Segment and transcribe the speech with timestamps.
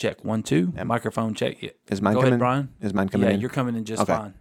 [0.00, 0.72] Check one, two.
[0.84, 1.60] Microphone check.
[1.62, 1.70] Yeah.
[1.90, 2.32] Is mine Go coming?
[2.32, 2.68] ahead, Brian.
[2.80, 3.40] Is mine coming yeah, in?
[3.40, 4.14] you're coming in just Okay.
[4.14, 4.32] fine.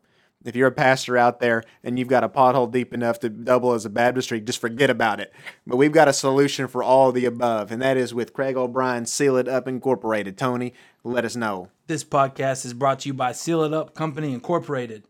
[0.45, 3.73] If you're a pastor out there and you've got a pothole deep enough to double
[3.73, 5.33] as a baptistry, just forget about it.
[5.65, 9.05] But we've got a solution for all the above, and that is with Craig O'Brien
[9.05, 10.37] Seal It Up Incorporated.
[10.37, 10.73] Tony,
[11.07, 11.69] let us know.
[11.87, 15.05] This podcast is brought to you by Seal It Up Company Incorporated,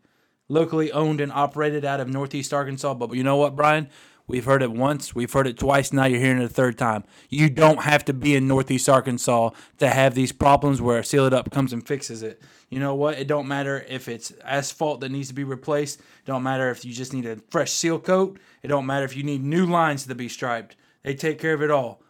[0.47, 2.93] locally owned and operated out of Northeast Arkansas.
[2.93, 3.89] But you know what, Brian?
[4.29, 7.05] We've heard it once, we've heard it twice, now you're hearing it a third time.
[7.29, 11.33] You don't have to be in Northeast Arkansas to have these problems where Seal It
[11.33, 12.41] Up comes and fixes it.
[12.69, 13.17] You know what?
[13.17, 16.01] It don't matter if it's asphalt that needs to be replaced.
[16.01, 18.37] It don't matter if you just need a fresh seal coat.
[18.61, 20.75] It don't matter if you need new lines to be striped.
[21.03, 22.01] They take care of it all.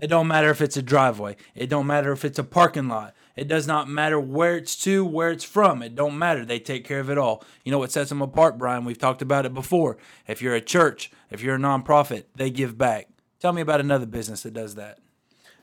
[0.00, 1.36] It don't matter if it's a driveway.
[1.54, 3.14] It don't matter if it's a parking lot.
[3.36, 5.82] It does not matter where it's to, where it's from.
[5.82, 6.44] It don't matter.
[6.44, 7.44] They take care of it all.
[7.64, 8.84] You know what sets them apart, Brian?
[8.84, 9.96] We've talked about it before.
[10.26, 13.08] If you're a church, if you're a nonprofit, they give back.
[13.40, 14.98] Tell me about another business that does that.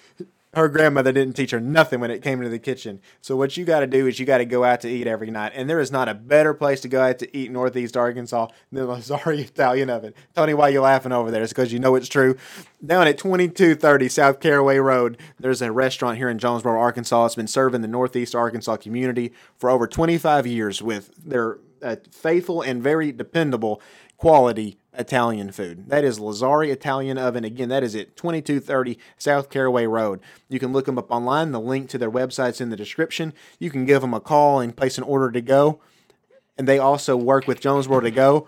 [0.55, 2.99] her grandmother didn't teach her nothing when it came to the kitchen.
[3.21, 5.29] So what you got to do is you got to go out to eat every
[5.29, 5.51] night.
[5.53, 8.87] And there is not a better place to go out to eat Northeast Arkansas than
[8.87, 10.15] the Lazzari Italian Oven.
[10.33, 11.43] Tony, why you laughing over there?
[11.43, 12.37] It's because you know it's true.
[12.83, 17.27] Down at 2230 South Caraway Road, there's a restaurant here in Jonesboro, Arkansas.
[17.27, 22.61] It's been serving the Northeast Arkansas community for over 25 years with their uh, faithful
[22.61, 23.81] and very dependable
[24.17, 25.89] quality Italian food.
[25.89, 27.43] That is Lazzari Italian Oven.
[27.43, 30.19] Again, that is at 2230 South Caraway Road.
[30.49, 31.51] You can look them up online.
[31.51, 33.33] The link to their website's in the description.
[33.59, 35.79] You can give them a call and place an order to go.
[36.57, 38.47] And they also work with Jonesboro to go.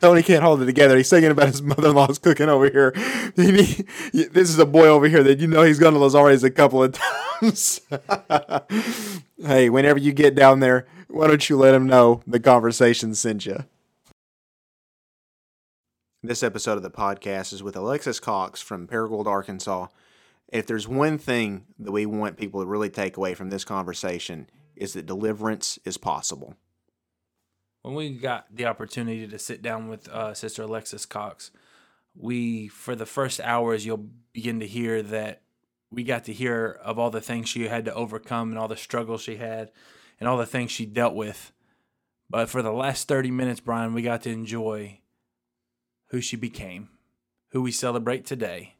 [0.00, 0.96] Tony can't hold it together.
[0.96, 2.92] He's thinking about his mother-in-law's cooking over here.
[3.36, 6.82] This is a boy over here that you know he's gone to Lazzari's a couple
[6.82, 6.92] of
[7.40, 7.80] times.
[9.44, 13.46] hey, whenever you get down there, why don't you let him know the conversation sent
[13.46, 13.64] you?
[16.22, 19.86] This episode of the podcast is with Alexis Cox from Paragould, Arkansas.
[20.48, 24.48] If there's one thing that we want people to really take away from this conversation,
[24.76, 26.56] is that deliverance is possible.
[27.82, 31.50] When we got the opportunity to sit down with uh, Sister Alexis Cox,
[32.14, 35.42] we, for the first hours, you'll begin to hear that
[35.90, 38.76] we got to hear of all the things she had to overcome and all the
[38.76, 39.72] struggles she had
[40.18, 41.52] and all the things she dealt with.
[42.28, 45.00] But for the last 30 minutes, Brian, we got to enjoy
[46.08, 46.90] who she became,
[47.50, 48.74] who we celebrate today.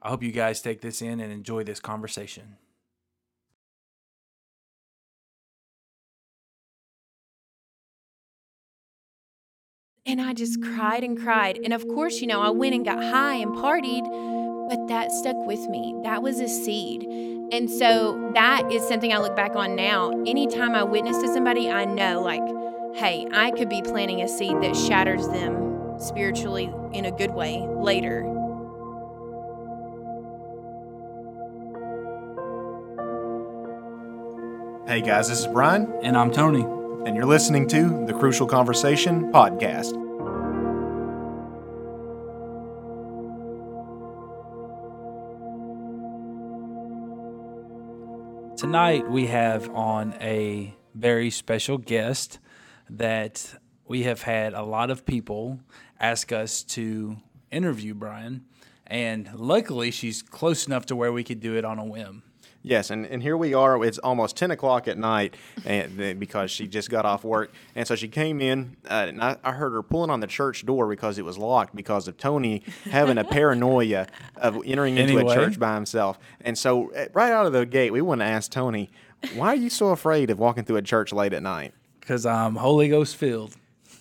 [0.00, 2.56] I hope you guys take this in and enjoy this conversation.
[10.06, 11.58] And I just cried and cried.
[11.64, 14.04] And of course, you know, I went and got high and partied,
[14.68, 15.94] but that stuck with me.
[16.02, 17.04] That was a seed.
[17.50, 20.10] And so that is something I look back on now.
[20.26, 22.42] Anytime I witness to somebody, I know, like,
[22.94, 27.66] hey, I could be planting a seed that shatters them spiritually in a good way
[27.66, 28.24] later.
[34.86, 36.83] Hey guys, this is Brian, And I'm Tony.
[37.06, 39.92] And you're listening to the Crucial Conversation podcast.
[48.56, 52.38] Tonight we have on a very special guest
[52.88, 53.54] that
[53.86, 55.60] we have had a lot of people
[56.00, 57.18] ask us to
[57.50, 58.46] interview Brian,
[58.86, 62.22] and luckily she's close enough to where we could do it on a whim.
[62.66, 63.84] Yes, and, and here we are.
[63.84, 67.52] It's almost 10 o'clock at night and, because she just got off work.
[67.74, 70.64] And so she came in, uh, and I, I heard her pulling on the church
[70.64, 74.06] door because it was locked because of Tony having a paranoia
[74.36, 75.30] of entering into Anyway.
[75.30, 76.18] a church by himself.
[76.40, 78.90] And so, uh, right out of the gate, we want to ask Tony,
[79.34, 81.74] why are you so afraid of walking through a church late at night?
[82.00, 83.56] Because I'm Holy Ghost filled.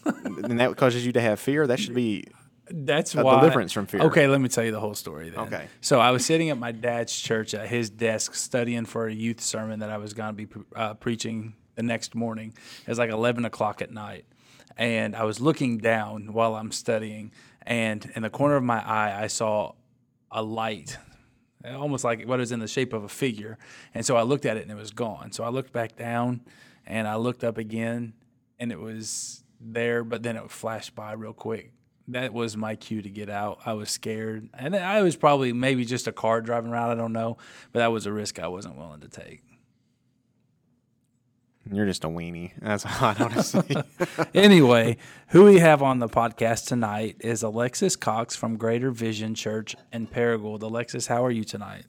[0.06, 1.68] And that causes you to have fear?
[1.68, 2.27] That should be.
[2.75, 4.02] That's A why deliverance from fear.
[4.02, 5.42] Okay, let me tell you the whole story then.
[5.42, 5.68] Okay.
[5.80, 9.42] So I was sitting at my dad's church at his desk studying for a youth
[9.42, 12.52] sermon that I was going to be uh, preaching the next morning.
[12.81, 14.25] It was like eleven o'clock at night,
[14.75, 17.31] and I was looking down while I'm studying,
[17.62, 19.74] and in the corner of my eye, I saw
[20.31, 20.98] a light.
[21.66, 23.58] Almost like what is in the shape of a figure.
[23.94, 25.31] And so I looked at it and it was gone.
[25.31, 26.42] So I looked back down
[26.86, 28.16] and I looked up again
[28.60, 31.72] and it was there, but then it flashed by real quick.
[32.10, 33.60] That was my cue to get out.
[33.66, 36.92] I was scared, and I was probably maybe just a car driving around.
[36.92, 37.38] I don't know,
[37.72, 39.42] but that was a risk I wasn't willing to take.
[41.72, 42.52] You're just a weenie.
[42.62, 43.84] That's all I want to say.
[44.34, 44.98] anyway,
[45.30, 50.08] who we have on the podcast tonight is Alexis Cox from Greater Vision Church in
[50.08, 50.62] Paragould.
[50.62, 51.86] Alexis, how are you tonight?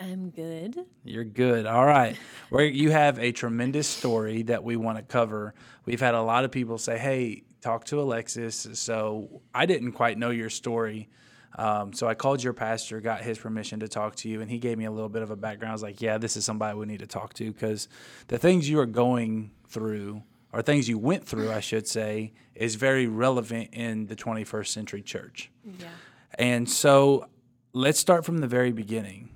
[0.00, 0.76] I'm good.
[1.04, 1.66] You're good.
[1.66, 2.16] All right.
[2.50, 5.54] Where you have a tremendous story that we want to cover.
[5.84, 10.18] We've had a lot of people say, "Hey, talk to Alexis." So I didn't quite
[10.18, 11.08] know your story.
[11.56, 14.58] Um, so I called your pastor, got his permission to talk to you, and he
[14.58, 15.70] gave me a little bit of a background.
[15.70, 17.88] I was like, "Yeah, this is somebody we need to talk to because
[18.26, 20.22] the things you are going through,
[20.52, 25.02] or things you went through, I should say, is very relevant in the 21st century
[25.02, 25.88] church." Yeah.
[26.36, 27.28] And so
[27.72, 29.30] let's start from the very beginning.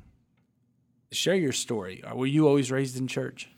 [1.13, 2.03] Share your story.
[2.13, 3.49] Were you always raised in church?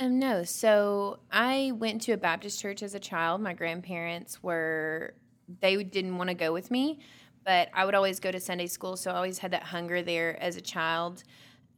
[0.00, 0.42] Um, no.
[0.44, 3.40] So I went to a Baptist church as a child.
[3.40, 5.14] My grandparents were,
[5.60, 7.00] they didn't want to go with me,
[7.44, 8.96] but I would always go to Sunday school.
[8.96, 11.22] So I always had that hunger there as a child.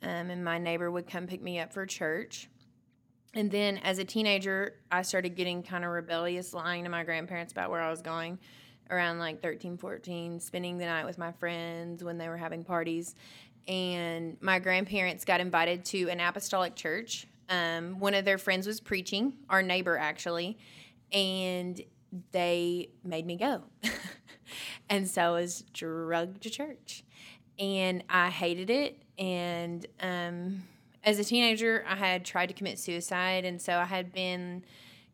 [0.03, 2.49] Um, and my neighbor would come pick me up for church.
[3.35, 7.53] And then as a teenager, I started getting kind of rebellious, lying to my grandparents
[7.53, 8.39] about where I was going
[8.91, 13.15] around like 13, 14, spending the night with my friends when they were having parties.
[13.67, 17.27] And my grandparents got invited to an apostolic church.
[17.49, 20.59] Um, one of their friends was preaching, our neighbor actually,
[21.13, 21.81] and
[22.33, 23.63] they made me go.
[24.89, 27.05] and so I was drugged to church.
[27.59, 29.03] And I hated it.
[29.19, 30.65] And um,
[31.05, 33.45] as a teenager, I had tried to commit suicide.
[33.45, 34.65] And so I had been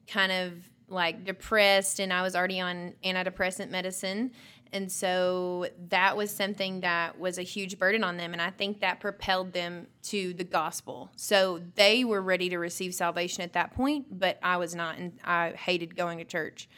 [0.06, 0.54] kind of
[0.88, 4.32] like depressed, and I was already on antidepressant medicine.
[4.72, 8.32] And so that was something that was a huge burden on them.
[8.32, 11.10] And I think that propelled them to the gospel.
[11.16, 14.98] So they were ready to receive salvation at that point, but I was not.
[14.98, 16.68] And I hated going to church.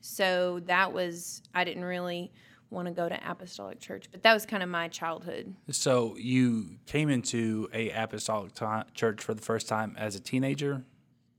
[0.00, 2.32] So that was, I didn't really
[2.70, 5.54] want to go to apostolic church, but that was kind of my childhood.
[5.70, 10.84] So you came into a apostolic ti church for the first time as a teenager,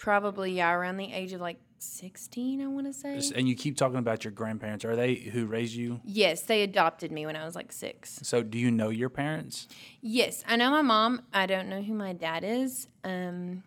[0.04, 3.20] Probably, yeah, around the age of like 16, I want to say.
[3.36, 4.86] and you keep talking about your grandparents.
[4.86, 6.00] Are they who raised you?
[6.04, 8.20] Yes, they adopted me when I was like six.
[8.24, 9.68] So do you know your parents?
[10.02, 11.24] Yes, I know my mom.
[11.34, 12.88] I don't know who my dad is.
[13.04, 13.64] Um,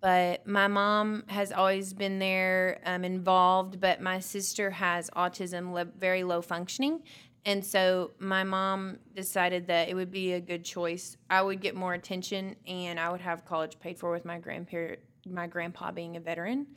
[0.00, 3.80] but my mom has always been there um, involved.
[3.80, 7.02] But my sister has autism, le- very low functioning.
[7.44, 11.16] And so my mom decided that it would be a good choice.
[11.28, 15.00] I would get more attention and I would have college paid for with my grandparent,
[15.28, 16.68] my grandpa being a veteran.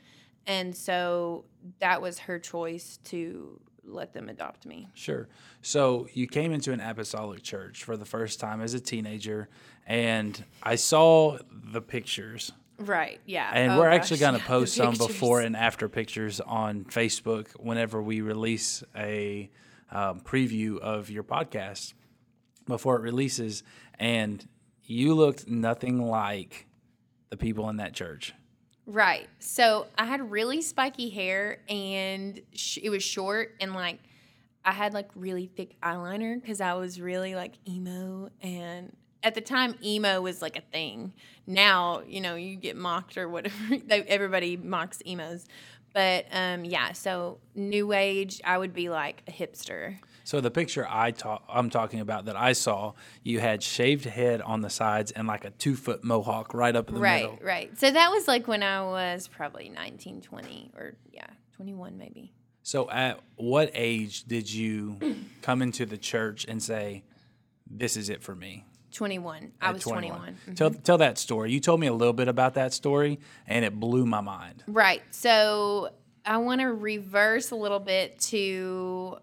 [0.46, 1.44] And so
[1.80, 4.88] that was her choice to let them adopt me.
[4.94, 5.28] Sure.
[5.62, 9.48] So you came into an apostolic church for the first time as a teenager,
[9.86, 12.52] and I saw the pictures.
[12.78, 13.20] Right.
[13.24, 13.50] Yeah.
[13.52, 16.84] And Oh, we're gosh, actually going to yeah, post some before and after pictures on
[16.84, 19.50] Facebook whenever we release a
[19.90, 21.94] um, preview of your podcast
[22.66, 23.62] before it releases.
[23.98, 24.46] And
[24.84, 26.66] you looked nothing like
[27.30, 28.34] the people in that church.
[28.86, 29.28] Right.
[29.40, 33.98] So I had really spiky hair and sh- it was short and like
[34.64, 39.40] I had like really thick eyeliner because I was really like emo and at the
[39.40, 41.14] time emo was like a thing.
[41.48, 43.54] Now you know you get mocked or whatever.
[43.90, 45.46] Everybody mocks emos,
[45.92, 46.92] but um, yeah.
[46.92, 49.98] So new age, I would be like a hipster.
[50.26, 54.42] So the picture I ta- I'm talking about that I saw, you had shaved head
[54.42, 57.22] on the sides and like a two foot mohawk right up in the right.
[57.22, 57.36] middle.
[57.36, 57.44] Right.
[57.44, 57.78] Right.
[57.78, 62.32] So that was like when I was probably 19, 20 or yeah, 21 maybe.
[62.64, 64.98] So at what age did you
[65.42, 67.04] come into the church and say,
[67.70, 68.64] "This is it for me"?
[68.90, 69.52] 21.
[69.60, 70.38] I At was 21.
[70.48, 70.56] Mhm.
[70.56, 71.52] Tell tell that story.
[71.52, 74.64] You told me a little bit about that story, and it blew my mind.
[74.66, 75.02] Right.
[75.12, 75.90] So
[76.24, 79.18] I want to reverse a little bit to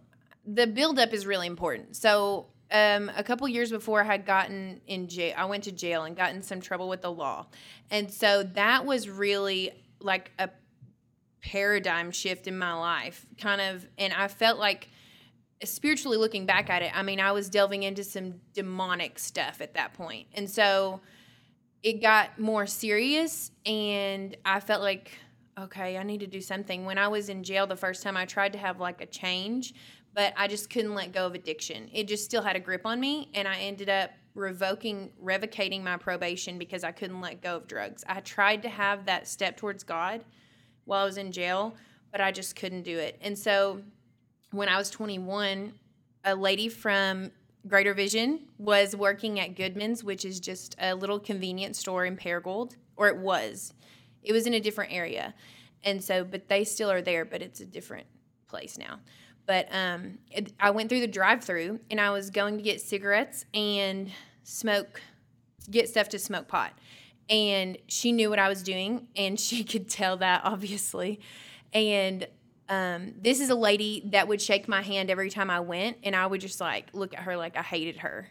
[0.45, 1.95] the buildup is really important.
[1.95, 6.03] So um, a couple years before I had gotten in jail, I went to jail
[6.03, 7.47] and got in some trouble with the law.
[7.91, 10.50] And so that was really like a
[11.41, 13.85] paradigm shift in my life, kind of.
[13.97, 14.89] And I felt like,
[15.63, 19.75] spiritually looking back at it, I mean, I was delving into some demonic stuff at
[19.75, 20.27] that point.
[20.33, 21.00] And so
[21.83, 25.12] it got more serious and I felt like
[25.57, 26.85] okay, I need to do something.
[26.85, 29.73] When I was in jail the first time I tried to have like a change,
[30.13, 31.89] but I just couldn't let go of addiction.
[31.91, 35.98] It just still had a grip on me and I ended up revoking revocating my
[35.98, 38.03] probation because I couldn't let go of drugs.
[38.08, 40.24] I tried to have that step towards God
[40.86, 41.75] while I was in jail,
[42.12, 43.20] but I just couldn't do it.
[43.22, 43.82] And so
[44.51, 45.74] when I was 21,
[46.25, 47.32] a lady from
[47.67, 52.75] Greater Vision was working at Goodman's, which is just a little convenience store in Paragould,
[52.98, 53.74] or it was.
[54.22, 55.34] It was in a different area.
[55.84, 58.08] And so, but they still are there, but it's a different
[58.48, 59.00] place now.
[59.45, 62.81] But um, it, I went through the drive through and I was going to get
[62.81, 64.12] cigarettes and
[64.43, 65.01] smoke,
[65.69, 66.73] get stuff to smoke pot.
[67.29, 71.19] And she knew what I was doing and she could tell that, obviously.
[71.73, 72.27] And
[72.69, 76.15] um, this is a lady that would shake my hand every time I went, and
[76.15, 78.29] I would just like look at her like I hated her.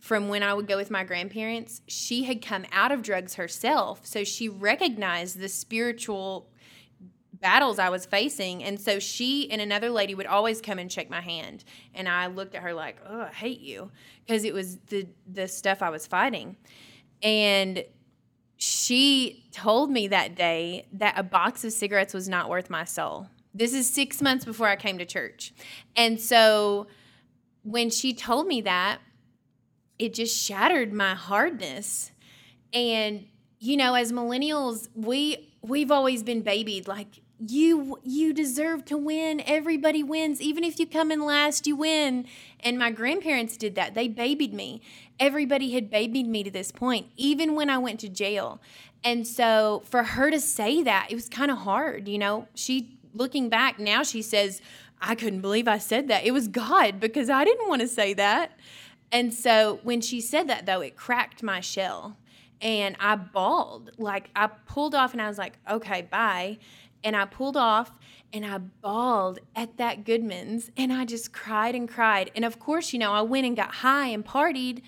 [0.00, 4.06] From when I would go with my grandparents, she had come out of drugs herself,
[4.06, 6.50] so she recognized the spiritual
[7.40, 11.10] battles I was facing, and so she and another lady would always come and shake
[11.10, 11.64] my hand,
[11.94, 13.90] and I looked at her like, "Oh, I hate you,"
[14.26, 16.56] because it was the the stuff I was fighting,
[17.22, 17.84] and
[18.58, 23.28] she told me that day that a box of cigarettes was not worth my soul.
[23.54, 25.54] This is six months before I came to church.
[25.96, 26.88] And so
[27.62, 28.98] when she told me that,
[29.98, 32.10] it just shattered my hardness.
[32.72, 33.26] And,
[33.60, 39.42] you know, as millennials, we we've always been babied like you you deserve to win.
[39.46, 40.40] Everybody wins.
[40.40, 42.26] Even if you come in last, you win.
[42.60, 43.94] And my grandparents did that.
[43.94, 44.82] They babied me.
[45.20, 48.60] Everybody had babied me to this point, even when I went to jail.
[49.04, 52.48] And so for her to say that, it was kind of hard, you know.
[52.54, 54.60] She looking back now, she says,
[55.00, 56.24] I couldn't believe I said that.
[56.24, 58.58] It was God because I didn't want to say that.
[59.12, 62.16] And so when she said that, though, it cracked my shell
[62.60, 63.92] and I bawled.
[63.98, 66.58] Like I pulled off and I was like, okay, bye.
[67.04, 67.92] And I pulled off
[68.32, 72.30] and I bawled at that Goodman's and I just cried and cried.
[72.34, 74.82] And of course, you know, I went and got high and partied,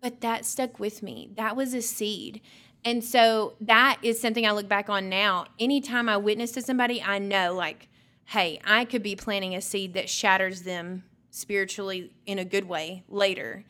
[0.00, 1.30] but that stuck with me.
[1.36, 2.40] That was a seed.
[2.84, 5.46] And so that is something I look back on now.
[5.58, 7.88] Anytime I witness to somebody, I know, like,
[8.26, 13.04] hey, I could be planting a seed that shatters them spiritually in a good way
[13.08, 13.64] later.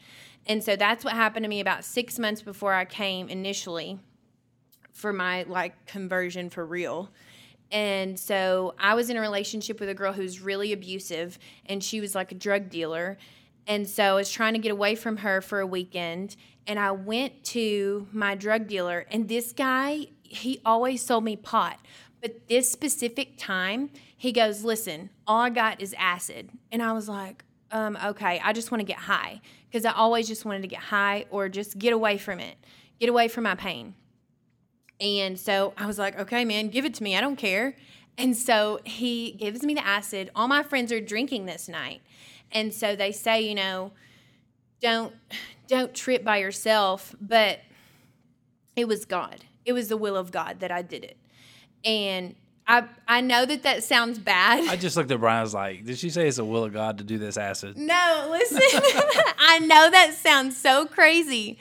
[0.46, 3.98] And so that's what happened to me about six months before I came initially
[4.92, 7.10] for my like conversion for real.
[7.72, 12.00] And so I was in a relationship with a girl who's really abusive and she
[12.00, 13.18] was like a drug dealer.
[13.66, 16.36] And so I was trying to get away from her for a weekend
[16.66, 21.78] and I went to my drug dealer and this guy, he always sold me pot.
[22.20, 27.08] But this specific time, he goes, "Listen, all I got is acid." And I was
[27.08, 30.68] like, um, okay, I just want to get high because I always just wanted to
[30.68, 32.56] get high or just get away from it,
[32.98, 33.94] get away from my pain.
[35.00, 37.16] And so I was like, okay, man, give it to me.
[37.16, 37.76] I don't care.
[38.18, 40.30] And so he gives me the acid.
[40.34, 42.02] All my friends are drinking this night.
[42.52, 43.92] And so they say, you know,
[44.80, 45.14] don't
[45.68, 47.60] don't trip by yourself, but
[48.76, 49.44] it was God.
[49.64, 51.16] It was the will of God that I did it.
[51.84, 52.34] And
[52.66, 54.68] I I know that that sounds bad.
[54.68, 55.38] I just looked at Brian.
[55.38, 57.76] I was like, "Did she say it's the will of God to do this acid?"
[57.76, 58.58] No, listen.
[59.38, 61.58] I know that sounds so crazy,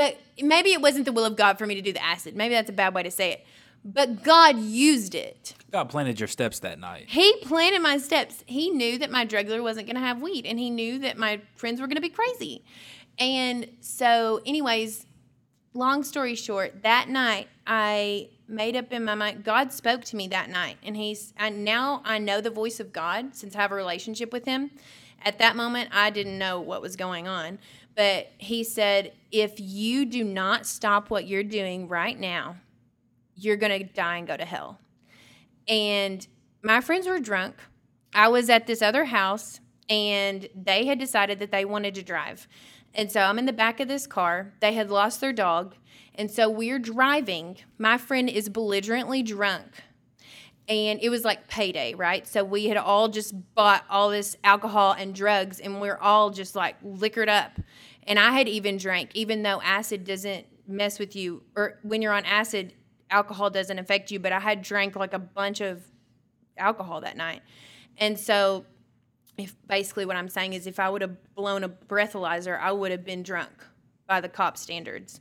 [0.00, 2.34] but maybe it wasn't the will of God for me to do the acid.
[2.34, 3.46] Maybe that's a bad way to say it.
[3.84, 5.52] But God used it.
[5.70, 7.10] God planted your steps that night.
[7.10, 8.42] He planted my steps.
[8.46, 11.18] He knew that my drug dealer wasn't going to have weed, and he knew that
[11.18, 12.64] my friends were going to be crazy.
[13.18, 15.04] And so, anyways,
[15.74, 19.44] long story short, that night I made up in my mind.
[19.44, 22.90] God spoke to me that night, and He's and now I know the voice of
[22.90, 24.70] God since I have a relationship with Him.
[25.22, 27.58] At that moment, I didn't know what was going on,
[27.96, 32.56] but He said, "If you do not stop what you're doing right now,
[33.34, 34.78] you're gonna die and go to hell."
[35.68, 36.26] And
[36.62, 37.56] my friends were drunk.
[38.14, 42.48] I was at this other house, and they had decided that they wanted to drive.
[42.94, 44.52] And so I'm in the back of this car.
[44.60, 45.76] They had lost their dog.
[46.14, 47.58] And so we're driving.
[47.78, 49.82] My friend is belligerently drunk.
[50.70, 52.24] And it was like payday, right?
[52.28, 56.54] So we had all just bought all this alcohol and drugs, and we're all just
[56.54, 57.58] like liquored up.
[58.04, 62.12] And I had even drank, even though acid doesn't mess with you, or when you're
[62.12, 62.72] on acid,
[63.10, 64.20] alcohol doesn't affect you.
[64.20, 65.82] But I had drank like a bunch of
[66.56, 67.42] alcohol that night.
[67.98, 68.64] And so
[69.36, 72.92] if basically what I'm saying is if I would have blown a breathalyzer, I would
[72.92, 73.50] have been drunk
[74.06, 75.18] by the cop standards.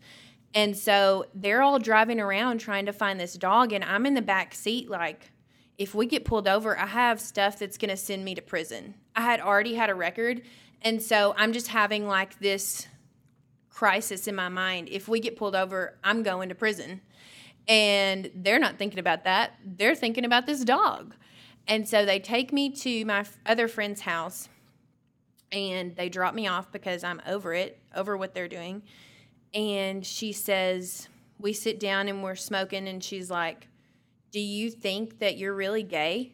[0.54, 4.22] And so they're all driving around trying to find this dog, and I'm in the
[4.22, 5.32] back seat like,
[5.80, 8.96] if we get pulled over, I have stuff that's going to send me to prison.
[9.16, 10.42] I had already had a record,
[10.82, 12.88] and so I'm just having like this
[13.70, 14.90] crisis in my mind.
[14.92, 17.00] If we get pulled over, I'm going to prison.
[17.66, 19.54] And they're not thinking about that.
[19.64, 21.16] They're thinking about this dog.
[21.66, 24.50] And so they take me to my other friend's house
[25.52, 28.84] and they drop me off because I'm over it, over what they're doing.
[29.54, 31.08] And she says,
[31.40, 33.68] We sit down and we're smoking, and she's like,
[34.32, 36.34] Do you think that you're really gay?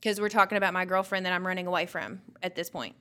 [0.00, 2.96] Because we're talking about my girlfriend that I'm running away from at this point.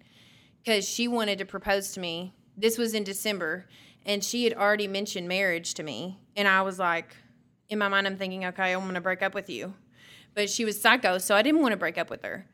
[0.63, 2.33] Because she wanted to propose to me.
[2.57, 3.67] This was in December,
[4.05, 6.19] and she had already mentioned marriage to me.
[6.35, 7.15] And I was like,
[7.69, 9.73] in my mind, I'm thinking, okay, I'm going to break up with you
[10.33, 12.45] but she was psycho, so I didn't want to break up with her.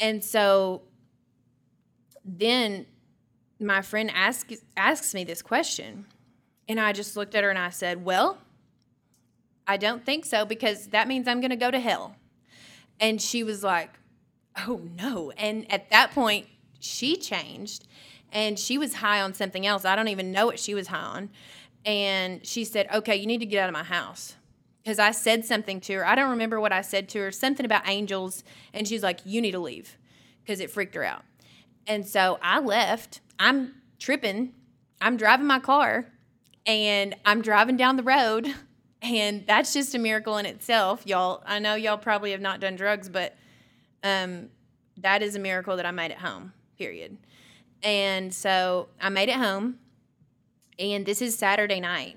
[0.00, 0.82] And so
[2.24, 2.86] then
[3.60, 6.06] my friend asks asks me this question,
[6.68, 8.38] and I just looked at her and I said, "Well,
[9.68, 12.16] I don't think so because that means I'm going to go to hell."
[12.98, 13.90] And she was like,
[14.66, 16.46] "Oh no." And at that point,
[16.80, 17.86] she changed
[18.32, 19.84] and she was high on something else.
[19.84, 21.30] I don't even know what she was high on.
[21.84, 24.34] And she said, "Okay, you need to get out of my house."
[24.88, 26.06] because I said something to her.
[26.06, 28.42] I don't remember what I said to her, something about angels.
[28.72, 29.98] And she's like, You need to leave
[30.42, 31.24] because it freaked her out.
[31.86, 33.20] And so I left.
[33.38, 34.54] I'm tripping.
[34.98, 36.06] I'm driving my car
[36.64, 38.54] and I'm driving down the road.
[39.00, 41.42] And that's just a miracle in itself, y'all.
[41.46, 43.36] I know y'all probably have not done drugs, but
[44.02, 44.48] um,
[44.98, 47.16] that is a miracle that I made it home, period.
[47.82, 49.78] And so I made it home.
[50.78, 52.16] And this is Saturday night.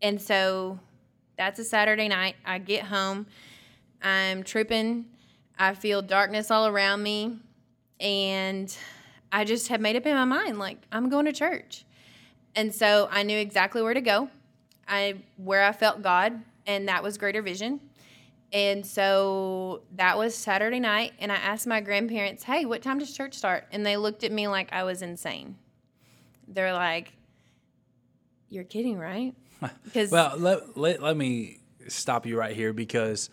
[0.00, 0.78] And so
[1.36, 2.36] that's a Saturday night.
[2.44, 3.26] I get home.
[4.02, 5.06] I'm tripping.
[5.58, 7.38] I feel darkness all around me.
[8.00, 8.74] And
[9.32, 11.84] I just have made up in my mind like I'm going to church.
[12.54, 14.28] And so I knew exactly where to go.
[14.88, 17.80] I where I felt God and that was Greater Vision.
[18.52, 23.12] And so that was Saturday night and I asked my grandparents, "Hey, what time does
[23.12, 25.56] church start?" And they looked at me like I was insane.
[26.46, 27.12] They're like,
[28.48, 29.34] "You're kidding, right?"
[29.84, 33.30] Because well, let, let let me stop you right here because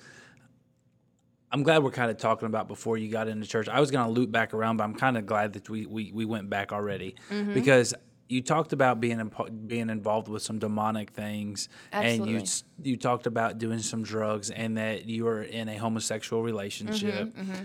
[1.51, 3.67] I'm glad we're kind of talking about before you got into church.
[3.67, 6.11] I was going to loop back around, but I'm kind of glad that we, we,
[6.13, 7.53] we went back already mm-hmm.
[7.53, 7.93] because
[8.31, 9.31] you talked about being
[9.67, 12.35] being involved with some demonic things, Absolutely.
[12.35, 12.47] and
[12.83, 17.27] you you talked about doing some drugs, and that you were in a homosexual relationship.
[17.27, 17.63] Mm-hmm, mm-hmm.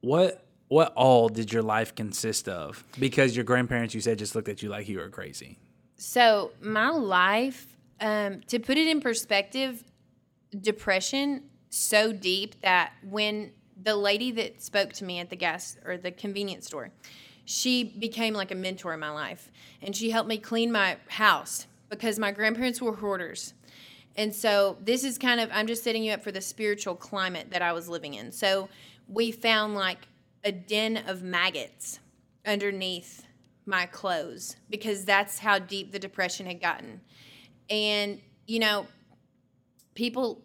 [0.00, 2.82] What what all did your life consist of?
[2.98, 5.58] Because your grandparents, you said, just looked at you like you were crazy.
[5.96, 9.84] So my life, um, to put it in perspective,
[10.58, 15.98] depression so deep that when the lady that spoke to me at the gas or
[15.98, 16.90] the convenience store,
[17.46, 21.66] she became like a mentor in my life, and she helped me clean my house
[21.88, 23.54] because my grandparents were hoarders.
[24.16, 27.48] And so this is kind of I'm just setting you up for the spiritual climate
[27.50, 28.32] that I was living in.
[28.32, 28.68] So
[29.08, 30.08] we found like
[30.44, 32.00] a den of maggots
[32.44, 33.26] underneath
[33.64, 37.00] my clothes because that's how deep the depression had gotten.
[37.70, 38.86] And you know,
[39.94, 40.42] people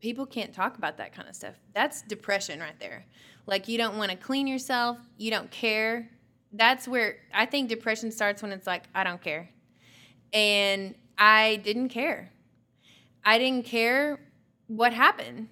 [0.00, 1.54] people can't talk about that kind of stuff.
[1.74, 3.04] That's depression right there.
[3.50, 6.08] Like you don't want to clean yourself, you don't care.
[6.52, 9.50] That's where I think depression starts when it's like I don't care.
[10.32, 12.30] And I didn't care.
[13.24, 14.20] I didn't care
[14.68, 15.48] what happened.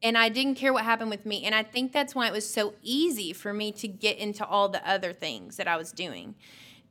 [0.00, 1.44] And I didn't care what happened with me.
[1.44, 4.68] And I think that's why it was so easy for me to get into all
[4.68, 6.36] the other things that I was doing.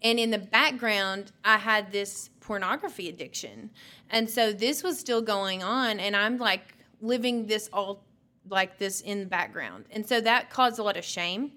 [0.01, 3.69] And in the background, I had this pornography addiction.
[4.09, 6.01] And so this was still going on.
[6.01, 8.03] And I'm like living this all
[8.49, 9.85] like this in the background.
[9.91, 11.51] And so that caused a lot of shame.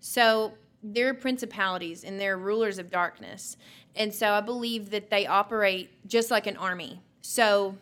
[0.00, 3.56] So there are principalities and there are rulers of darkness.
[3.96, 7.00] And so I believe that they operate just like an army.
[7.22, 7.76] So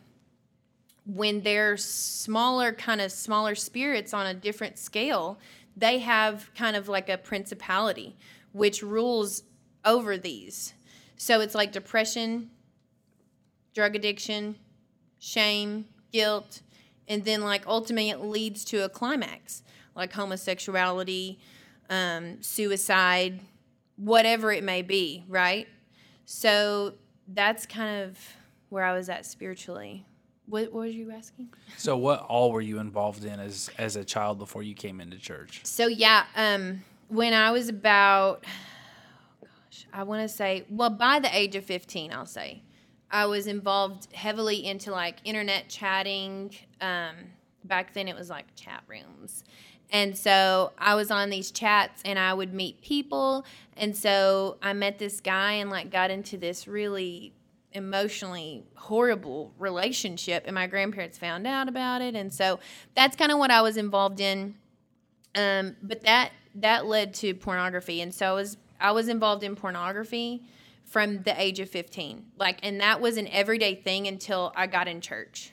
[1.04, 5.38] when they're smaller, kind of smaller spirits on a different scale,
[5.76, 8.16] they have kind of like a principality
[8.52, 9.42] which rules
[9.84, 10.74] over these.
[11.16, 12.50] So it's like depression,
[13.74, 14.56] drug addiction,
[15.18, 16.60] shame, guilt,
[17.08, 19.62] and then like ultimately it leads to a climax
[19.94, 21.38] like homosexuality,
[21.90, 23.40] um, suicide,
[23.96, 25.68] whatever it may be, right?
[26.24, 26.94] So
[27.28, 28.18] that's kind of
[28.68, 30.06] where I was at spiritually.
[30.46, 31.52] What, what were you asking?
[31.76, 35.16] So, what all were you involved in as as a child before you came into
[35.18, 35.60] church?
[35.62, 38.44] So yeah, um, when I was about,
[39.42, 42.62] oh gosh, I want to say, well, by the age of fifteen, I'll say,
[43.12, 46.54] I was involved heavily into like internet chatting.
[46.80, 47.14] Um,
[47.64, 49.44] back then, it was like chat rooms.
[49.90, 53.44] And so I was on these chats and I would meet people.
[53.76, 57.34] And so I met this guy and like got into this really
[57.74, 62.60] emotionally horrible relationship and my grandparents found out about it and so
[62.94, 64.54] that's kind of what I was involved in
[65.34, 69.56] um, but that that led to pornography and so I was I was involved in
[69.56, 70.42] pornography
[70.92, 74.88] from the age of 15 like and that was an everyday thing until I got
[74.88, 75.52] in church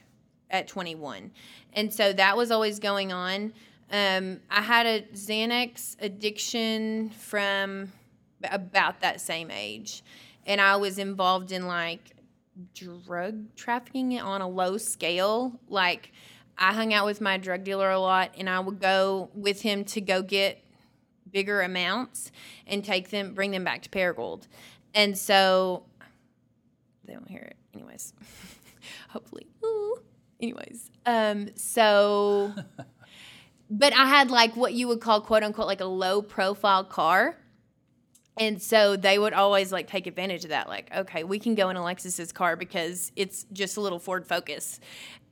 [0.49, 1.32] at 21
[1.73, 3.54] and so that was always going on
[3.91, 7.91] um, I had a Xanax addiction from
[8.43, 10.04] about that same age
[10.45, 12.12] and I was involved in like
[12.73, 15.60] drug trafficking on a low scale.
[15.67, 16.12] Like
[16.58, 19.86] I hung out with my drug dealer a lot and I would go with him
[19.86, 20.63] to go get
[21.32, 22.32] bigger amounts
[22.65, 24.47] and take them bring them back to Paragould.
[24.93, 25.84] And so
[27.06, 28.13] they don't hear it anyways.
[29.10, 29.47] Hopefully.
[29.63, 29.97] Ooh.
[30.41, 30.89] Anyways.
[31.06, 32.54] Um so
[33.69, 37.38] but I had like what you would call quote unquote like a low profile car
[38.39, 41.69] and so they would always like take advantage of that like okay we can go
[41.69, 44.80] in alexis's car because it's just a little ford focus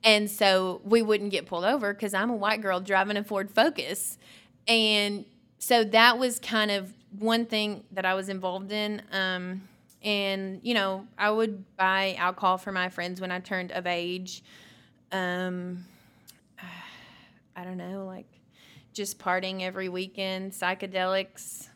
[0.04, 3.50] and so we wouldn't get pulled over because i'm a white girl driving a ford
[3.50, 4.18] focus
[4.68, 5.24] and
[5.58, 9.62] so that was kind of one thing that i was involved in um,
[10.02, 14.42] and you know i would buy alcohol for my friends when i turned of age
[15.12, 15.84] um,
[17.56, 18.26] i don't know like
[18.92, 21.68] just partying every weekend psychedelics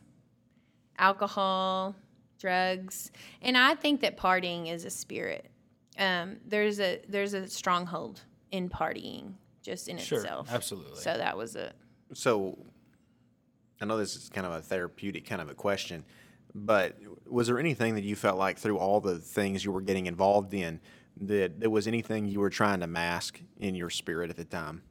[0.99, 1.95] alcohol,
[2.38, 5.51] drugs, and I think that partying is a spirit.
[5.99, 10.49] Um, there's a there's a stronghold in partying just in Sure, itself.
[10.53, 11.01] absolutely.
[11.01, 11.75] So that was it.
[12.14, 12.59] So,
[13.83, 16.05] I know this is kind of a therapeutic kind of a question,
[16.55, 16.97] but
[17.29, 20.55] was there anything that you felt like through all the things you were getting involved
[20.55, 20.81] in
[21.21, 24.83] that there was anything you were trying to mask in your spirit at the time?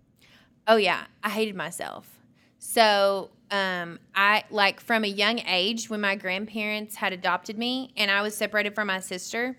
[0.67, 2.19] Oh yeah, I hated myself.
[2.60, 8.12] So um, I like from a young age when my grandparents had adopted me and
[8.12, 9.58] I was separated from my sister.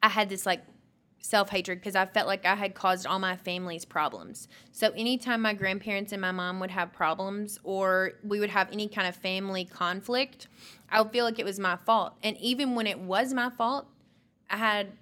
[0.00, 0.62] I had this like
[1.20, 4.48] self hatred because I felt like I had caused all my family's problems.
[4.72, 8.88] So anytime my grandparents and my mom would have problems or we would have any
[8.88, 10.48] kind of family conflict,
[10.90, 12.14] I would feel like it was my fault.
[12.22, 13.86] And even when it was my fault,
[14.48, 14.92] I had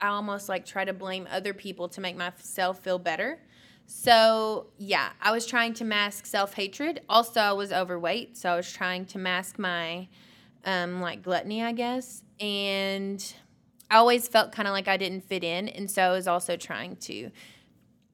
[0.00, 3.40] I almost like try to blame other people to make myself feel better.
[3.86, 7.00] So, yeah, I was trying to mask self hatred.
[7.08, 10.08] Also, I was overweight, so I was trying to mask my
[10.64, 12.22] um, like gluttony, I guess.
[12.40, 13.24] And
[13.90, 15.68] I always felt kind of like I didn't fit in.
[15.68, 17.30] And so I was also trying to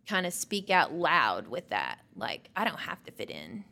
[0.06, 2.00] kind of speak out loud with that.
[2.16, 3.64] Like, I don't have to fit in,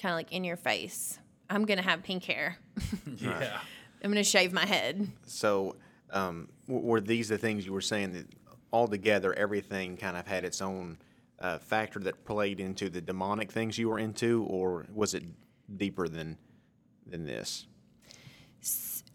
[0.00, 1.18] kind of like in your face.
[1.50, 2.58] I'm going to have pink hair.
[3.16, 3.58] Yeah.
[4.02, 5.08] I'm going to shave my head.
[5.26, 5.74] So,
[6.10, 8.26] um, w- were these the things you were saying that
[8.72, 10.98] altogether everything kind of had its own
[11.40, 15.24] uh, factor that played into the demonic things you were into, or was it
[15.76, 16.38] deeper than
[17.06, 17.66] than this?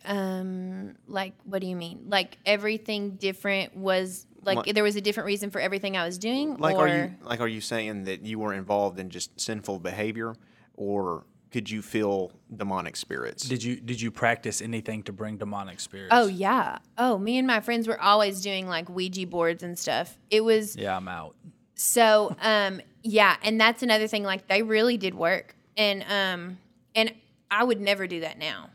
[0.05, 2.05] Um, like, what do you mean?
[2.09, 6.17] Like everything different was like Like- there was a different reason for everything I was
[6.17, 9.39] doing, Like, or are you like are you saying that you were involved in just
[9.39, 10.35] sinful behavior,
[10.75, 13.43] or could you feel demonic spirits?
[13.47, 16.09] Did you did you practice anything to bring demonic spirits?
[16.11, 16.79] Oh yeah.
[16.97, 20.17] Oh, me and my friends were always doing like Ouija boards and stuff.
[20.29, 21.35] It was yeah, I'm out.
[21.75, 25.55] so um yeah, and that's another thing like they really did work.
[25.77, 26.57] And um
[26.95, 27.13] and
[27.49, 28.69] I would never do that now.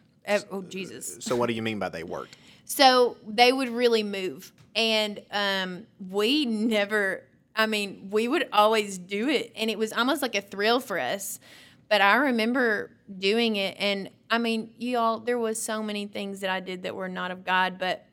[0.50, 1.18] Oh Jesus.
[1.20, 2.36] so what do you mean by they worked?
[2.64, 4.52] So they would really move.
[4.76, 7.24] And um, we never,
[7.56, 9.52] I mean, we would always do it.
[9.56, 11.40] And it was almost like a thrill for us.
[11.88, 13.74] But I remember doing it.
[13.78, 17.08] And I mean, you all, there was so many things that I did that were
[17.08, 17.78] not of God.
[17.78, 18.04] But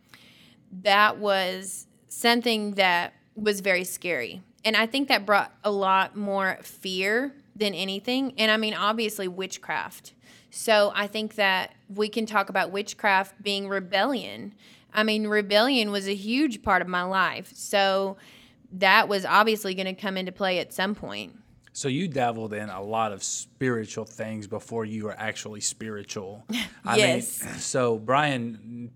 [0.83, 4.41] that was something that was very scary.
[4.63, 8.33] And I think that brought a lot more fear than anything.
[8.37, 10.13] And I mean, obviously, witchcraft.
[10.55, 14.55] So I think that we can talk about witchcraft being rebellion.
[14.93, 17.51] I mean, rebellion was a huge part of my life.
[17.53, 18.15] So
[18.71, 21.37] that was obviously going to come into play at some point.
[21.73, 26.45] So you dabbled in a lot of spiritual things before you were actually spiritual.
[26.85, 27.43] I Yes.
[27.43, 28.91] Mean, so Brian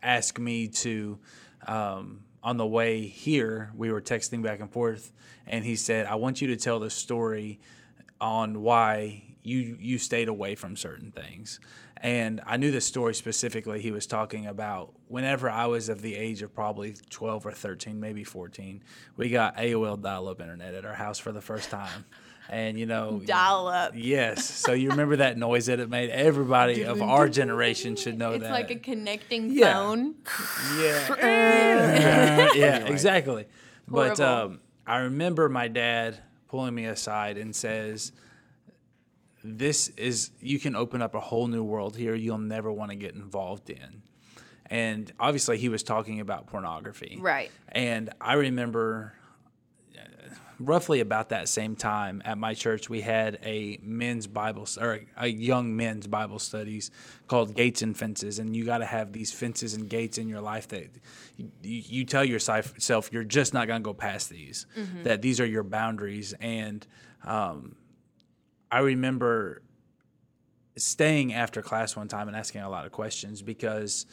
[0.00, 1.18] asked me to,
[1.66, 5.10] um, on the way here, we were texting back and forth,
[5.44, 7.58] and he said, "I want you to tell the story
[8.20, 11.60] on why you you stayed away from certain things."
[12.02, 14.94] And I knew the story specifically he was talking about.
[15.08, 18.82] Whenever I was of the age of probably 12 or 13, maybe 14,
[19.18, 22.06] we got AOL dial up internet at our house for the first time.
[22.48, 23.92] And, you know, Dial up.
[23.94, 24.44] yes.
[24.46, 26.08] So you remember that noise that it made?
[26.10, 28.46] Everybody of our generation should know It's that.
[28.46, 29.74] It's like a connecting Yeah.
[29.74, 30.14] phone.
[30.78, 32.48] Yeah.
[32.54, 33.46] yeah, exactly.
[33.86, 38.10] But um, I remember my dad pulling me aside and says,
[39.42, 42.96] This is, you can open up a whole new world here you'll never want to
[42.96, 44.02] get involved in.
[44.66, 47.18] And obviously, he was talking about pornography.
[47.20, 47.50] Right.
[47.68, 49.14] And I remember
[49.98, 50.02] uh,
[50.60, 55.26] roughly about that same time at my church, we had a men's Bible or a
[55.26, 56.92] young men's Bible studies
[57.26, 60.40] called Gates and Fences, and you got to have these fences and gates in your
[60.40, 60.88] life that
[61.36, 64.66] you, you tell yourself you're just not going to go past these.
[65.02, 66.86] That these are your boundaries, and
[67.24, 67.74] um,
[68.70, 69.62] I remember
[70.76, 74.06] staying after class one time and asking a lot of questions because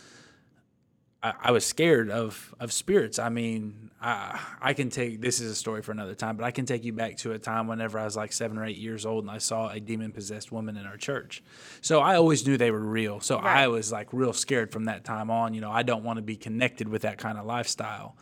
[1.21, 3.19] I, I was scared of of spirits.
[3.19, 6.51] I mean, I I can take this is a story for another time, but I
[6.51, 9.05] can take you back to a time whenever I was like seven or eight years
[9.05, 11.43] old and I saw a demon possessed woman in our church.
[11.81, 13.19] So I always knew they were real.
[13.19, 15.53] So I was like real scared from that time on.
[15.53, 18.15] You know, I don't want to be connected with that kind of lifestyle.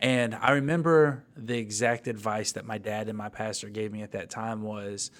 [0.00, 4.12] And I remember the exact advice that my dad and my pastor gave me at
[4.12, 5.10] that time was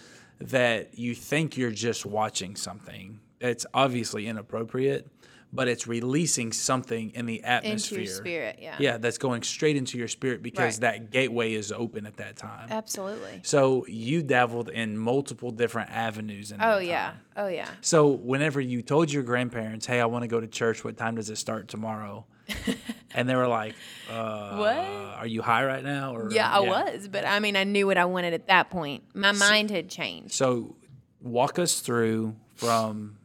[0.41, 5.07] that you think you're just watching something that's obviously inappropriate,
[5.53, 8.01] but it's releasing something in the Into atmosphere.
[8.01, 8.59] your spirit.
[8.61, 8.77] Yeah.
[8.79, 10.81] Yeah, that's going straight into your spirit because Right.
[11.03, 12.69] that gateway is open at that time.
[12.71, 13.41] Absolutely.
[13.45, 16.53] So you dabbled in multiple different avenues.
[16.53, 17.11] In Oh, yeah.
[17.13, 17.21] time.
[17.37, 17.69] Oh, yeah.
[17.81, 20.85] So whenever you told your grandparents, "Hey, I want to go to church.
[20.85, 22.27] What time does it start tomorrow?"
[23.15, 23.75] and they were like,
[24.11, 24.77] uh, What?
[25.19, 27.09] Are you high right now?" Or Yeah, I was.
[27.09, 29.05] But I mean, I knew what I wanted at that point.
[29.15, 30.33] My mind had changed.
[30.35, 30.77] So
[31.21, 33.17] walk us through from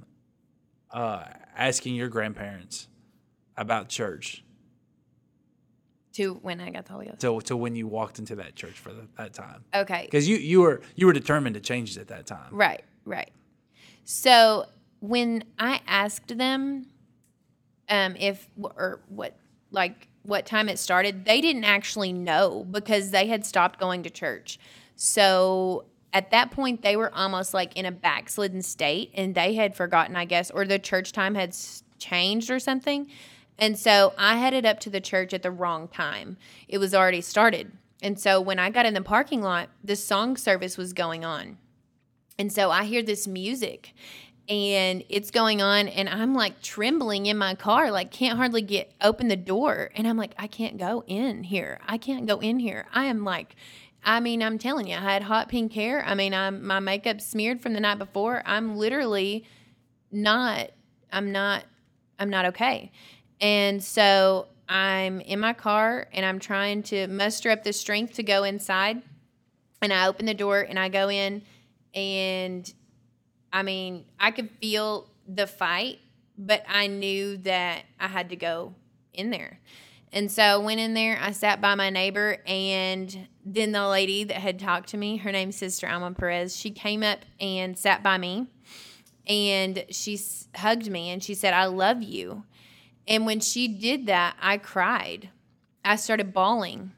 [0.92, 2.88] uh, asking your grandparents
[3.58, 4.44] about church
[6.14, 7.22] To when I got the Holy Ghost.
[7.22, 9.64] to, to when you walked into that church for the, that time.
[9.74, 10.04] Okay.
[10.06, 12.50] Because you, you were you were determined to change it at that time.
[12.52, 13.32] Right, right.
[14.06, 14.66] So
[15.00, 16.88] when I asked them
[17.90, 19.36] um, if or what
[19.72, 24.10] like what time it started, they didn't actually know because they had stopped going to
[24.10, 24.58] church.
[24.96, 29.76] So at that point, they were almost like in a backslidden state, and they had
[29.76, 31.56] forgotten, I guess, or the church time had
[31.98, 33.10] changed or something.
[33.58, 36.38] And so I headed up to the church at the wrong time.
[36.68, 37.72] It was already started.
[38.02, 41.58] And so when I got in the parking lot, the song service was going on.
[42.38, 43.94] And so I hear this music
[44.50, 48.92] and it's going on and I'm like trembling in my car, like can't hardly get
[49.02, 49.90] open the door.
[49.96, 51.80] And I'm like, I can't go in here.
[51.88, 52.86] I can't go in here.
[52.94, 53.56] I am like
[54.06, 56.04] I mean, I'm telling you, I had hot pink hair.
[56.06, 58.44] I mean, I'm my makeup smeared from the night before.
[58.46, 59.46] I'm literally
[60.12, 60.72] not
[61.12, 61.64] I'm not
[62.20, 62.92] I'm not okay.
[63.40, 68.24] And so I'm in my car and I'm trying to muster up the strength to
[68.24, 69.02] go inside.
[69.82, 71.44] And I open the door and I go in
[71.94, 72.74] and
[73.54, 76.00] I mean, I could feel the fight,
[76.38, 78.74] but I knew that I had to go
[79.14, 79.60] in there.
[80.12, 84.24] And so I went in there, I sat by my neighbor, and then the lady
[84.26, 88.04] that had talked to me, her name's Sister Alma Perez, she came up and sat
[88.04, 88.48] by me
[89.28, 90.20] and she
[90.56, 92.44] hugged me and she said, I love you.
[93.08, 95.30] And when she did that, I cried.
[95.84, 96.92] I started bawling.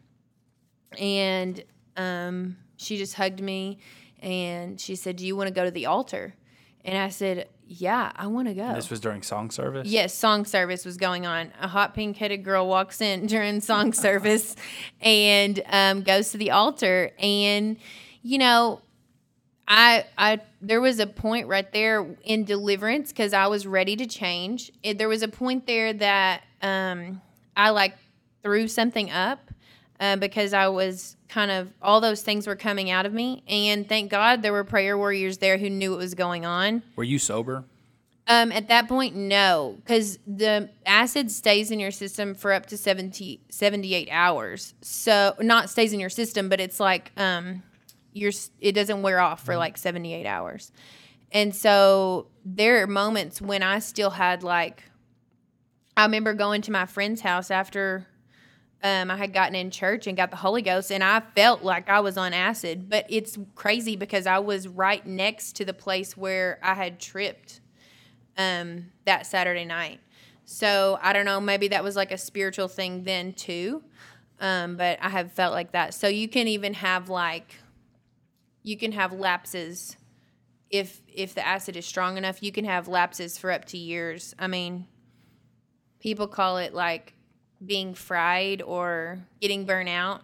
[1.00, 1.64] And
[1.98, 3.80] um, she just hugged me
[4.22, 6.36] and she said, Do you want to go to the altar?
[6.86, 8.74] And I said, Yeah, I want to go.
[8.74, 9.88] This was during song service.
[9.88, 11.52] Yes, song service was going on.
[11.60, 14.56] A hot pink headed girl walks in during song service
[15.02, 17.12] and um, goes to the altar.
[17.20, 17.78] And,
[18.22, 18.82] you know,
[19.68, 24.06] I, I, there was a point right there in deliverance because I was ready to
[24.06, 24.72] change.
[24.84, 27.20] It, there was a point there that um,
[27.58, 27.96] I like
[28.44, 29.50] threw something up
[30.00, 33.88] uh, because I was kind of all those things were coming out of me, and
[33.88, 36.84] thank God there were prayer warriors there who knew what was going on.
[36.96, 37.66] Were you sober?
[38.28, 42.78] Um, at that point, no, because the acid stays in your system for up to
[42.78, 44.74] 70, 78 hours.
[44.82, 47.62] So not stays in your system, but it's like um,
[48.14, 50.72] you're it doesn't wear off for like 78 hours.
[51.32, 54.84] And so there are moments when I still had like
[55.96, 58.08] I remember going to my friend's house after
[58.86, 61.90] um, I had gotten in church and got the Holy Ghost, and I felt like
[61.90, 62.88] I was on acid.
[62.88, 67.62] But it's crazy because I was right next to the place where I had tripped
[68.38, 70.02] um, that Saturday night.
[70.46, 73.82] So I don't know, maybe that was like a spiritual thing then too.
[74.40, 75.96] Um, but I have felt like that.
[75.96, 77.56] So you can even have like,
[78.62, 79.98] you can have lapses
[80.70, 82.44] if if the acid is strong enough.
[82.44, 84.36] You can have lapses for up to years.
[84.38, 84.86] I mean,
[86.00, 87.15] people call it like
[87.64, 90.22] being fried or getting burnt out.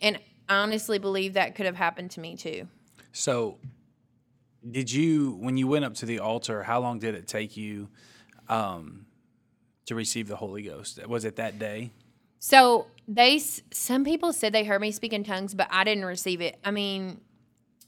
[0.00, 0.18] And
[0.48, 2.68] I honestly believe that could have happened to me too.
[3.12, 3.58] So,
[4.68, 7.88] did you, when you went up to the altar, how long did it take you
[8.48, 9.06] um,
[9.86, 11.04] to receive the Holy Ghost?
[11.06, 11.92] Was it that day?
[12.38, 16.40] So they, some people said they heard me speak in tongues, but I didn't receive
[16.40, 16.58] it.
[16.64, 17.20] I mean,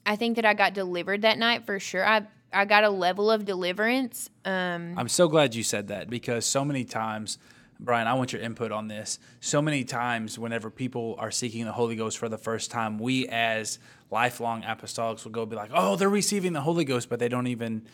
[0.06, 2.06] I think that I got delivered that night for sure.
[2.06, 4.28] I I got a level of deliverance.
[4.44, 7.38] Um, I'm so glad you said that because so many times
[7.82, 9.18] Brian, I want your input on this.
[9.40, 13.26] So many times, whenever people are seeking the Holy Ghost for the first time, we
[13.28, 13.78] as
[14.10, 17.46] lifelong apostolics will go be like, "Oh, they're receiving the Holy Ghost," but they don't
[17.46, 17.86] even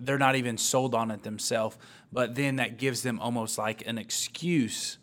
[0.00, 1.78] they're not even sold on it themselves.
[2.12, 4.98] But then that gives them almost like an excuse.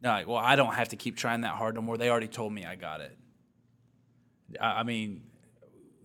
[0.00, 1.96] They're Like, well, I don't have to keep trying that hard no more.
[1.96, 3.16] They already told me I got it.
[4.60, 5.22] I mean,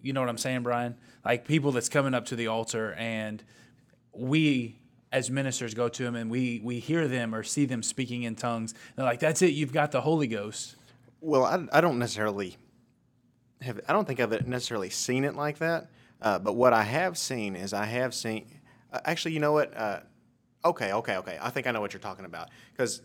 [0.04, 0.96] you know what I'm saying, Brian?
[1.24, 3.44] Like people that's coming up to the altar and
[4.14, 4.80] we
[5.12, 8.36] as ministers go to them and we we hear them or see them speaking in
[8.36, 8.74] tongues.
[8.96, 9.54] They're like, "That's it.
[9.54, 10.76] You've got the Holy Ghost."
[11.22, 12.58] Well, I, I don't necessarily
[13.62, 13.80] have.
[13.88, 15.90] I don't think I've necessarily seen it like that.
[16.22, 18.48] Uh, but what I have seen is I have seen.
[18.92, 19.76] Uh, actually, you know what?
[19.76, 20.00] Uh,
[20.64, 21.38] okay, okay, okay.
[21.42, 23.02] I think I know what you're talking about because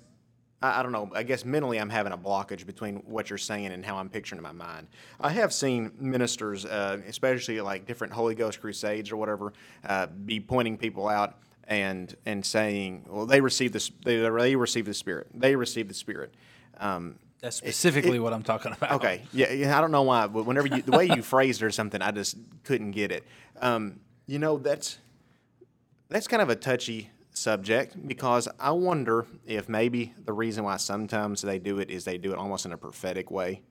[0.63, 1.11] I, I, don't know.
[1.15, 4.39] I guess mentally I'm having a blockage between what you're saying and how I'm picturing
[4.39, 4.87] in my mind.
[5.21, 9.53] I have seen ministers, uh, especially like different Holy Ghost crusades or whatever,
[9.87, 11.37] uh, be pointing people out
[11.69, 15.95] and and saying, well, they received this, they, they received the Spirit, they received the
[15.95, 16.35] Spirit.
[16.79, 18.93] Um, That's specifically it, it, what I'm talking about.
[18.93, 21.67] Okay, yeah, yeah, I don't know why, but whenever you, the way you phrased it
[21.67, 23.25] or something, I just couldn't get it.
[23.61, 24.99] Um, you know, that's
[26.09, 31.43] that's kind of a touchy subject because I wonder if maybe the reason why sometimes
[31.43, 33.63] they do it is they do it almost in a prophetic way.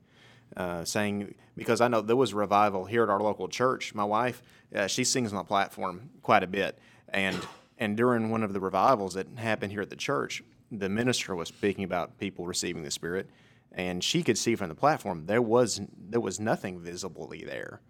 [0.58, 3.94] Uh, saying because I know there was revival here at our local church.
[3.94, 4.42] My wife,
[4.74, 7.38] uh, she sings on the platform quite a bit, and
[7.80, 11.48] and during one of the revivals that happened here at the church, the minister was
[11.48, 13.30] speaking about people receiving the Spirit,
[13.72, 17.82] and she could see from the platform there was there was nothing visibly there.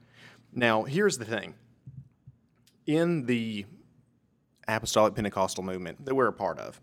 [0.54, 1.56] Now, here's the thing.
[2.86, 3.66] In the
[4.68, 6.80] apostolic Pentecostal movement that we're a part of,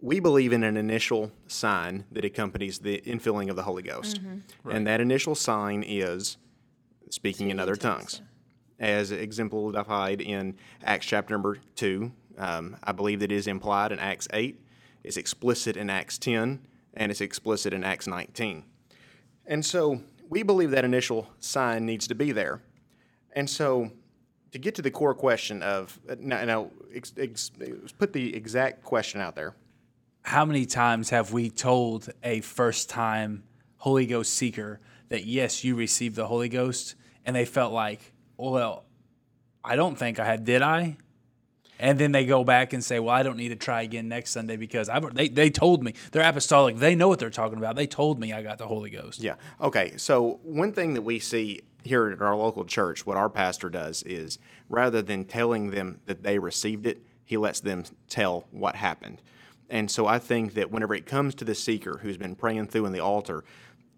[0.00, 4.22] we believe in an initial sign that accompanies the infilling of the Holy Ghost.
[4.22, 4.38] Mm-hmm.
[4.62, 4.76] Right.
[4.76, 6.36] And that initial sign is
[7.10, 8.22] speaking in other tongues
[8.84, 12.12] as exemplified in Acts chapter number 2.
[12.36, 14.60] Um, I believe that is implied in Acts 8,
[15.02, 18.64] it's explicit in Acts 10, and it's explicit in Acts 19.
[19.46, 22.60] And so we believe that initial sign needs to be there.
[23.32, 23.90] And so
[24.52, 27.50] to get to the core question of, now, now ex, ex,
[27.98, 29.54] put the exact question out there.
[30.22, 33.44] How many times have we told a first time
[33.78, 38.84] Holy Ghost seeker that, yes, you received the Holy Ghost, and they felt like, well,
[39.62, 40.96] I don't think I had, did I?
[41.78, 44.30] And then they go back and say, well, I don't need to try again next
[44.30, 45.94] Sunday because I, they, they told me.
[46.12, 46.76] They're apostolic.
[46.76, 47.74] They know what they're talking about.
[47.74, 49.20] They told me I got the Holy Ghost.
[49.20, 49.34] Yeah.
[49.60, 49.94] Okay.
[49.96, 54.02] So, one thing that we see here at our local church, what our pastor does
[54.04, 59.20] is rather than telling them that they received it, he lets them tell what happened.
[59.70, 62.86] And so I think that whenever it comes to the seeker who's been praying through
[62.86, 63.44] in the altar,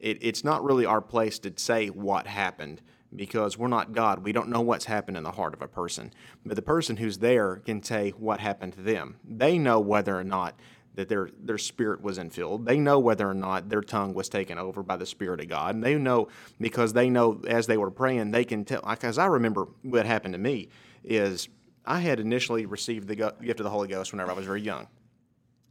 [0.00, 2.80] it, it's not really our place to say what happened
[3.16, 4.24] because we're not God.
[4.24, 6.12] We don't know what's happened in the heart of a person.
[6.44, 9.16] But the person who's there can say what happened to them.
[9.24, 10.58] They know whether or not
[10.94, 12.64] that their their spirit was infilled.
[12.64, 15.74] They know whether or not their tongue was taken over by the Spirit of God.
[15.74, 16.28] And they know
[16.60, 18.82] because they know as they were praying, they can tell.
[18.88, 20.68] Because I remember what happened to me
[21.04, 21.48] is
[21.84, 24.88] I had initially received the gift of the Holy Ghost whenever I was very young.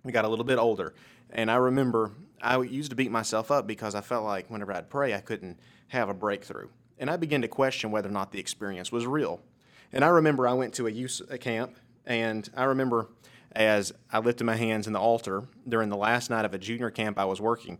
[0.06, 0.94] I got a little bit older,
[1.32, 4.90] and I remember I used to beat myself up because I felt like whenever I'd
[4.90, 6.70] pray, I couldn't have a breakthrough.
[6.98, 9.42] And I began to question whether or not the experience was real.
[9.92, 11.76] And I remember I went to a youth camp,
[12.06, 13.10] and I remember
[13.54, 16.90] as I lifted my hands in the altar during the last night of a junior
[16.90, 17.80] camp I was working,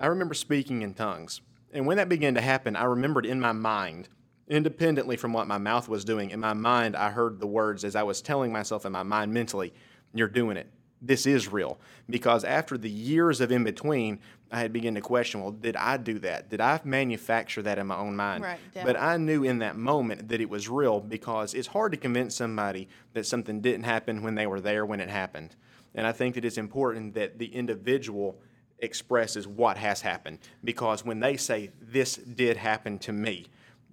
[0.00, 1.40] I remember speaking in tongues.
[1.72, 4.08] And when that began to happen, I remembered in my mind,
[4.46, 7.94] independently from what my mouth was doing, in my mind, I heard the words as
[7.94, 9.74] I was telling myself in my mind mentally,
[10.14, 10.70] You're doing it
[11.00, 11.78] this is real.
[12.08, 14.18] Because after the years of in between
[14.50, 16.48] i had begun to question well did i do that?
[16.48, 18.44] Did i manufacture that in my own mind?
[18.44, 21.98] Right, but i knew in that moment that it was real because it's hard to
[21.98, 25.54] convince somebody that something didn't happen when they were there when it happened.
[25.94, 28.40] And i think that it's important that the individual
[28.80, 30.38] expresses what has happened.
[30.62, 33.48] Because when they say this did happen to me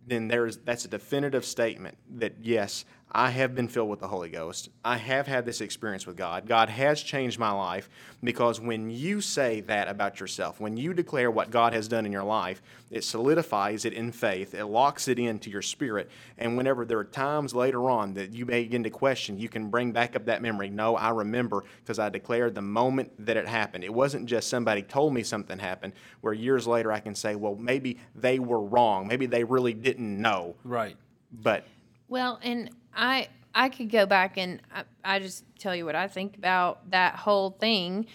[0.08, 2.86] then there's that's a definitive statement that yes,
[3.18, 4.68] I have been filled with the Holy Ghost.
[4.84, 6.46] I have had this experience with God.
[6.46, 7.90] God has changed my life
[8.22, 12.12] because when you say that about yourself, when you declare what God has done in
[12.12, 12.62] your life,
[12.92, 14.54] it solidifies it in faith.
[14.54, 16.12] It locks it into your spirit.
[16.38, 19.70] And whenever there are times later on that you may begin to question, you can
[19.70, 20.70] bring back up that memory.
[20.70, 23.86] No, I remember because I declared the moment that it happened.
[23.86, 27.56] It wasn't just somebody told me something happened, where years later I can say, well,
[27.56, 29.08] maybe they were wrong.
[29.08, 30.56] Maybe they really didn't know.
[30.66, 30.98] Right.
[31.32, 31.66] But
[32.10, 36.08] Well, and I I could go back and I, I just tell you what I
[36.08, 38.06] think about that whole thing.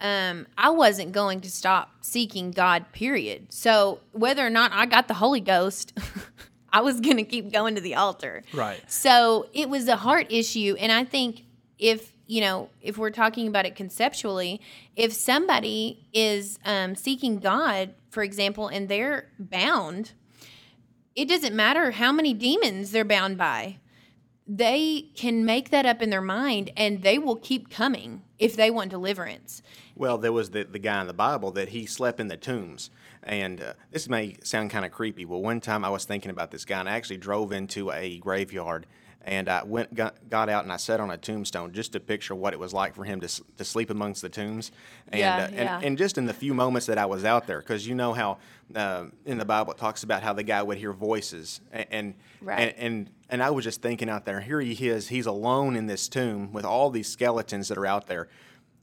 [0.00, 2.92] Um, I wasn't going to stop seeking God.
[2.92, 3.52] Period.
[3.52, 5.98] So whether or not I got the Holy Ghost,
[6.72, 8.44] I was going to keep going to the altar.
[8.52, 8.80] Right.
[8.90, 11.44] So it was a heart issue, and I think
[11.78, 14.60] if you know if we're talking about it conceptually,
[14.94, 20.12] if somebody is um, seeking God, for example, and they're bound,
[21.16, 23.78] it doesn't matter how many demons they're bound by.
[24.50, 28.70] They can make that up in their mind, and they will keep coming if they
[28.70, 29.62] want deliverance.
[29.94, 32.90] Well, there was the, the guy in the Bible that he slept in the tombs.
[33.22, 36.50] And uh, this may sound kind of creepy, but one time I was thinking about
[36.50, 38.86] this guy, and I actually drove into a graveyard.
[39.28, 42.34] And I went, got, got out, and I sat on a tombstone just to picture
[42.34, 44.72] what it was like for him to, to sleep amongst the tombs.
[45.08, 45.76] And, Yeah, uh, yeah.
[45.76, 48.14] and, and just in the few moments that I was out there, because you know
[48.14, 48.38] how
[48.74, 52.14] uh, in the Bible it talks about how the guy would hear voices, and and,
[52.40, 52.58] Right.
[52.58, 55.86] and and and I was just thinking out there, here he is, he's alone in
[55.86, 58.28] this tomb with all these skeletons that are out there.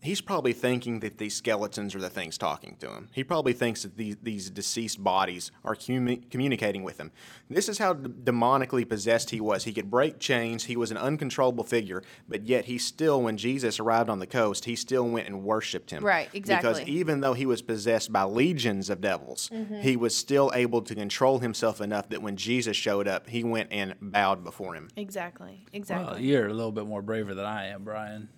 [0.06, 3.10] He's probably thinking that these skeletons are the things talking to him.
[3.12, 7.12] He probably thinks that these, these deceased bodies are commu- communicating with him.
[7.50, 9.64] This is how d- demonically possessed he was.
[9.64, 10.66] He could break chains.
[10.66, 14.66] He was an uncontrollable figure, but yet he still, when Jesus arrived on the coast,
[14.66, 16.04] he still went and worshipped him.
[16.06, 16.70] Right, exactly.
[16.72, 19.82] Because even though he was possessed by legions of devils, Mm-hmm.
[19.82, 23.70] he was still able to control himself enough that when Jesus showed up, he went
[23.72, 24.90] and bowed before him.
[24.96, 25.66] Exactly.
[25.74, 26.06] Exactly.
[26.14, 28.30] Well, you're a little bit more braver than I am, Brian.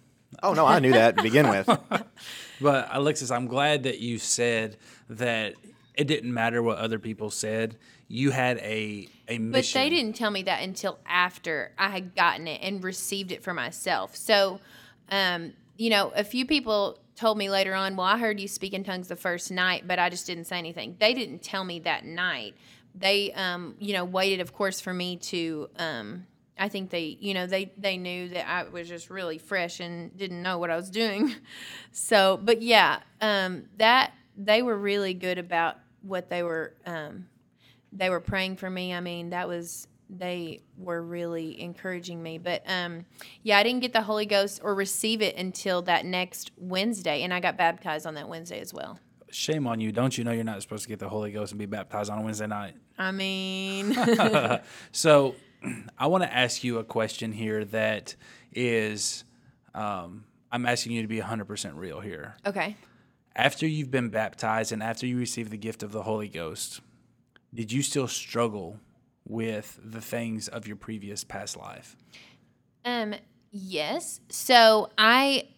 [0.44, 1.70] Oh no, I knew that to begin with.
[2.60, 4.78] But Alexis, I'm glad that you said
[5.10, 5.54] that
[5.94, 7.78] it didn't matter what other people said.
[8.08, 9.52] You had a a mission.
[9.52, 13.44] But they didn't tell me that until after I had gotten it and received it
[13.44, 14.16] for myself.
[14.16, 14.60] So,
[15.12, 18.74] um, you know, a few people told me later on, well, I heard you speak
[18.74, 20.96] in tongues the first night, but I just didn't say anything.
[21.00, 22.56] They didn't tell me that night.
[22.96, 25.70] They, um, you know, waited, of course, for me to.
[25.78, 26.26] Um,
[26.60, 30.16] I think they, you know, they they knew that I was just really fresh and
[30.18, 31.34] didn't know what I was doing.
[31.92, 36.76] So, but yeah, um, that they were really good about what they were.
[36.86, 37.28] Um,
[37.92, 38.94] they were praying for me.
[38.94, 42.38] I mean, that was they were really encouraging me.
[42.38, 43.06] But um,
[43.44, 47.34] yeah, I didn't get the Holy Ghost or receive it until that next Wednesday, and
[47.34, 49.00] I got baptized on that Wednesday as well.
[49.30, 49.92] Shame on you!
[49.92, 52.20] Don't you know you're not supposed to get the Holy Ghost and be baptized on
[52.20, 52.76] a Wednesday night?
[52.98, 53.94] I mean,
[54.92, 55.36] So,
[55.98, 58.16] I want to ask you a question here that
[58.54, 59.24] is,
[59.74, 62.36] um, I'm asking you to be 100% real here.
[62.46, 62.76] okay.
[63.36, 66.82] After you've been baptized and after you receive the gift of the Holy Ghost,
[67.54, 68.80] did you still struggle
[69.28, 71.96] with the things of your previous past life?
[72.84, 73.14] Um,
[73.52, 74.22] yes.
[74.30, 75.50] So I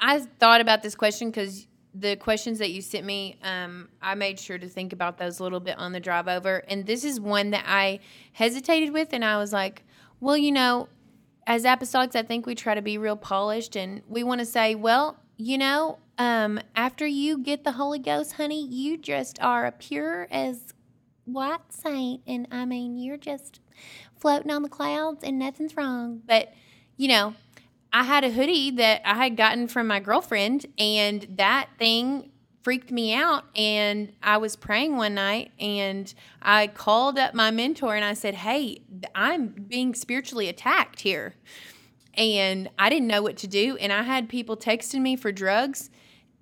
[0.00, 4.38] I thought about this question because the questions that you sent me, um, I made
[4.38, 6.58] sure to think about those a little bit on the drive over.
[6.68, 8.00] And this is one that I
[8.32, 9.82] hesitated with, and I was like,
[10.20, 10.88] well, you know,
[11.46, 14.74] as apostolics, I think we try to be real polished, and we want to say,
[14.74, 19.72] well, you know, um, after you get the Holy Ghost, honey, you just are a
[19.72, 20.74] pure as
[21.24, 23.60] white saint, and I mean, you're just
[24.16, 26.22] floating on the clouds, and nothing's wrong.
[26.26, 26.52] But
[26.96, 27.34] you know,
[27.92, 32.30] I had a hoodie that I had gotten from my girlfriend, and that thing
[32.62, 33.44] freaked me out.
[33.56, 36.12] And I was praying one night and
[36.42, 38.82] I called up my mentor and I said, Hey,
[39.14, 41.34] I'm being spiritually attacked here.
[42.14, 43.76] And I didn't know what to do.
[43.78, 45.90] And I had people texting me for drugs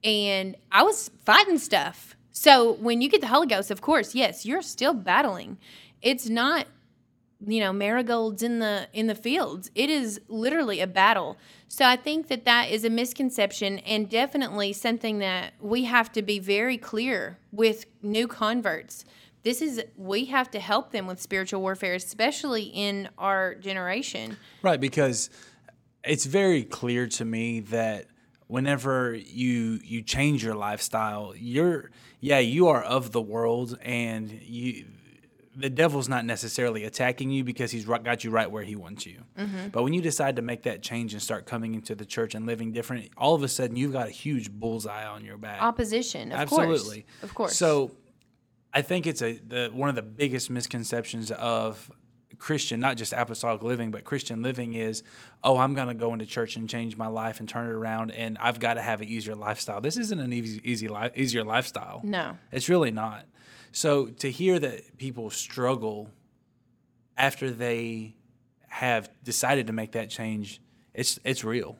[0.02, 2.16] and I was fighting stuff.
[2.32, 5.58] So when you get the Holy Ghost, of course, yes, you're still battling.
[6.02, 6.66] It's not
[7.46, 9.70] you know marigolds in the in the fields.
[9.74, 11.36] It is literally a battle.
[11.68, 16.22] So i think that that is a misconception and definitely something that we have to
[16.22, 19.04] be very clear with new converts.
[19.42, 24.36] This is we have to help them with spiritual warfare especially in our generation.
[24.62, 25.30] Right, because
[26.04, 28.06] it's very clear to me that
[28.48, 34.86] whenever you you change your lifestyle, you're yeah, you are of the world and you
[35.58, 39.22] the devil's not necessarily attacking you because he's got you right where he wants you.
[39.36, 39.68] Mm-hmm.
[39.68, 42.46] But when you decide to make that change and start coming into the church and
[42.46, 45.60] living different, all of a sudden you've got a huge bullseye on your back.
[45.60, 47.02] opposition of Absolutely.
[47.02, 47.90] course of course So
[48.72, 51.90] I think it's a the one of the biggest misconceptions of
[52.38, 55.02] Christian, not just apostolic living, but Christian living is,
[55.42, 58.12] oh, I'm going to go into church and change my life and turn it around,
[58.12, 59.80] and I've got to have an easier lifestyle.
[59.80, 62.00] This isn't an easy, easy life, easier lifestyle.
[62.04, 63.26] no It's really not.
[63.72, 66.10] So to hear that people struggle
[67.16, 68.14] after they
[68.68, 70.60] have decided to make that change,
[70.94, 71.76] it's it's real.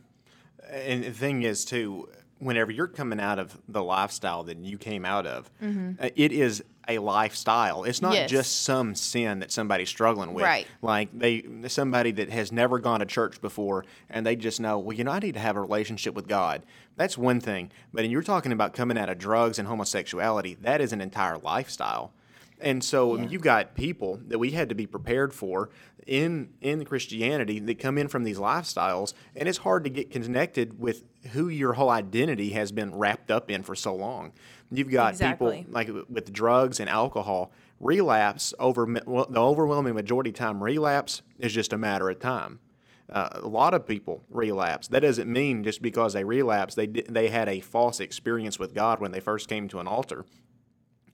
[0.71, 2.09] And the thing is, too,
[2.39, 6.63] whenever you're coming out of the lifestyle that you came out of, uh, it is
[6.89, 7.85] a lifestyle.
[7.85, 8.15] It's not.
[8.15, 8.31] Yes.
[8.31, 10.45] just some sin that somebody's struggling with.
[10.45, 10.67] Right.
[10.81, 14.97] Like they, somebody that has never gone to church before, and they just know, well,
[14.97, 16.63] you know, I need to have a relationship with God.
[16.97, 17.71] That's one thing.
[17.93, 21.39] But when you're talking about coming out of drugs and homosexuality, that is an entire
[21.39, 22.13] lifestyle.
[22.61, 25.71] And so mean, you've got people that we had to be prepared for
[26.07, 30.81] in in Christianity that come in from these lifestyles, and it's hard to get connected
[30.81, 34.33] with who your whole identity has been wrapped up in for so long.
[34.71, 35.59] You've got Exactly.
[35.59, 37.51] people like with drugs and alcohol
[37.81, 42.61] relapse over well, the overwhelming majority of time relapse is just a matter of time.
[43.11, 44.89] Uh, a lot of people relapse.
[44.89, 49.01] That doesn't mean just because they relapse they they had a false experience with God
[49.01, 50.27] when they first came to an altar.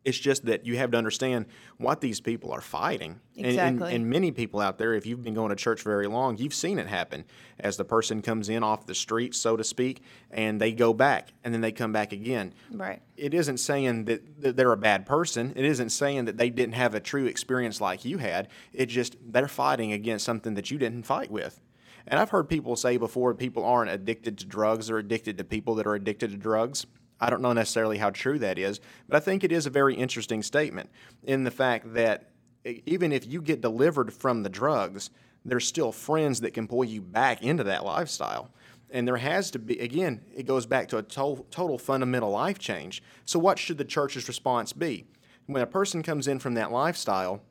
[0.05, 1.47] It's just that you have to understand
[1.79, 3.21] what these people are fighting.
[3.47, 3.47] And-
[3.91, 6.55] And, and, many people out there, if you've been going to church very long, you've
[6.55, 7.25] seen it happen
[7.59, 11.33] as the person comes in off the street, so to speak, and they go back
[11.43, 12.53] and then they come back again.
[12.71, 15.53] right It isn't saying that, that they're a bad person.
[15.57, 18.49] It isn't saying that they didn't have a true experience like you had.
[18.73, 21.61] It just they're fighting against something that you didn't fight with.
[22.07, 25.75] And I've heard people say before people aren't addicted to drugs, they're addicted to people
[25.77, 26.87] that are addicted to drugs.
[27.25, 29.95] I don't know necessarily how true that is, but I think it is a very
[29.95, 30.91] interesting statement
[31.23, 32.33] in the fact that
[32.65, 35.09] even if you get delivered from the drugs,
[35.43, 38.51] there's still friends that can pull you back into that lifestyle.
[38.91, 42.59] And there has to be, again, it goes back to a to- total fundamental life
[42.59, 43.03] change.
[43.25, 45.07] So, what should the church's response be?
[45.47, 47.43] When a person comes in from that lifestyle,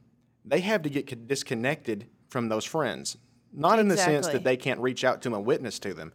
[0.46, 3.18] they have to get con- disconnected from those friends.
[3.52, 6.14] Not in the sense that they can't reach out to them and witness to them,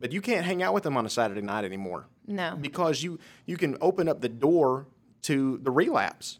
[0.00, 3.18] but you can't hang out with them on a Saturday night anymore no because you
[3.46, 4.86] you can open up the door
[5.22, 6.38] to the relapse.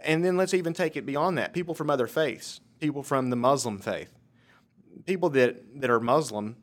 [0.00, 1.52] And then let's even take it beyond that.
[1.52, 4.10] People from other faiths, people from the Muslim faith,
[5.06, 6.56] people that, that are Muslim,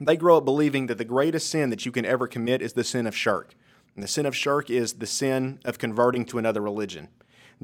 [0.00, 2.84] they grow up believing that the greatest sin that you can ever commit is the
[2.84, 3.54] sin of shirk.
[3.94, 7.08] And the sin of shirk is the sin of converting to another religion.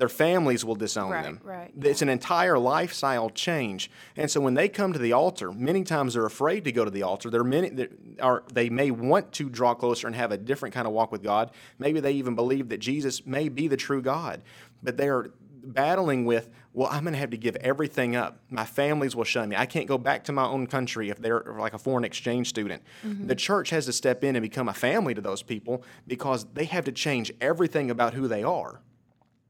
[0.01, 1.41] Their families will disown Right, them.
[1.45, 1.71] right.
[1.83, 3.91] It's an entire lifestyle change.
[4.17, 6.91] And so when they come to the altar, many times they're afraid to go to
[6.91, 7.29] the altar.
[7.29, 10.87] They're many that are they may want to draw closer and have a different kind
[10.87, 11.51] of walk with God.
[11.79, 14.43] Maybe they even believe that Jesus may be the true God.
[14.83, 15.33] But they are
[15.63, 18.41] battling with, well, I'm going to have to give everything up.
[18.49, 19.57] My families will shun me.
[19.57, 22.83] I can't go back to my own country if they're like a foreign exchange student.
[23.05, 23.27] Mm-hmm.
[23.27, 26.65] The church has to step in and become a family to those people because they
[26.65, 28.81] have to change everything about who they are.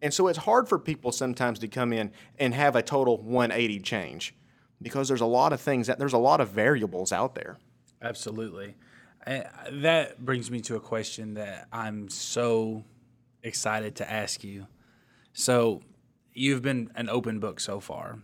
[0.03, 3.81] And so it's hard for people sometimes to come in and have a total 180
[3.81, 4.35] change
[4.81, 7.59] because there's a lot of things that there's a lot of variables out there.
[8.01, 8.77] Absolutely.
[9.27, 9.45] And
[9.83, 12.85] that brings me to a question that I'm so
[13.43, 14.67] excited to ask you.
[15.35, 15.83] So,
[16.33, 18.19] you've been an open book so far,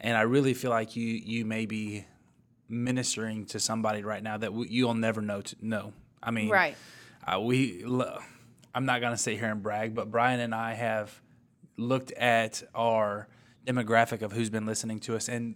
[0.00, 2.04] and I really feel like you you may be
[2.68, 5.92] ministering to somebody right now that w- you'll never know to know.
[6.22, 6.76] I mean, Right.
[7.26, 8.18] Uh, we, lo-
[8.74, 11.20] I'm not gonna sit here and brag, but Brian and I have
[11.82, 13.28] looked at our
[13.66, 15.54] demographic of who's been listening to us, and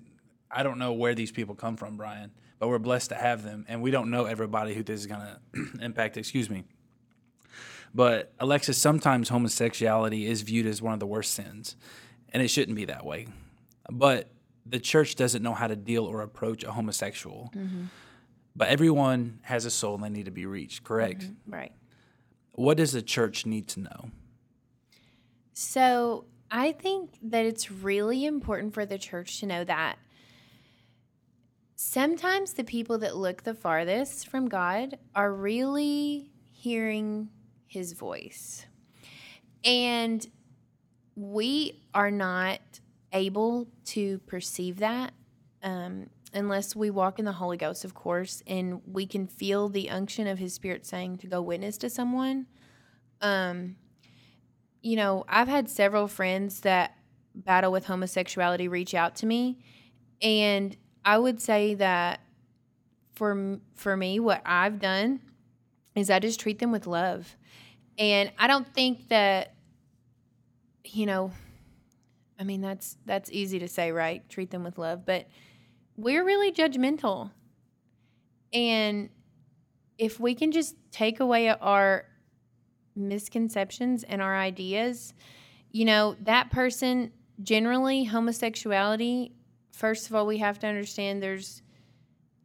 [0.50, 3.64] I don't know where these people come from, Brian, but we're blessed to have them,
[3.68, 5.40] and we don't know everybody who this is gonna
[5.80, 6.16] impact.
[6.16, 6.64] Excuse me.
[7.94, 11.76] But Alexis, sometimes homosexuality is viewed as one of the worst sins,
[12.32, 13.26] and it shouldn't be that way.
[13.90, 14.28] But
[14.68, 17.50] the church doesn't know how to deal or approach a homosexual.
[17.54, 17.84] Mm-hmm.
[18.54, 21.22] But everyone has a soul and they need to be reached, correct?
[21.22, 21.52] Mm-hmm.
[21.52, 21.72] right
[22.52, 24.10] What does the church need to know?
[25.58, 29.96] So I think that it's really important for the church to know that
[31.76, 37.30] sometimes the people that look the farthest from God are really hearing
[37.66, 38.66] his voice.
[39.64, 40.26] And
[41.14, 42.60] we are not
[43.14, 45.14] able to perceive that
[45.62, 49.88] um, unless we walk in the Holy Ghost, of course, and we can feel the
[49.88, 52.44] unction of his spirit saying to go witness to someone.
[53.22, 53.76] Um,
[54.82, 56.96] you know, I've had several friends that
[57.34, 59.58] battle with homosexuality reach out to me,
[60.22, 62.20] and I would say that
[63.14, 65.20] for for me, what I've done
[65.94, 67.36] is I just treat them with love,
[67.98, 69.54] and I don't think that,
[70.84, 71.32] you know,
[72.38, 74.28] I mean that's that's easy to say, right?
[74.28, 75.26] Treat them with love, but
[75.96, 77.30] we're really judgmental,
[78.52, 79.08] and
[79.98, 82.06] if we can just take away our
[82.96, 85.14] misconceptions and our ideas,
[85.70, 89.32] you know, that person generally homosexuality,
[89.72, 91.62] first of all, we have to understand there's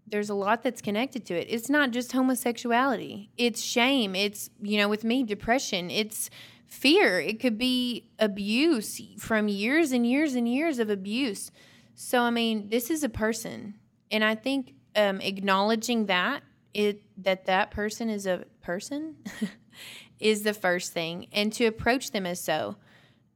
[0.07, 1.47] there's a lot that's connected to it.
[1.49, 3.29] It's not just homosexuality.
[3.37, 4.13] It's shame.
[4.13, 5.89] It's, you know, with me, depression.
[5.89, 6.29] It's
[6.65, 7.21] fear.
[7.21, 11.49] It could be abuse from years and years and years of abuse.
[11.95, 13.75] So, I mean, this is a person.
[14.11, 16.43] And I think um, acknowledging that
[16.73, 19.15] it that that person is a person
[20.21, 22.77] is the first thing, and to approach them as so.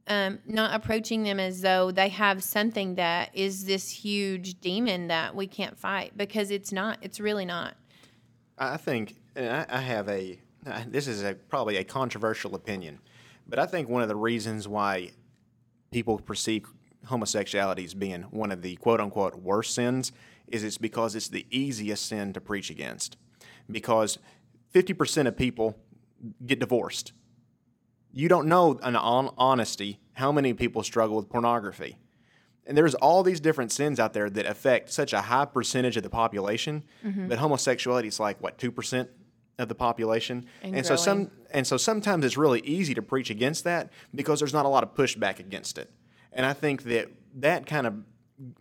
[0.08, 5.36] Um, not approaching them as though they have something that is this huge demon that
[5.36, 7.00] we can't fight because it's not.
[7.02, 7.74] It's really not.
[8.58, 10.40] I think, and I, I have a,
[10.88, 13.00] this is a, probably a controversial opinion,
[13.48, 15.12] but I think one of the reasons why
[15.92, 16.68] people perceive
[17.06, 20.12] homosexuality as being one of the quote unquote worst sins
[20.48, 23.18] is it's because it's the easiest sin to preach against.
[23.70, 24.20] Because
[24.74, 25.76] 50% of people
[26.46, 27.14] get divorced.
[28.12, 31.98] You don't know, in on honesty, how many people struggle with pornography.
[32.66, 36.04] And there's all these different sins out there that affect such a high percentage of
[36.04, 37.28] the population, Mm-hmm.
[37.28, 39.10] but homosexuality is like what two percent
[39.60, 43.64] of the population, And so some and so sometimes it's really easy to preach against
[43.66, 45.92] that because there's not a lot of pushback against it.
[46.34, 47.94] And I think that that kind of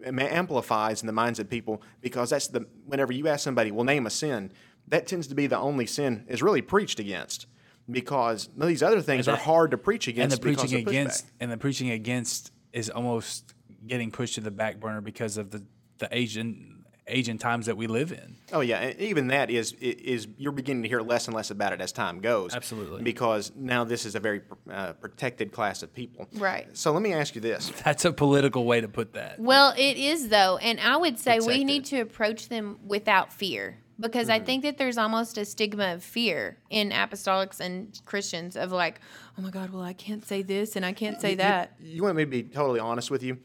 [0.07, 4.07] amplifies in the minds of people because that's the whenever you ask somebody, "Well, name
[4.07, 4.53] a sin,"
[4.89, 7.47] that tends to be the only sin is really preached against
[7.91, 10.37] because these other things And are hard to preach against.
[10.37, 10.61] And against.
[10.61, 11.01] the preaching because of pushback.
[11.01, 13.55] against and the preaching against is almost
[13.87, 15.65] getting pushed to the back burner because of the
[15.99, 18.37] the Asian Asian times that we live in.
[18.53, 21.73] Oh yeah, and even that is is you're beginning to hear less and less about
[21.73, 22.55] it as time goes.
[22.55, 23.03] Absolutely.
[23.03, 26.29] because now this is a very uh, protected class of people.
[26.35, 26.67] Right.
[26.77, 29.39] So let me ask you this: That's a political way to put that.
[29.39, 33.79] Well, it is though, and I would say we need to approach them without fear
[33.99, 34.47] because I mm-hmm.
[34.47, 39.01] think that there's almost a stigma of fear in apostolics and Christians of like,
[39.39, 41.73] oh my God, well I can't say this and I can't say You- that.
[41.81, 43.39] You, want me to be totally honest with you?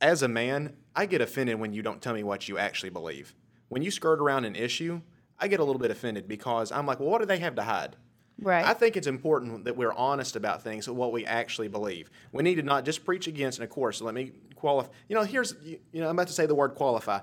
[0.00, 3.34] As a man, I get offended when you don't tell me what you actually believe.
[3.68, 5.00] When you skirt around an issue,
[5.38, 7.62] I get a little bit offended because I'm like, well, what do they have to
[7.62, 7.96] hide?
[8.40, 8.64] Right.
[8.64, 12.10] I think it's important that we're honest about things and what we actually believe.
[12.32, 14.90] We need to not just preach against, and of course, let me qualify.
[15.08, 17.20] You know, here's, you you know, I'm about to say the word qualify.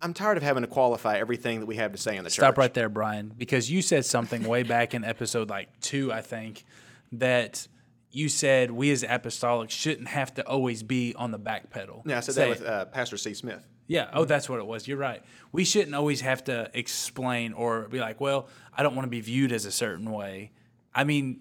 [0.00, 2.36] I'm tired of having to qualify everything that we have to say in the church.
[2.36, 6.20] Stop right there, Brian, because you said something way back in episode like two, I
[6.20, 6.64] think,
[7.12, 7.66] that
[8.10, 12.02] you said we as apostolics shouldn't have to always be on the back pedal.
[12.06, 13.34] Yeah, I said Say that with uh, Pastor C.
[13.34, 13.66] Smith.
[13.86, 14.10] Yeah.
[14.12, 14.86] Oh, that's what it was.
[14.86, 15.22] You're right.
[15.50, 19.20] We shouldn't always have to explain or be like, well, I don't want to be
[19.20, 20.52] viewed as a certain way.
[20.94, 21.40] I mean,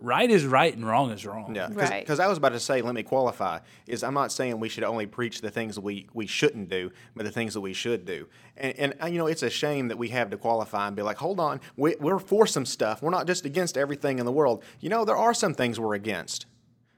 [0.00, 1.54] right is right and wrong is wrong.
[1.54, 2.00] Yeah, Right.
[2.02, 3.60] because I was about to say, let me qualify.
[3.86, 6.90] Is I'm not saying we should only preach the things that we, we shouldn't do,
[7.14, 8.26] but the things that we should do.
[8.56, 11.02] And, and uh, you know, it's a shame that we have to qualify and be
[11.02, 13.02] like, hold on, we, we're for some stuff.
[13.02, 14.62] We're not just against everything in the world.
[14.80, 16.46] You know, there are some things we're against.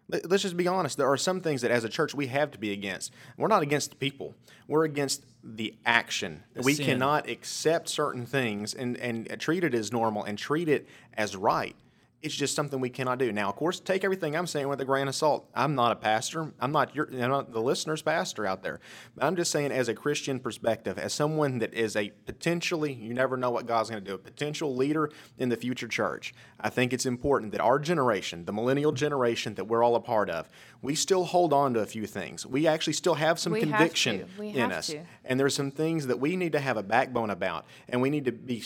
[0.08, 0.96] Let- Let's just be honest.
[0.96, 3.12] There are some things that, as a church, we have to be against.
[3.36, 4.34] We're not against the people.
[4.66, 6.42] We're against the action.
[6.64, 6.86] we sin.
[6.86, 11.76] cannot accept certain things and, and treat it as normal and treat it as right.
[12.20, 13.30] It's just something we cannot do.
[13.30, 15.48] Now, of course, take everything I'm saying with a grain of salt.
[15.54, 16.52] I'm not a pastor.
[16.58, 18.80] I'm not your, I'm not the listener's pastor out there.
[19.18, 23.36] I'm just saying, as a Christian perspective, as someone that is a potentially, you never
[23.36, 26.34] know what God's going to do, a potential leader in the future church.
[26.58, 30.28] I think it's important that our generation, the millennial generation that we're all a part
[30.28, 30.48] of,
[30.82, 32.44] we still hold on to a few things.
[32.44, 34.28] We actually still have some We have conviction.
[34.38, 34.86] We in have us.
[34.88, 35.00] to.
[35.24, 38.24] And there's some things that we need to have a backbone about, and we need
[38.24, 38.64] to be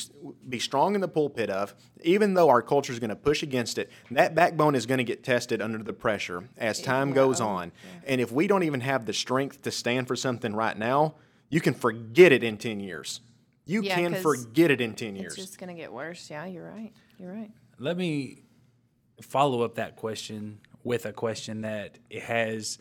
[0.48, 3.78] be strong in the pulpit of, even though our culture is going to push against
[3.78, 3.90] it.
[4.11, 7.72] That backbone is going to get tested under the pressure as time goes on.
[8.07, 11.14] And if we don't even have the strength to stand for something right now,
[11.51, 13.20] you can forget it in ten years.
[13.64, 15.34] You Yeah, can 'cause forget it in ten years.
[15.34, 16.30] It's just gonna get worse.
[16.30, 16.93] Yeah, you're right.
[17.18, 17.51] You're right.
[17.78, 18.43] Let me
[19.20, 22.78] follow up that question with a question that it has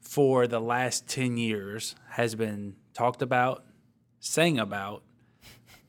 [0.00, 3.64] for the last 10 years has been talked about,
[4.18, 5.02] sang about,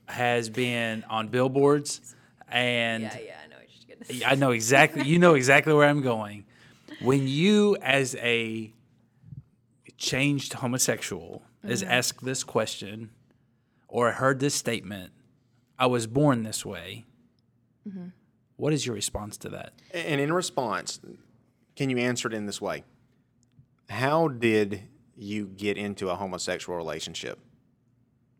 [0.06, 2.14] has been on billboards
[2.48, 3.41] and yeah, I
[4.26, 5.04] I know exactly.
[5.04, 6.44] You know exactly where I'm going.
[7.00, 8.72] When you, as a
[9.96, 11.92] changed homosexual, is mm-hmm.
[11.92, 13.10] asked this question
[13.88, 15.12] or heard this statement,
[15.78, 17.04] "I was born this way."
[17.88, 18.08] Mm-hmm.
[18.56, 19.72] What is your response to that?
[19.92, 21.00] And in response,
[21.74, 22.84] can you answer it in this way?
[23.88, 27.38] How did you get into a homosexual relationship?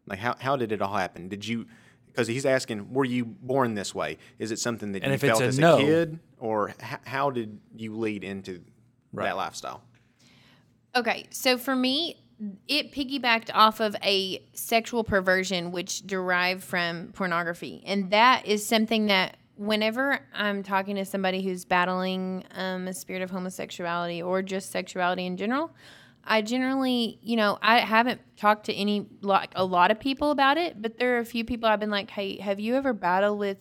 [0.07, 1.29] Like, how, how did it all happen?
[1.29, 1.67] Did you,
[2.13, 4.19] because he's asking, were you born this way?
[4.39, 6.19] Is it something that And you if it's felt a as no- a kid?
[6.39, 8.63] Or h- how did you lead into
[9.13, 9.27] Right.
[9.27, 9.83] that lifestyle?
[10.95, 12.19] Okay, so for me,
[12.69, 17.83] it piggybacked off of a sexual perversion which derived from pornography.
[17.87, 23.23] And that is something that whenever I'm talking to somebody who's battling um, a spirit
[23.23, 25.71] of homosexuality or just sexuality in general,
[26.25, 30.57] I generally, you know, I haven't talked to any like a lot of people about
[30.57, 33.39] it, but there are a few people I've been like, "Hey, have you ever battled
[33.39, 33.59] with,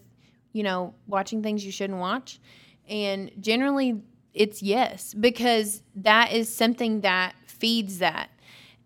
[0.53, 2.39] you know, watching things you shouldn't watch?"
[2.87, 4.01] And generally
[4.33, 8.29] it's yes because that is something that feeds that.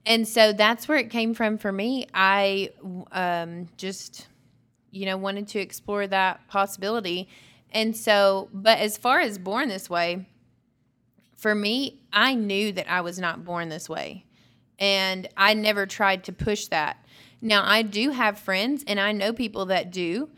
[0.05, 2.07] And so that's where it came from for me.
[2.13, 2.69] I
[3.11, 4.27] um, just,
[4.91, 7.27] you know, wanted to explore that possibility.
[7.71, 10.27] And so, but as far as born this way,
[11.45, 14.25] for me, I knew that I was not born this way.
[14.79, 17.05] And I never tried to push that.
[17.39, 20.31] Now, I do have friends and I know people that do.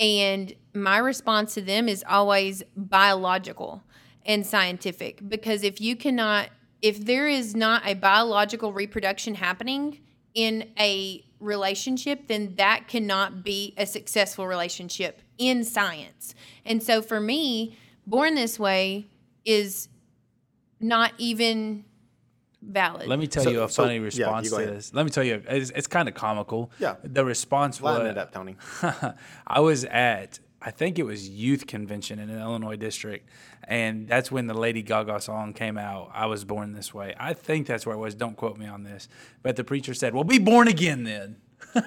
[0.00, 3.82] And my response to them is always biological
[4.24, 5.28] and scientific.
[5.28, 6.48] Because if you cannot,
[6.80, 10.00] if there is not a biological reproduction happening
[10.32, 16.34] in a relationship, then that cannot be a successful relationship in science.
[16.64, 19.08] And so for me, born this way
[19.44, 19.90] is
[20.84, 21.84] not even
[22.62, 23.08] valid.
[23.08, 24.76] Let me tell So- you a so- funny response go to ahead.
[24.76, 24.94] this.
[24.94, 26.70] Let me tell you, it's, it's kind of comical.
[26.78, 26.96] Yeah.
[27.02, 28.56] The response Lighten was it up, Tony.
[29.46, 33.28] I was at, I think it was youth convention in an Illinois district,
[33.66, 36.10] and that's when the Lady Gaga song came out.
[36.14, 37.14] I was born this way.
[37.18, 38.14] I think that's where it was.
[38.14, 39.08] Don't quote me on this,
[39.42, 41.36] but the preacher said, "Well, be born again then."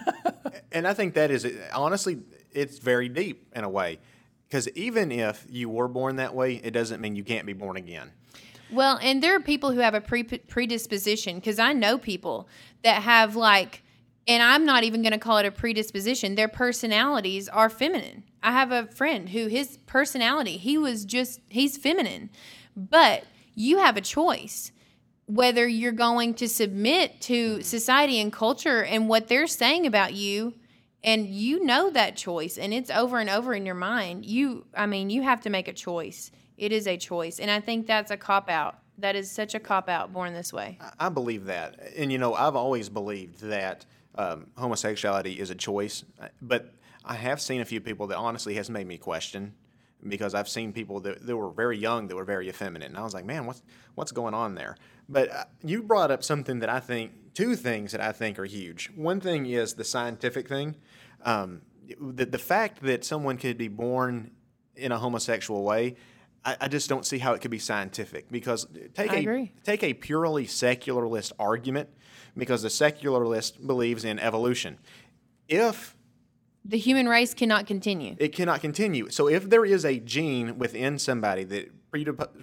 [0.71, 2.19] And I think that is honestly,
[2.51, 3.99] it's very deep in a way,
[4.47, 7.77] because even if you were born that way, it doesn't mean you can't be born
[7.77, 8.11] again.
[8.71, 12.47] Well, and there are people who have a pre- predisposition because I know people
[12.83, 13.83] that have like,
[14.27, 16.35] and I'm not even going to call it a predisposition.
[16.35, 18.23] Their personalities are feminine.
[18.43, 22.29] I have a friend who his personality, he was just, he's feminine.
[22.75, 23.23] But
[23.55, 24.71] you have a choice
[25.27, 30.53] whether you're going to submit to society and culture and what they're saying about you
[31.03, 34.85] and you know that choice and it's over and over in your mind you i
[34.85, 38.11] mean you have to make a choice it is a choice and i think that's
[38.11, 41.79] a cop out that is such a cop out born this way I believe that,
[41.95, 43.85] and you know, I've always believed that
[44.17, 46.03] um, homosexuality is a choice.
[46.41, 46.73] But
[47.05, 49.53] I have seen a few people that honestly has made me question
[50.07, 53.03] because I've seen people that, that were very young that were very effeminate, and I
[53.03, 53.61] was like, man, what's
[53.95, 54.75] what's going on there?
[55.09, 58.45] But uh, you brought up something that I think two things that I think are
[58.45, 58.91] huge.
[58.95, 60.75] One thing is the scientific thing.
[61.23, 61.61] Um,
[62.01, 64.31] the, the fact that someone could be born
[64.75, 65.95] in a homosexual way,
[66.45, 68.29] I, I just don't see how it could be scientific.
[68.31, 69.51] Because take I a agree.
[69.63, 71.89] take a purely secularist argument,
[72.35, 74.77] because the secularist believes in evolution.
[75.47, 75.95] If
[76.65, 79.09] the human race cannot continue it cannot continue.
[79.09, 81.71] So if there is a gene within somebody that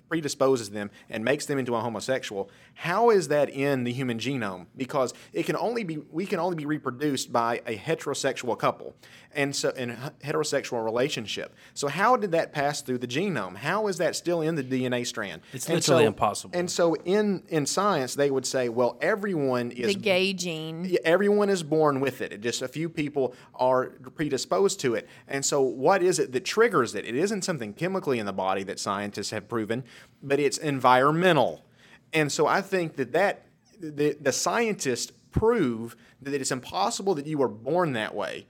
[0.09, 4.67] predisposes them and makes them into a homosexual, how is that in the human genome?
[4.77, 8.95] Because it can only be we can only be reproduced by a heterosexual couple,
[9.35, 11.55] and so in a heterosexual relationship.
[11.75, 13.57] So how did that pass through the genome?
[13.57, 15.43] How is that still in the DNA strand?
[15.53, 16.59] It's And literally so- impossible.
[16.59, 21.51] And so in in science, they would say, well, everyone is the gay gene everyone
[21.51, 22.33] is born with it.
[22.33, 25.09] It Just a few people are predisposed to it.
[25.29, 27.05] And so, what is it that triggers it?
[27.05, 29.85] It isn't something chemically in the body that scientists have proven,
[30.23, 31.65] but it's environmental.
[32.13, 33.47] And so, I think that that
[33.81, 38.47] the, the scientists prove that it's impossible that you were born that way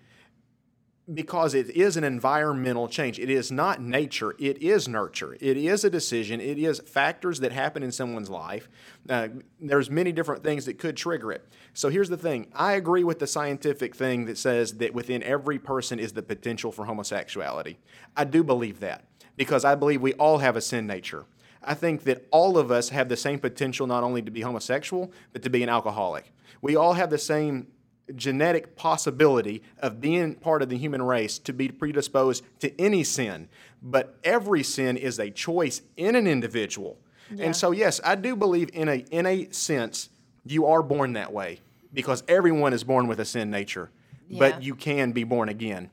[1.13, 3.19] because it is an environmental change.
[3.19, 4.35] It is not nature.
[4.39, 5.37] It is nurture.
[5.39, 6.41] It is a decision.
[6.41, 8.71] It is factors that happen in someone's life.
[9.09, 9.29] Uh,
[9.61, 11.47] there's many different things that could trigger it.
[11.75, 12.47] So here's the thing.
[12.55, 16.73] I agree with the scientific thing that says that within every person is the potential
[16.73, 17.79] for homosexuality.
[18.17, 19.05] I do believe that
[19.37, 21.27] because I believe we all have a sin nature.
[21.63, 25.13] I think that all of us have the same potential not only to be homosexual,
[25.33, 26.33] but to be an alcoholic.
[26.63, 27.67] We all have the same
[28.15, 33.49] genetic possibility of being part of the human race to be predisposed to any sin,
[33.83, 36.99] but every sin is a choice in an individual.
[37.39, 40.11] And so, yes, I do believe in a in a sense
[40.45, 41.61] you are born that way
[41.93, 43.91] because everyone is born with a sin nature,
[44.29, 44.39] Yeah.
[44.39, 45.91] but you can be born again.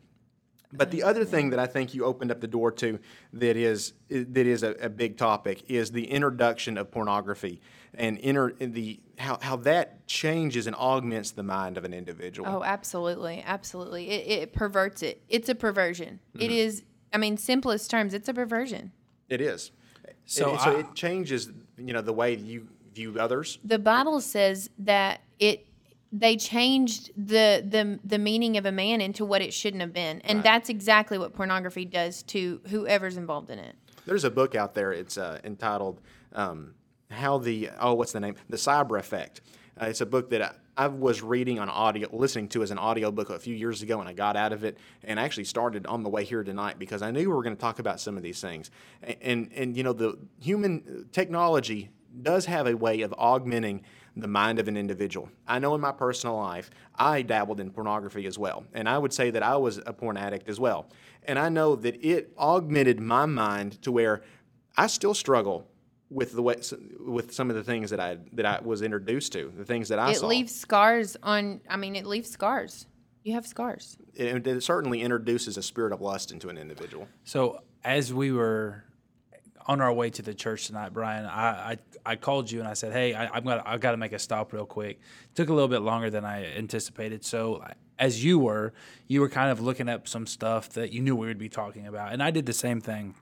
[0.74, 3.00] But the other thing that I think you opened up the door to
[3.34, 7.62] that is that is a, a big topic is the introduction of pornography
[7.94, 12.50] and inter, the how, how that changes and augments the mind of an individual.
[12.50, 14.10] Oh, absolutely, absolutely.
[14.10, 15.22] It, it perverts it.
[15.28, 16.20] It's a perversion.
[16.36, 16.46] Mm-hmm.
[16.46, 16.84] It is.
[17.14, 18.94] I mean, simplest terms, it's a perversion.
[19.28, 19.72] It is.
[20.26, 23.60] So So, so it changes you know the way you view others.
[23.64, 25.68] The Bible says that it
[26.12, 30.22] they changed the the the meaning of a man into what it shouldn't have been,
[30.22, 33.76] and that's exactly what pornography does to whoever's involved in it.
[34.06, 34.92] There's a book out there.
[34.92, 36.02] It's uh, entitled
[36.34, 36.74] um,
[37.10, 38.36] "How the Oh, what's the name?
[38.50, 39.42] The Cyber Effect."
[39.82, 42.78] Uh, it's a book that I, I was reading on audio, listening to as an
[42.78, 45.86] audiobook a few years ago, and I got out of it, and I actually started
[45.86, 48.18] on the way here tonight because I knew we were going to talk about some
[48.18, 48.70] of these things.
[49.02, 51.90] And, and and you know, the human technology
[52.22, 53.84] does have a way of augmenting
[54.16, 55.30] the mind of an individual.
[55.48, 59.14] I know in my personal life, I dabbled in pornography as well, and I would
[59.14, 60.88] say that I was a porn addict as well.
[61.24, 64.22] And I know that it augmented my mind to where
[64.76, 65.68] I still struggle
[66.10, 66.56] with the way
[67.00, 70.00] with some of the things that I that I was introduced to, the things that
[70.00, 70.28] I it saw.
[70.28, 71.62] leaves scars on.
[71.70, 72.88] I mean, it leaves scars.
[73.24, 73.98] You have scars.
[74.16, 77.08] it, it certainly introduces a spirit of lust into an individual.
[77.24, 78.84] So as we were
[79.68, 82.74] on our way to the church tonight, Brian, I I, I called you and I
[82.74, 85.50] said, "Hey, I, I'm gonna I got to make a stop real quick." It took
[85.50, 87.24] a little bit longer than I anticipated.
[87.26, 87.64] So
[88.00, 88.74] as you were,
[89.08, 91.88] you were kind of looking up some stuff that you knew we would be talking
[91.88, 93.16] about, and I did the same thing.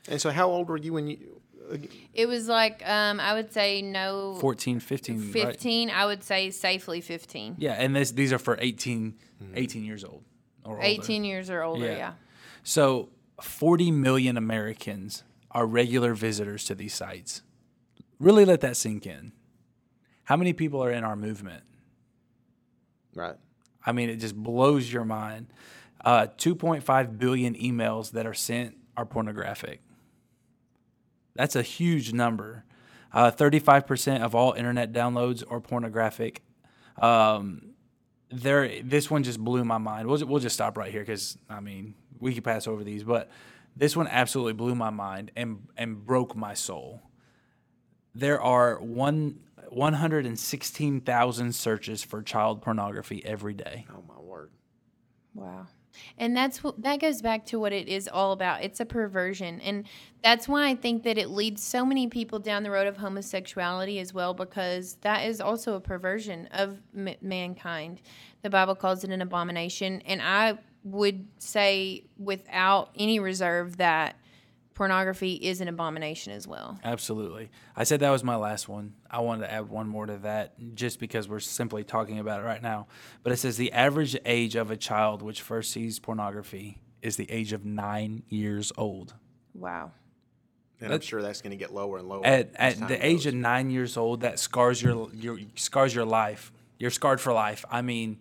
[0.08, 1.39] And so, how old were you when you?
[2.14, 5.32] It was like um, I would say no 14, 15, right?
[5.32, 5.90] 15.
[5.90, 7.56] I would say safely 15.
[7.60, 9.16] Yeah, and this, these are for 18,
[9.56, 10.24] 18 years old
[10.64, 10.84] or older.
[10.84, 11.98] 18 years or older, Yeah.
[11.98, 12.14] yeah.
[12.64, 13.10] So,
[13.42, 17.42] 40 million Americans are regular visitors to these sites.
[18.20, 19.32] Really let that sink in.
[20.26, 21.64] How many people are in our movement?
[23.16, 23.36] Right.
[23.86, 25.48] I mean, it just blows your mind.
[26.04, 29.82] Uh, 2.5 billion emails that are sent are pornographic.
[31.40, 32.66] That's a huge number.
[33.14, 36.42] Uh, 35% of all internet downloads are pornographic.
[37.02, 37.76] Um,
[38.30, 40.10] there, this one just blew my mind.
[40.10, 43.30] We'll, we'll just stop right here because I mean we could pass over these, but
[43.74, 47.04] this one absolutely blew my mind and and broke my soul.
[48.14, 53.86] There are one 116,000 searches for child pornography every day.
[53.90, 54.52] Oh my word.
[55.34, 55.68] Wow.
[56.18, 58.64] And that's what that goes back to what it is all about.
[58.64, 59.62] It's a perversion.
[59.62, 59.86] And
[60.24, 64.00] that's why I think that it leads so many people down the road of homosexuality
[64.00, 68.02] as well, because that is also a perversion of m- mankind.
[68.42, 70.02] The Bible calls it an abomination.
[70.06, 74.16] And I would say without any reserve that
[74.80, 76.80] pornography is an abomination as well.
[76.86, 77.52] Absolutely.
[77.76, 78.94] I said that was my last one.
[79.12, 82.44] I wanted to add one more to that just because we're simply talking about it
[82.46, 82.88] right now.
[83.22, 87.30] But it says the average age of a child which first sees pornography is the
[87.30, 89.16] age of nine years old.
[89.54, 89.92] Wow.
[90.80, 92.26] And I'm sure that's going to get lower and lower.
[92.26, 93.26] At, at time the age goes.
[93.26, 96.54] of nine years old, that scars your, your scars your life.
[96.78, 97.66] You're scarred for life.
[97.70, 98.20] I mean,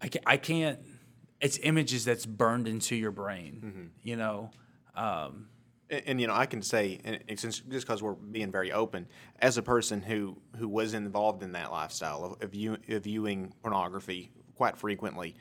[0.00, 0.78] I can't, I can't.
[1.42, 3.60] It's images that's burned into your brain.
[3.62, 3.86] Mm-hmm.
[4.02, 4.50] You know.
[4.96, 5.48] Um,
[5.90, 9.06] and, and, you know, I can say, and since just because we're being very open,
[9.40, 13.52] as a person who who was involved in that lifestyle of, of, view, of viewing
[13.62, 15.34] pornography quite frequently,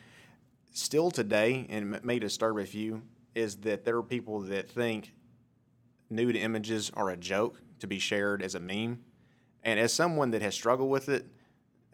[0.72, 3.02] still today, and it may disturb a few,
[3.36, 5.14] is that there are people that think
[6.10, 9.00] nude images are a joke to be shared as a meme,
[9.64, 11.26] and as someone that has struggled with it,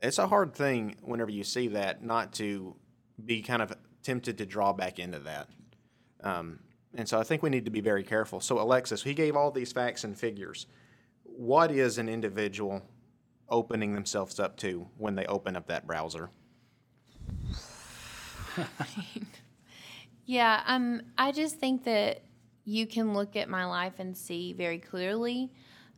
[0.02, 2.76] it's a hard thing whenever you see that not to
[3.24, 5.50] be kind of tempted to draw back into that.
[6.24, 6.60] Um,
[6.96, 8.40] and so I think we need to be very careful.
[8.40, 10.68] So, Alexis, he gave all these facts and figures.
[11.24, 12.82] What is an individual
[13.50, 16.30] opening themselves up to when they open up that browser?
[20.30, 22.22] Yeah, um, I just think that
[22.64, 25.52] you can look at my life and see very clearly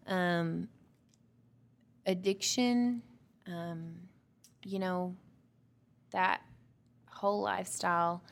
[0.07, 0.69] um,
[2.05, 3.01] addiction,
[3.45, 3.93] um,
[4.63, 5.17] you know,
[6.11, 6.43] that
[7.09, 8.23] whole lifestyle,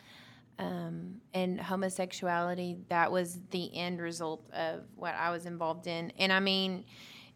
[0.60, 2.78] um, and homosexuality.
[2.90, 6.86] That was the end result of what I was involved in, and I mean,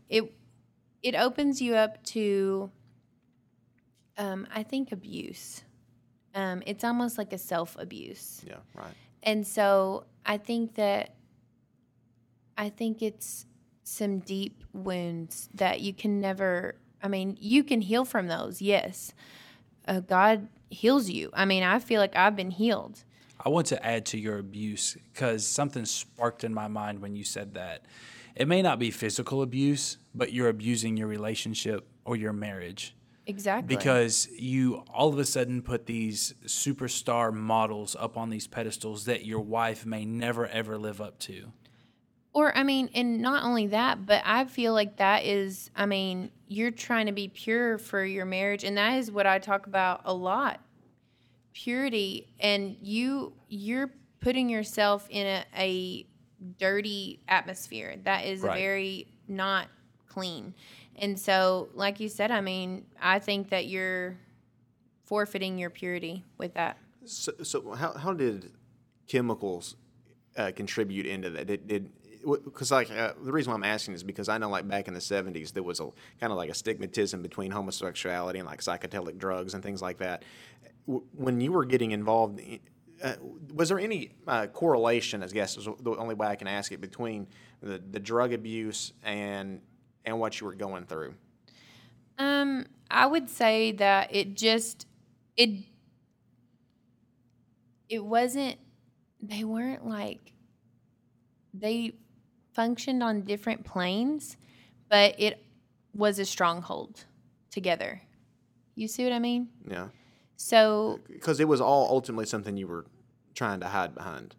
[0.10, 0.32] it
[1.02, 2.70] it opens you up to,
[4.18, 5.64] um, I think, abuse.
[6.36, 8.44] Um, it's almost like a self abuse.
[8.46, 8.94] Yeah, right.
[9.24, 11.16] And so I think that
[12.58, 13.46] I think it's
[13.84, 19.14] some deep wounds that you can never I mean, you can heal from those, yes.
[19.86, 21.30] Uh, God heals you.
[21.34, 23.04] I mean, I feel like I've been healed.
[23.46, 27.24] I want to add to your abuse because something sparked in my mind when you
[27.26, 27.86] said that.
[28.36, 32.96] It may not be physical abuse, but you're abusing your relationship or your marriage
[33.28, 33.76] Exactly.
[33.76, 39.26] because you all of a sudden put these superstar models up on these pedestals that
[39.26, 41.52] your wife may never ever live up to.
[42.34, 46.32] Or, I mean, and not only that, but I feel like that is, I mean,
[46.48, 48.64] you're trying to be pure for your marriage.
[48.64, 50.60] And that is what I talk about a lot
[51.54, 52.28] purity.
[52.40, 56.06] And you, you're putting yourself in a, a
[56.60, 58.60] dirty atmosphere that is Right.
[58.60, 59.68] very not
[60.08, 60.54] clean.
[60.96, 64.18] And so, like you said, I mean, I think that you're
[65.06, 66.78] forfeiting your purity with that.
[67.06, 68.52] So, so how, how did
[69.08, 69.76] chemicals
[70.38, 71.48] uh, contribute into that?
[71.48, 71.90] Did, did
[72.46, 74.94] because like uh, the reason why I'm asking is because I know like back in
[74.94, 75.90] the 70s there was a
[76.22, 80.24] kind of like a stigmatism between homosexuality and like psychedelic drugs and things like that.
[80.88, 82.42] W- when you were getting involved,
[83.04, 83.14] uh,
[83.54, 85.24] was there any uh, correlation?
[85.24, 87.28] I guess is the only way I can ask it between
[87.62, 89.62] the, the drug abuse and
[90.06, 91.16] and what you were going through.
[92.18, 94.86] Um, I would say that it just
[95.36, 95.66] it
[97.90, 98.58] it wasn't
[99.22, 100.34] they weren't like
[101.54, 101.94] they
[102.54, 104.38] functioned on different planes,
[104.90, 105.44] but it
[105.94, 107.06] was a stronghold
[107.52, 108.02] together.
[108.76, 109.50] You see what I mean?
[109.70, 109.90] Yeah,
[110.46, 112.86] So because it was all ultimately something you were
[113.34, 114.36] trying to hide behind,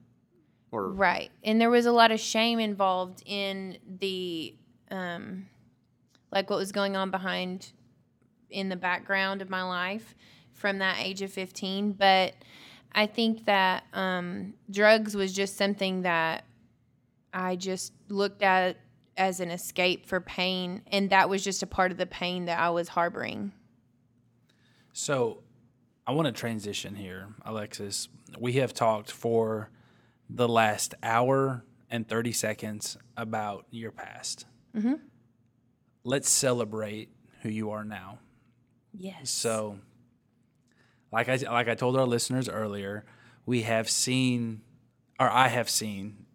[0.70, 1.30] or Right.
[1.42, 4.54] And there was a lot of shame involved in the
[4.90, 5.46] um
[6.30, 7.72] like what was going on behind
[8.50, 10.14] in the background of my life
[10.52, 12.34] from that age of 15, but
[12.92, 16.44] I think that um drugs was just something that
[17.32, 18.76] I just looked at
[19.16, 22.58] as an escape for pain and that was just a part of the pain that
[22.58, 23.52] I was harboring.
[24.92, 25.43] So
[26.06, 28.08] I want to transition here, Alexis.
[28.38, 29.70] We have talked for
[30.28, 34.46] the last hour and 30 seconds about your past.
[36.02, 37.08] Let's celebrate
[37.42, 38.18] who you are now.
[38.92, 39.30] Yes.
[39.30, 39.78] So,
[41.10, 43.04] like I like I told our listeners earlier,
[43.46, 44.60] we have seen,
[45.18, 46.26] or I have seen,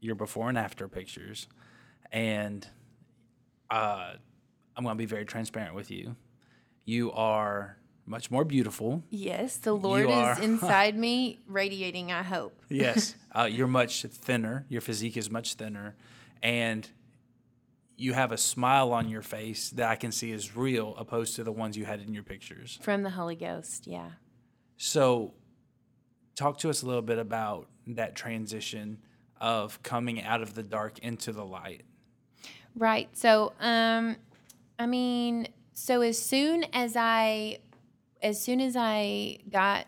[0.00, 1.48] your before and after pictures,
[2.12, 2.66] and
[3.70, 4.12] uh,
[4.76, 6.16] I'm going to be very transparent with you.
[6.84, 9.02] You are much more beautiful.
[9.10, 12.60] yes, the Lord are- is inside me radiating, I hope.
[12.68, 14.66] Yes, uh, you're much thinner.
[14.68, 15.94] Your physique is much thinner,
[16.42, 16.88] and
[17.96, 21.44] you have a smile on your face that I can see is real, opposed to
[21.44, 22.78] the ones you had in your pictures.
[22.82, 24.10] From the Holy Ghost, yeah.
[24.76, 25.34] So,
[26.34, 28.98] talk to us a little bit about that transition
[29.40, 31.82] of coming out of the dark into the light.
[32.74, 33.08] Right.
[33.16, 34.16] So, um,
[34.78, 37.58] I mean, so as soon as I,
[38.22, 39.86] as soon as I got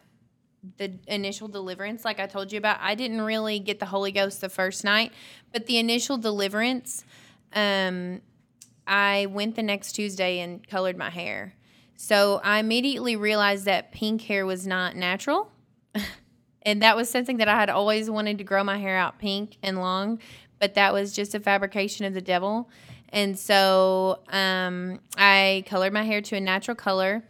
[0.76, 4.41] the initial deliverance, like I told you about, I didn't really get the Holy Ghost
[4.41, 5.12] the first night,
[5.53, 7.05] but the initial deliverance,
[7.53, 8.20] um,
[8.87, 11.55] I went the next Tuesday and colored my hair.
[11.97, 15.51] So I immediately realized that pink hair was not natural.
[16.62, 19.59] and that was something that I had always wanted to grow my hair out pink
[19.62, 20.18] and long,
[20.59, 22.68] but that was just a fabrication of the devil.
[23.11, 27.22] And so um, I colored my hair to a natural color.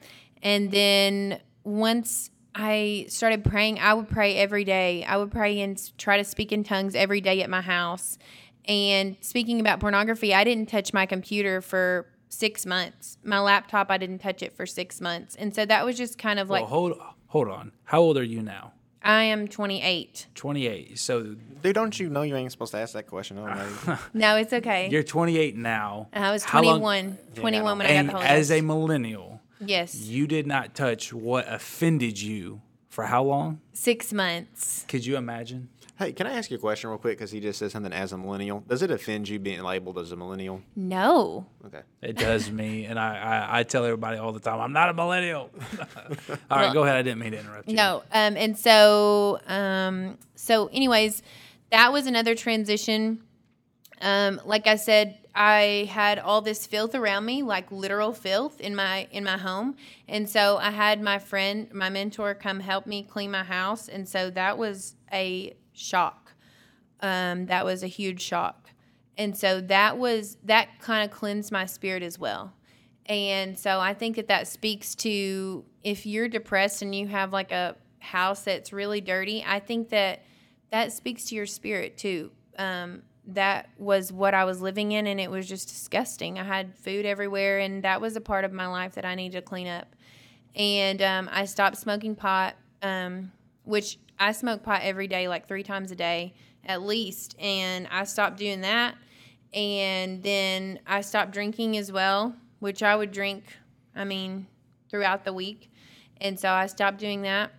[0.45, 5.03] And then once I started praying, I would pray every day.
[5.05, 8.19] I would pray and try to speak in tongues every day at my house.
[8.67, 13.19] And speaking about pornography, I didn't touch my computer for six months.
[13.25, 15.35] My laptop, I didn't touch it for six months.
[15.35, 17.73] And so that was just kind of like, well, hold hold on.
[17.85, 18.73] How old are you now?
[19.03, 20.29] I am 28.
[20.35, 20.99] 28.
[20.99, 23.39] So dude, don't you know you ain't supposed to ask that question?
[23.39, 23.99] Oh, no.
[24.15, 24.89] No, it's okay.
[24.91, 26.09] you're 28 now.
[26.15, 27.19] I was How long- 21.
[27.35, 29.95] 21 when I got and the Holy as a millennial, Yes.
[29.95, 33.61] You did not touch what offended you for how long?
[33.73, 34.85] Six months.
[34.89, 35.69] Could you imagine?
[35.97, 37.19] Hey, can I ask you a question real quick?
[37.19, 38.65] Because he just said something as a millennial.
[38.67, 40.61] Does it offend you being labeled as a millennial?
[40.75, 41.47] No.
[41.67, 41.83] Okay.
[42.03, 44.95] It does me, and I, I, I tell everybody all the time, I'm not a
[44.95, 45.51] millennial.
[46.51, 46.97] all right, go ahead.
[46.97, 47.77] I didn't mean to interrupt you.
[47.77, 48.03] No.
[48.11, 51.23] Um, and so, um, so anyways,
[51.71, 53.23] that was another transition.
[54.01, 58.77] Um, like I said, I had all this filth around me, like literal filth in
[58.77, 59.77] my in my home,
[60.07, 64.09] and so I had my friend, my mentor, come help me clean my house, and
[64.09, 66.33] so that was a shock.
[67.01, 68.71] Um, that was a huge shock,
[69.19, 72.53] and so that was that kind of cleansed my spirit as well.
[73.07, 77.53] And so I think that that speaks to if you're depressed and you have like
[77.53, 80.23] a house that's really dirty, I think that
[80.71, 82.31] that speaks to your spirit too.
[82.59, 86.39] Um, that was what I was living in, and it was just disgusting.
[86.39, 89.39] I had food everywhere, and that was a part of my life that I needed
[89.39, 89.95] to clean up.
[90.55, 93.33] And um, I stopped smoking pot, um,
[93.65, 96.35] which I smoke pot every day, like three times a day
[96.67, 97.37] at least.
[97.39, 98.97] And I stopped doing that.
[99.53, 103.45] And then I stopped drinking as well, which I would drink,
[103.95, 104.47] I mean,
[104.91, 105.71] throughout the week.
[106.21, 107.53] And so I stopped doing that.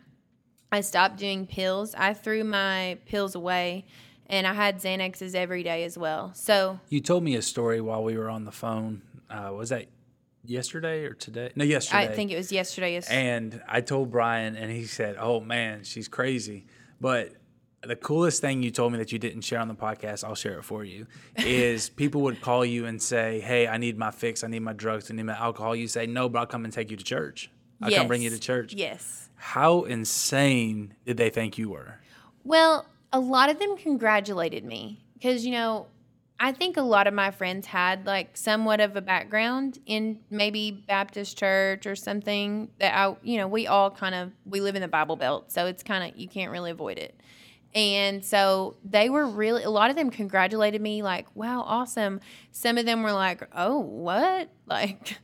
[0.71, 1.95] I stopped doing pills.
[1.95, 3.85] I threw my pills away
[4.27, 6.31] and I had Xanaxes every day as well.
[6.33, 9.01] So You told me a story while we were on the phone.
[9.29, 9.87] Uh, was that
[10.43, 11.51] yesterday or today?
[11.55, 11.99] No, yesterday.
[11.99, 12.93] I think it was yesterday.
[12.93, 13.09] Yes.
[13.09, 16.67] And I told Brian, and he said, "Oh man, she's crazy."
[17.01, 17.33] But
[17.81, 20.57] the coolest thing you told me that you didn't share on the podcast, I'll share
[20.59, 21.07] it for you,
[21.37, 24.43] is people would call you and say, "Hey, I need my fix.
[24.43, 25.09] I need my drugs.
[25.11, 27.49] I need my alcohol." You say, "No, but I'll come and take you to church.
[27.81, 29.29] I'll come bring you to church." Yes.
[29.37, 31.99] How insane did they think you were?
[32.43, 32.85] Well,
[33.15, 35.87] a lot of them congratulated me because, you know,
[36.37, 40.69] I think a lot of my friends had like somewhat of a background in maybe
[40.71, 44.81] Baptist church or something that I, you know, we all kind of, we live in
[44.81, 45.49] the Bible Belt.
[45.49, 47.17] So it's kind of, you can't really avoid it.
[47.73, 52.19] And so they were really, a lot of them congratulated me, like, wow, awesome.
[52.51, 54.49] Some of them were like, oh, what?
[54.67, 55.19] Like,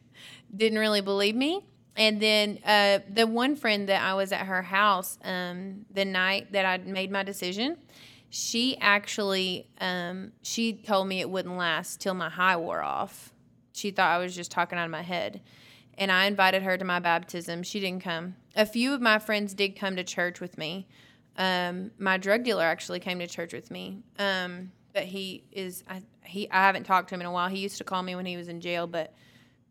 [0.56, 1.66] didn't really believe me.
[1.96, 6.52] And then uh, the one friend that I was at her house um, the night
[6.54, 7.78] that I made my decision,
[8.30, 13.34] she actually um, she told me it wouldn't last till my high wore off.
[13.74, 15.42] She thought I was just talking out of my head.
[15.98, 17.64] And I invited her to my baptism.
[17.64, 18.36] She didn't come.
[18.56, 20.88] A few of my friends did come to church with me.
[21.38, 24.00] Um, my drug dealer actually came to church with me.
[24.18, 27.50] Um, but he is I, he I haven't talked to him in a while.
[27.50, 29.14] He used to call me when he was in jail, but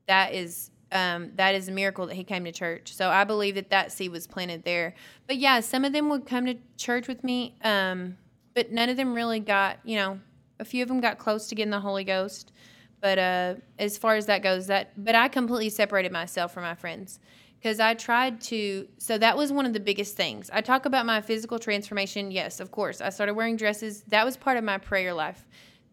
[0.07, 2.95] that is um, that is a miracle that he came to church.
[2.95, 4.95] So I believe that that seed was planted there.
[5.27, 8.17] But yeah, some of them would come to church with me, um,
[8.55, 10.21] but none of them really got you know.
[10.59, 12.53] A few of them got close to getting the Holy Ghost,
[13.01, 16.75] but uh, as far as that goes, that but I completely separated myself from my
[16.75, 17.19] friends
[17.61, 18.87] because I tried to.
[18.99, 20.51] So that was one of the biggest things.
[20.53, 22.31] I talk about my physical transformation.
[22.31, 23.01] Yes, of course.
[23.01, 24.03] I started wearing dresses.
[24.09, 25.47] That was part of my prayer life.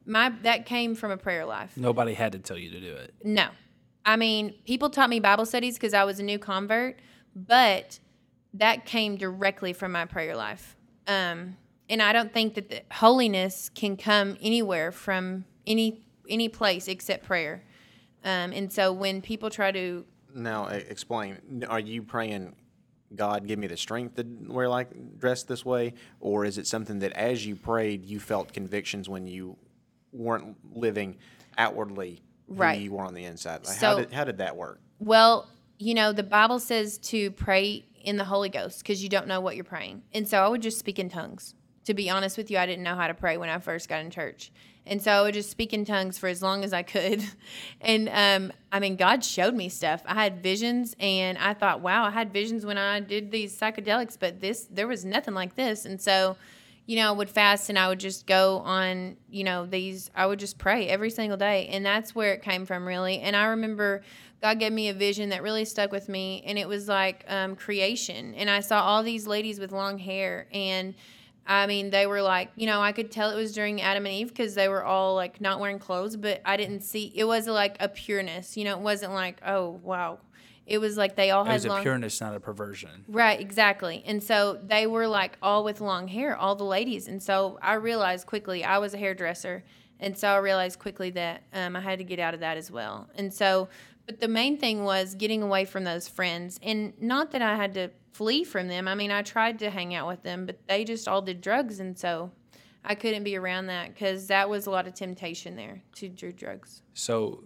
[0.06, 1.78] My that came from a prayer life.
[1.78, 3.14] Nobody had to tell you to do it.
[3.24, 3.50] No.
[4.08, 6.98] I mean, people taught me Bible studies because I was a new convert,
[7.36, 8.00] but
[8.54, 10.78] that came directly from my prayer life.
[11.08, 11.58] Um,
[11.90, 17.64] and I don't think that holiness can come anywhere from any any place except prayer.
[18.24, 21.66] Um, and so when people try to Now, explain.
[21.70, 22.56] Are you praying,
[23.16, 27.00] God, give me the strength to wear like dress this way, or is it something
[27.00, 29.58] that as you prayed, you felt convictions when you
[30.14, 31.18] weren't living
[31.58, 32.80] outwardly Right.
[32.82, 33.66] you were on the inside?
[33.66, 34.80] Like, how So- did how did that work?
[35.00, 39.28] Well, you know, the Bible says to pray in the Holy Ghost because you don't
[39.28, 40.02] know what you're praying.
[40.14, 41.54] And so I would just speak in tongues.
[41.86, 44.02] To be honest with you, I didn't know how to pray when I first got
[44.02, 44.52] in church.
[44.86, 47.24] And so I would just speak in tongues for as long as I could.
[47.82, 50.02] And um, I mean, God showed me stuff.
[50.06, 54.18] I had visions, and I thought, wow, I had visions when I did these psychedelics,
[54.20, 55.86] but this, there was nothing like this.
[55.86, 56.38] And so,
[56.88, 60.26] you know, I would fast and I would just go on, you know, these, I
[60.26, 61.68] would just pray every single day.
[61.68, 63.20] And that's where it came from, really.
[63.20, 64.02] And I remember
[64.42, 66.44] God gave me a vision that really stuck with me.
[66.46, 68.34] And it was like um, creation.
[68.36, 70.48] And I saw all these ladies with long hair.
[70.54, 70.96] And
[71.46, 74.16] I mean, they were like, you know, I could tell it was during Adam and
[74.16, 77.48] Eve because they were all like not wearing clothes, but I didn't see, it was
[77.48, 78.56] like a pureness.
[78.56, 80.20] You know, it wasn't like, oh, wow.
[80.68, 83.06] It was like they all It had was a long pureness, not a perversion.
[83.08, 84.04] Right, exactly.
[84.06, 87.08] And so they were like all with long hair, all the ladies.
[87.08, 89.64] And so I realized quickly I was a hairdresser.
[90.00, 92.70] And so I realized quickly that um, I had to get out of that as
[92.70, 93.10] well.
[93.16, 93.70] And so,
[94.06, 96.60] but the main thing was getting away from those friends.
[96.62, 98.90] And not that I had to flee from them.
[98.90, 101.80] I mean, I tried to hang out with them, but they just all did drugs.
[101.80, 102.32] And so
[102.84, 106.34] I couldn't be around that because that was a lot of temptation there to do
[106.34, 106.82] drugs.
[106.94, 107.44] So,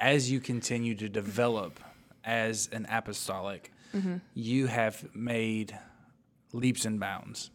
[0.00, 1.80] as you continue to develop
[2.24, 4.16] as an apostolic, Mm-hmm.
[4.34, 5.78] you have made
[6.52, 7.50] leaps and bounds,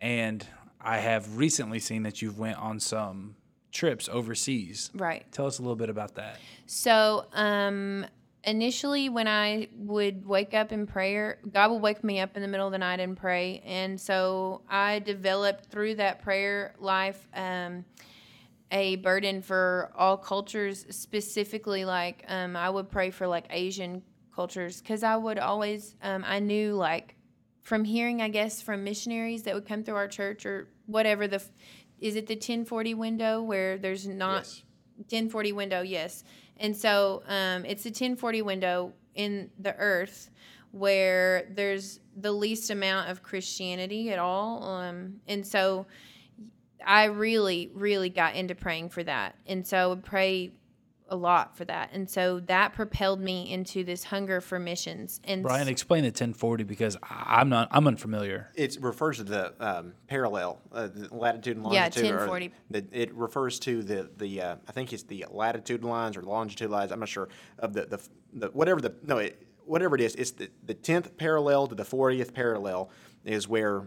[0.00, 0.46] and
[0.80, 3.34] I have recently seen that you've went on some
[3.72, 4.90] trips overseas.
[4.94, 5.24] Right.
[5.32, 6.38] Tell us a little bit about that.
[6.66, 8.06] So, um,
[8.44, 12.48] initially, when I would wake up in prayer, God would wake me up in the
[12.48, 13.60] middle of the night and pray.
[13.66, 17.84] And so I developed through that prayer life um,
[18.72, 24.02] a burden for all cultures, specifically, like um, I would pray for like Asian
[24.34, 27.14] cultures because I would always, um, I knew like
[27.62, 31.40] from hearing, I guess, from missionaries that would come through our church or whatever the,
[32.00, 34.44] is it the 1040 window where there's not.
[34.44, 34.62] Yes.
[34.96, 36.24] 1040 window, yes.
[36.58, 40.30] And so um, it's a 1040 window in the earth
[40.70, 44.62] where there's the least amount of Christianity at all.
[44.64, 45.86] Um, and so
[46.86, 49.36] I really, really got into praying for that.
[49.46, 50.52] And so I would pray
[51.08, 51.90] a lot for that.
[51.92, 55.20] And so that propelled me into this hunger for missions.
[55.24, 58.48] And Brian, explain the 1040 because I- I'm not I'm unfamiliar.
[58.54, 62.04] It refers to the um, parallel, uh, the latitude and longitude.
[62.04, 62.52] or 1040.
[62.70, 66.70] The, it refers to the the uh, I think it's the latitude lines or longitude
[66.70, 66.90] lines.
[66.92, 67.28] I'm not sure
[67.58, 68.00] of the the,
[68.32, 70.14] the whatever the no it, whatever it is.
[70.14, 72.88] It's the the tenth parallel to the fortieth parallel
[73.22, 73.86] is where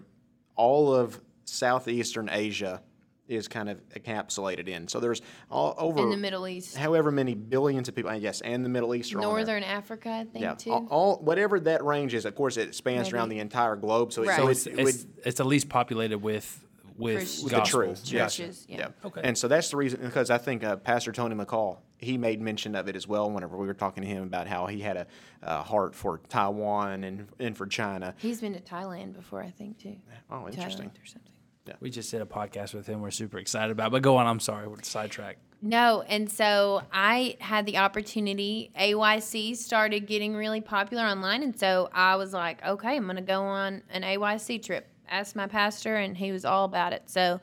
[0.55, 2.81] all of southeastern Asia
[3.27, 4.87] is kind of encapsulated in.
[4.87, 8.11] So there's all over in the Middle East, however many billions of people.
[8.11, 9.31] I guess and the Middle East are on there.
[9.31, 10.71] Northern Africa, I think, Yeah, too.
[10.71, 12.25] all, all whatever that range is.
[12.25, 14.13] Of course, it spans around the entire globe.
[14.13, 14.35] So, Right.
[14.35, 16.61] so So it, It's, it it's, would it's at least populated with
[16.97, 18.03] with, with the truth.
[18.05, 18.37] Yes.
[18.37, 18.77] Churches, yeah.
[18.77, 18.87] Yeah.
[19.03, 19.19] Okay.
[19.23, 22.75] And so that's the reason because I think uh, Pastor Tony McCall he made mention
[22.75, 25.07] of it as well whenever we were talking to him about how he had a,
[25.43, 28.13] uh heart for Taiwan and and for China.
[28.17, 29.95] He's been to Thailand before, I think, too.
[30.29, 30.89] Oh, interesting.
[30.89, 31.31] Thailand or something.
[31.79, 33.01] We just did a podcast with him.
[33.01, 33.91] We're super excited about.
[33.91, 34.27] But go on.
[34.27, 34.67] I'm sorry.
[34.67, 35.39] We're sidetracked.
[35.61, 38.71] No, and so I had the opportunity.
[38.79, 43.21] AYC started getting really popular online, and so I was like, okay, I'm going to
[43.21, 44.87] go on an AYC trip.
[45.09, 47.03] Asked my pastor, and he was all about it.
[47.09, 47.39] So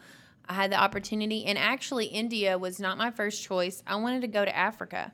[0.48, 3.82] I had the opportunity, and actually, India was not my first choice.
[3.86, 5.12] I wanted to go to Africa,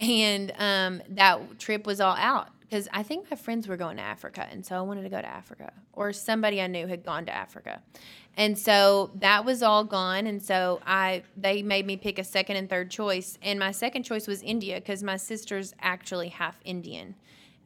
[0.00, 4.02] and um, that trip was all out because I think my friends were going to
[4.02, 7.26] Africa, and so I wanted to go to Africa, or somebody I knew had gone
[7.26, 7.82] to Africa,
[8.36, 12.56] and so that was all gone, and so I they made me pick a second
[12.56, 17.16] and third choice, and my second choice was India because my sister's actually half Indian.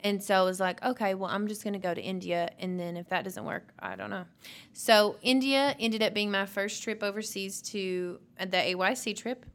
[0.04, 2.50] And so I was like, okay, well, I'm just to go to India.
[2.58, 4.26] And then if that doesn't work, I don't know.
[4.74, 9.46] So India ended up being my first trip overseas to uh, the AYC trip.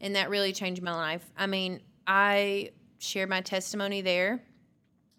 [0.00, 1.30] And that really changed my life.
[1.38, 4.42] I mean, I shared my testimony there.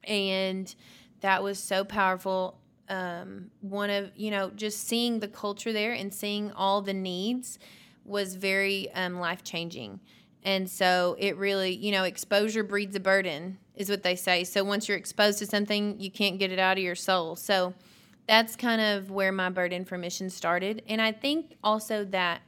[0.05, 0.73] And
[1.21, 2.59] that was so powerful.
[2.89, 7.59] Um, one of, you know, just seeing the culture there and seeing all the needs
[8.05, 9.99] was very um, life changing.
[10.43, 14.43] And so it really, you know, exposure breeds a burden, is what they say.
[14.43, 17.37] So once you're exposed to something, you can't get it out of your soul.
[17.37, 17.73] So
[18.27, 20.83] that's kind of where my burden for mission started.
[20.87, 22.41] And I think also that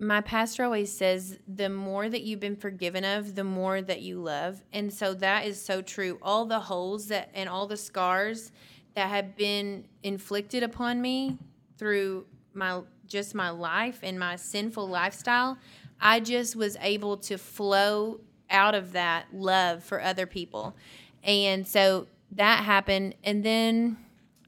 [0.00, 4.18] my pastor always says the more that you've been forgiven of, the more that you
[4.18, 4.62] love.
[4.72, 6.18] And so that is so true.
[6.22, 8.50] All the holes that and all the scars
[8.94, 11.36] that have been inflicted upon me
[11.76, 12.24] through
[12.54, 15.58] my just my life and my sinful lifestyle,
[16.00, 20.74] I just was able to flow out of that love for other people.
[21.22, 23.98] And so that happened and then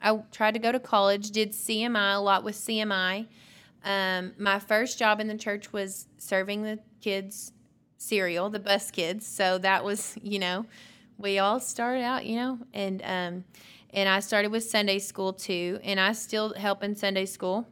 [0.01, 3.27] I tried to go to college, did CMI a lot with CMI.
[3.85, 7.53] Um, my first job in the church was serving the kids
[8.03, 9.27] cereal, the bus kids.
[9.27, 10.67] So that was, you know,
[11.19, 13.45] we all started out, you know, and um,
[13.91, 17.67] and I started with Sunday school too, and I still help in Sunday school.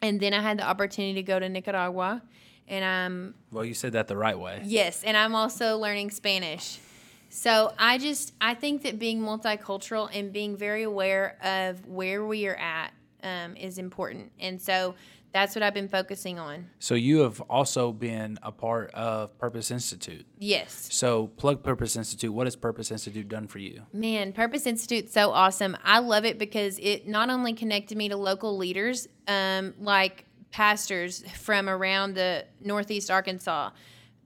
[0.00, 2.22] And then I had the opportunity to go to Nicaragua,
[2.66, 4.62] and I'm Well, you said that the right way.
[4.64, 6.80] Yes, and I'm also learning Spanish.
[7.28, 12.46] So I just I think that being multicultural and being very aware of where we
[12.46, 12.92] are at
[13.22, 14.96] um, is important, and so
[15.32, 16.66] that's what I've been focusing on.
[16.78, 20.26] So you have also been a part of Purpose Institute.
[20.38, 22.32] Yes, So plug Purpose Institute.
[22.32, 23.82] What has Purpose Institute done for you?
[23.92, 25.76] man, Purpose Institute's so awesome.
[25.84, 31.24] I love it because it not only connected me to local leaders, um, like pastors
[31.36, 33.70] from around the Northeast Arkansas.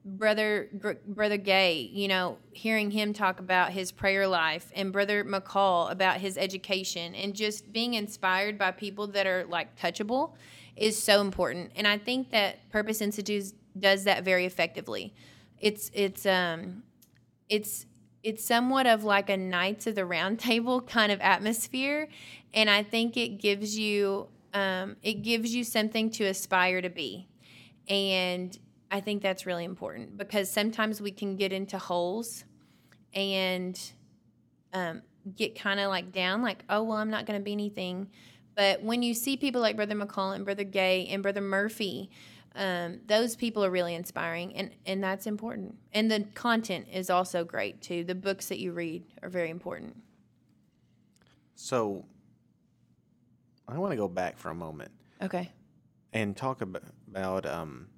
[0.05, 5.24] brother Gr- brother gay you know hearing him talk about his prayer life and brother
[5.24, 10.35] mccall about his education and just being inspired by people that are like touchable
[10.77, 11.73] is so important.
[11.77, 15.15] And i think that purpose institute does that very effectively.
[15.59, 16.82] It's it's um
[17.48, 17.86] it's
[18.23, 22.09] it's somewhat of like a knights of the round table kind of atmosphere.
[22.55, 27.28] And i think it gives you um, it gives you something to aspire to be.
[27.89, 28.57] And
[28.90, 32.44] i think that's really important because sometimes we can get into holes
[33.15, 33.78] and
[34.73, 35.03] um,
[35.35, 38.09] get kind of like down, like, oh, well, I'm not going to be anything.
[38.57, 42.11] But when you see people like Brother McCall and Brother Gay and Brother Murphy,
[42.55, 45.77] um, those people are really inspiring, and, and that's important.
[45.93, 48.03] And the content is also great too.
[48.03, 49.95] The books that you read are very important.
[51.55, 52.07] So,
[53.69, 55.51] I want to go back for a moment Okay.
[56.12, 57.89] and talk about, about um,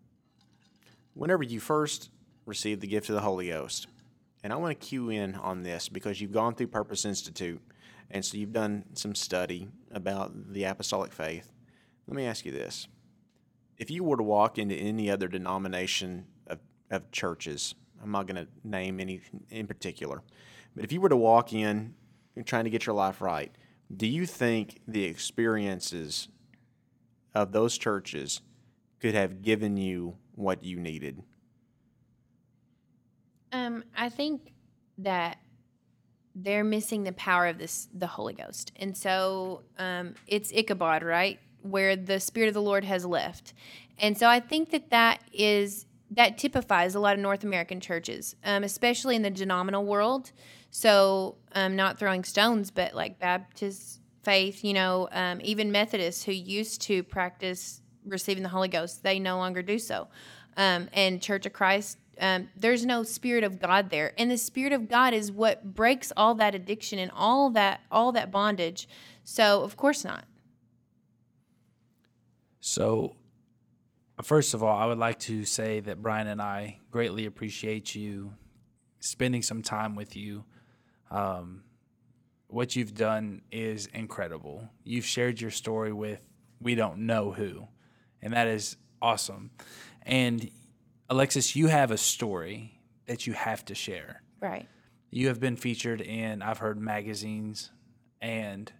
[1.15, 2.11] whenever you first
[2.47, 3.87] received the gift of the Holy Ghost.
[4.43, 7.61] And I want to cue in on this because you've gone through Purpose Institute,
[8.11, 11.53] and so you've done some study about the apostolic faith.
[12.07, 12.89] Let me ask you this.
[13.77, 16.59] If you were to walk into any other denomination of,
[16.91, 19.21] of churches, I'm not going to name any
[19.51, 20.23] in particular,
[20.75, 21.95] but if you were to walk in
[22.45, 23.53] trying to get your life right,
[23.95, 26.29] do you think the experiences
[27.35, 28.41] of those churches
[29.01, 31.23] could have given you what you needed?
[33.53, 34.53] Um, I think
[34.99, 35.39] that
[36.43, 41.39] they're missing the power of this, the Holy Ghost, and so um, it's Ichabod, right,
[41.63, 43.55] where the Spirit of the Lord has left,
[43.99, 48.35] and so I think that that is that typifies a lot of North American churches,
[48.45, 50.33] um, especially in the denominational world.
[50.71, 56.33] So, um, not throwing stones, but like Baptist faith, you know, um, even Methodists who
[56.33, 60.09] used to practice receiving the Holy Ghost, they no longer do so.
[60.57, 64.73] Um, and Church of Christ, um, there's no Spirit of God there, and the Spirit
[64.73, 68.89] of God is what breaks all that addiction and all that all that bondage.
[69.25, 70.25] So, of course not.
[72.61, 73.17] So,
[74.23, 78.35] first of all, I would like to say that Brian and I greatly appreciate you
[79.01, 80.45] spending some time with you.
[81.11, 81.63] Um,
[82.49, 84.69] what you've done is incredible.
[84.83, 86.23] You've shared your story with
[86.61, 87.69] we don't know who,
[88.21, 89.51] and that is awesome.
[90.03, 90.51] And
[91.09, 94.23] Alexis, you have a story that you have to share.
[94.41, 94.69] Right.
[95.11, 97.71] You have been featured in, I've heard magazines
[98.21, 98.71] and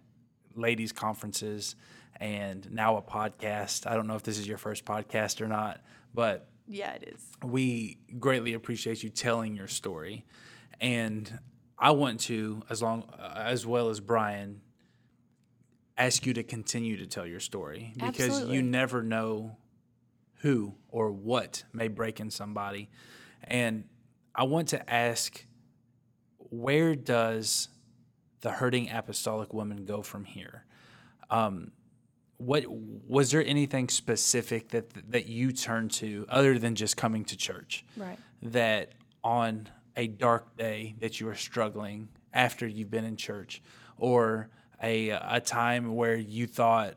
[0.55, 1.75] ladies' conferences
[2.17, 3.87] and now a podcast.
[3.89, 5.81] I don't know if this is your first podcast or not,
[6.13, 7.25] but Yeah, it is.
[7.43, 10.25] we greatly appreciate you telling your story.
[10.79, 11.39] And
[11.79, 14.61] I want to, as long uh, as well as Brian,
[15.97, 18.55] ask you to continue to tell your story because Absolutely.
[18.55, 19.57] you never know
[20.39, 22.89] who or what may break in somebody.
[23.43, 23.85] And
[24.35, 25.45] I want to ask
[26.37, 27.69] where does
[28.41, 30.65] the hurting apostolic woman go from here?
[31.29, 31.71] Um,
[32.37, 37.37] what was there anything specific that that you turned to other than just coming to
[37.37, 37.85] church?
[37.97, 38.17] Right.
[38.41, 38.93] That
[39.23, 39.67] on
[39.97, 43.61] a dark day that you were struggling after you've been in church,
[43.97, 44.49] or
[44.81, 46.95] a a time where you thought,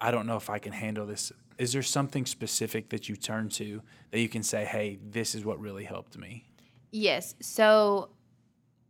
[0.00, 1.32] I don't know if I can handle this.
[1.58, 5.44] Is there something specific that you turn to that you can say, hey, this is
[5.44, 6.44] what really helped me?
[6.90, 7.34] Yes.
[7.40, 8.10] So,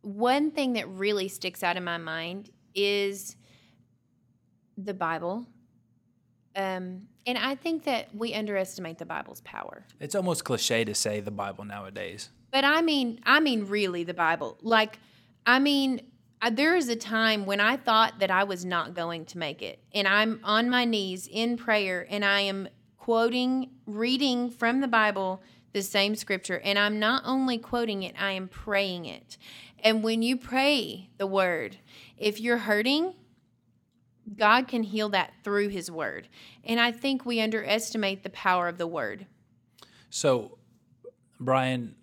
[0.02, 3.36] one thing that really sticks out in my mind is
[4.76, 5.47] the Bible.
[6.55, 9.84] Um, and I think that we underestimate the Bible's power.
[9.98, 12.30] It's almost cliche to say the Bible nowadays.
[12.52, 14.59] But I mean, I mean, really, the Bible.
[14.62, 14.98] Like,
[15.44, 16.01] I mean,
[16.47, 19.62] Uh, there is a time when I thought that I was not going to make
[19.62, 22.68] it, and I'm on my knees in prayer, and I am
[22.98, 25.43] quoting, reading from the Bible
[25.73, 29.36] the same scripture, and I'm not only quoting it, I am praying it.
[29.81, 31.78] And when you pray the word,
[32.16, 33.14] if you're hurting,
[34.36, 36.28] God can heal that through His word.
[36.62, 39.27] And I think we underestimate the power of the word.
[40.10, 40.59] So,
[41.40, 41.97] Brian,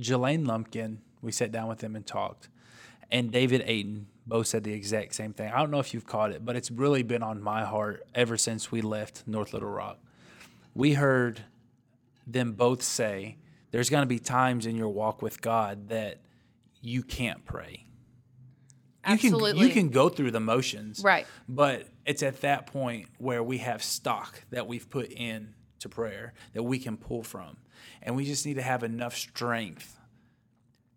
[0.00, 2.48] Jelaine Lumpkin, we sat down with him and talked,
[3.14, 5.48] and David Ayton both said the exact same thing.
[5.52, 8.36] I don't know if you've caught it, but it's really been on my heart ever
[8.36, 10.00] since we left North Little Rock.
[10.74, 11.40] We heard
[12.26, 13.36] them both say
[13.70, 16.22] there's going to be times in your walk with God that
[16.80, 17.86] you can't pray.
[19.08, 21.00] You can, you can go through the motions.
[21.04, 21.26] Right.
[21.48, 26.32] But it's at that point where we have stock that we've put in to prayer
[26.52, 27.58] that we can pull from.
[28.02, 30.00] And we just need to have enough strength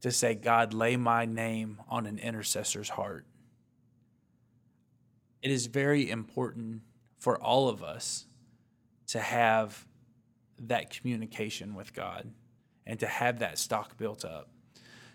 [0.01, 3.25] to say, God, lay my name on an intercessor's heart.
[5.41, 6.81] It is very important
[7.17, 8.25] for all of us
[9.07, 9.85] to have
[10.59, 12.29] that communication with God
[12.85, 14.49] and to have that stock built up.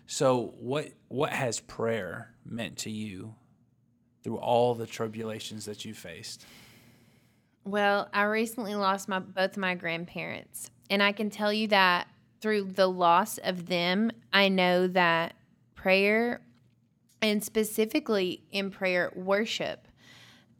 [0.05, 3.35] So what what has prayer meant to you
[4.23, 6.45] through all the tribulations that you faced?
[7.65, 12.07] Well, I recently lost my both my grandparents, and I can tell you that
[12.43, 15.33] through the loss of them, I know that
[15.75, 16.41] prayer,
[17.21, 19.87] and specifically in prayer, worship,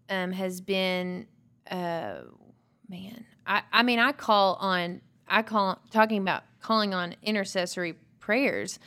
[0.10, 1.27] um, has been,
[1.69, 2.22] uh,
[2.88, 3.26] man.
[3.45, 8.80] I I mean, I call on I call talking about calling on intercessory prayers.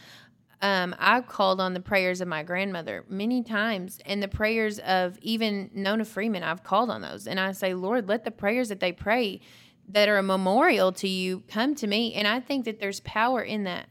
[0.62, 5.18] Um, I've called on the prayers of my grandmother many times, and the prayers of
[5.20, 6.42] even Nona Freeman.
[6.42, 9.42] I've called on those, and I say, Lord, let the prayers that they pray
[9.88, 12.14] that are a memorial to you come to me.
[12.14, 13.88] And I think that there's power in that.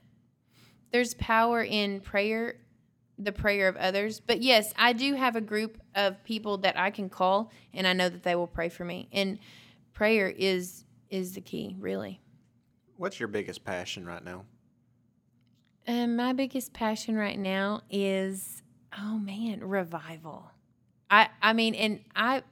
[0.92, 2.58] There's power in prayer,
[3.18, 4.20] the prayer of others.
[4.20, 7.94] But yes, I do have a group of people that I can call, and I
[7.94, 9.10] know that they will pray for me.
[9.12, 9.40] And
[9.94, 12.22] prayer is is the key, really.
[12.98, 14.46] What's your biggest passion right now?
[15.88, 18.64] And my biggest passion right now is
[18.98, 20.52] oh man, revival.
[21.10, 22.44] I I mean, and I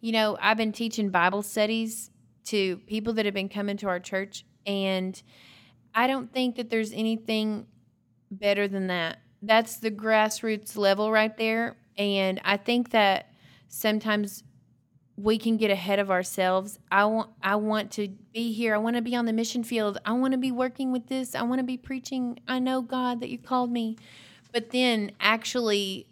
[0.00, 2.09] you know, I've been teaching Bible studies
[2.46, 5.22] to people that have been coming to our church and
[5.94, 7.66] I don't think that there's anything
[8.30, 9.18] better than that.
[9.42, 13.30] That's the grassroots level right there and I think that
[13.68, 14.42] sometimes
[15.16, 16.78] we can get ahead of ourselves.
[16.90, 18.74] I want I want to be here.
[18.74, 19.98] I want to be on the mission field.
[20.06, 21.34] I want to be working with this.
[21.34, 22.38] I want to be preaching.
[22.48, 23.96] I know God that you called me.
[24.52, 26.06] But then actually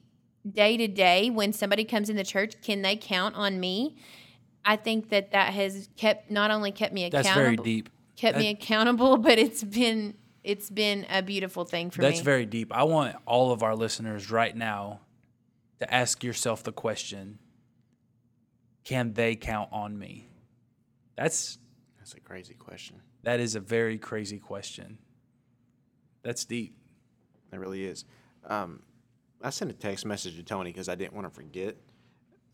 [0.49, 3.97] day to day when somebody comes in the church, can they count on me?
[4.69, 7.25] I think that that has kept not only kept me accountable.
[7.25, 7.89] That's very deep.
[8.17, 10.15] Kept that, me accountable, but it's been
[10.45, 12.17] it's been a beautiful thing for that's me.
[12.17, 12.71] That's very deep.
[12.77, 15.01] I want all of our listeners right now
[15.81, 17.39] to ask yourself the question
[18.85, 20.29] can they count on me?
[21.17, 21.57] That's
[21.99, 23.01] that's a crazy question.
[23.23, 24.99] That is a very crazy question.
[26.23, 26.77] That's deep.
[27.55, 28.05] It really is.
[28.45, 28.83] Um,
[29.43, 31.77] I sent a text message to Tony because I didn't want to forget.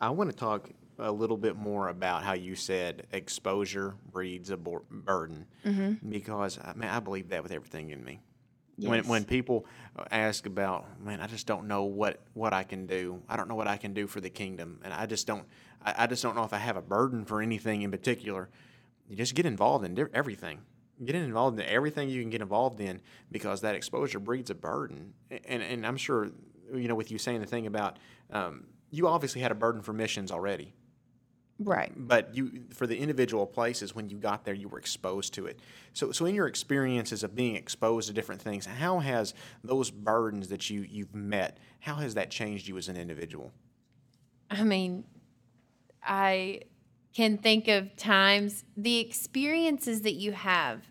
[0.00, 4.56] I want to talk a little bit more about how you said exposure breeds a
[4.56, 6.08] burden, mm-hmm.
[6.08, 8.20] because I mean I believe that with everything in me.
[8.76, 8.90] Yes.
[8.90, 9.66] When when people
[10.10, 13.22] ask about, man, I just don't know what what I can do.
[13.28, 15.44] I don't know what I can do for the kingdom, and I just don't.
[15.82, 18.48] I, I just don't know if I have a burden for anything in particular.
[19.08, 20.60] You just get involved in everything.
[21.04, 23.00] Get involved in everything you can get involved in
[23.30, 25.14] because that exposure breeds a burden.
[25.30, 26.30] And and I'm sure
[26.72, 27.98] you know with you saying the thing about
[28.32, 30.72] um, you obviously had a burden for missions already
[31.58, 31.92] Right.
[31.96, 35.60] But you for the individual places when you got there you were exposed to it.
[35.92, 40.48] So so in your experiences of being exposed to different things, how has those burdens
[40.48, 43.52] that you you've met, how has that changed you as an individual?
[44.50, 45.04] I mean,
[46.02, 46.62] I
[47.14, 50.82] can think of times the experiences that you have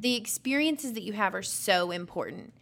[0.00, 2.52] the experiences that you have are so important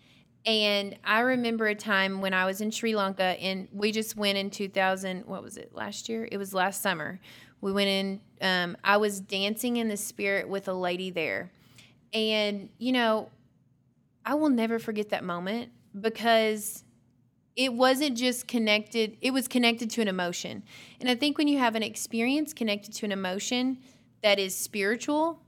[0.47, 4.37] and I remember a time when I was in Sri Lanka and we just went
[4.37, 6.29] in 2000, what was it, last year?
[6.31, 7.19] It was last summer.
[7.63, 11.51] We went in, um, I was dancing in the spirit with a lady there.
[12.13, 13.31] And, you know,
[14.27, 16.85] I will never forget that moment because
[17.57, 20.63] it wasn't just connected, it was connected to an emotion.
[21.01, 23.79] And I think when you have an experience connected to an emotion
[24.23, 25.41] that is spiritual,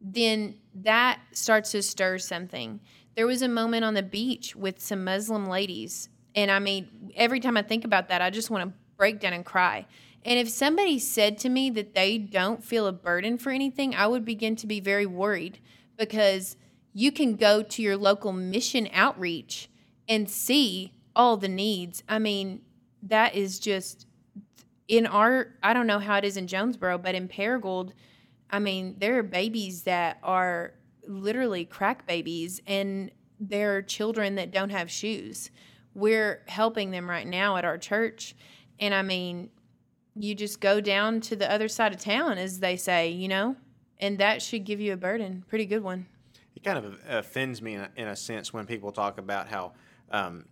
[0.00, 2.80] then that starts to stir something.
[3.16, 6.08] There was a moment on the beach with some Muslim ladies.
[6.34, 9.32] And I mean, every time I think about that, I just want to break down
[9.32, 9.86] and cry.
[10.24, 14.06] And if somebody said to me that they don't feel a burden for anything, I
[14.06, 15.60] would begin to be very worried
[15.96, 16.56] because
[16.92, 19.70] you can go to your local mission outreach
[20.08, 22.02] and see all the needs.
[22.08, 22.62] I mean,
[23.02, 24.06] that is just
[24.88, 27.92] in our, I don't know how it is in Jonesboro, but in Paragould,
[28.50, 30.74] I mean, there are babies that are
[31.08, 35.50] literally crack babies and there are children that don't have shoes.
[35.94, 38.34] We're helping them right now at our church.
[38.78, 39.50] And I mean,
[40.14, 43.56] you just go down to the other side of town, as they say, you know,
[43.98, 45.44] and that should give you a burden.
[45.48, 46.06] Pretty good one.
[46.54, 49.72] It kind of offends me in a, in a sense when people talk about how
[50.10, 50.46] um,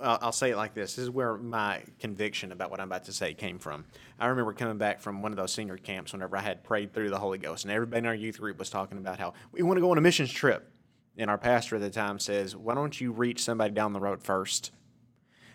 [0.00, 0.96] I'll say it like this.
[0.96, 3.84] This is where my conviction about what I'm about to say came from.
[4.18, 7.10] I remember coming back from one of those senior camps whenever I had prayed through
[7.10, 9.76] the Holy Ghost, and everybody in our youth group was talking about how we want
[9.76, 10.70] to go on a missions trip.
[11.16, 14.22] And our pastor at the time says, Why don't you reach somebody down the road
[14.22, 14.70] first?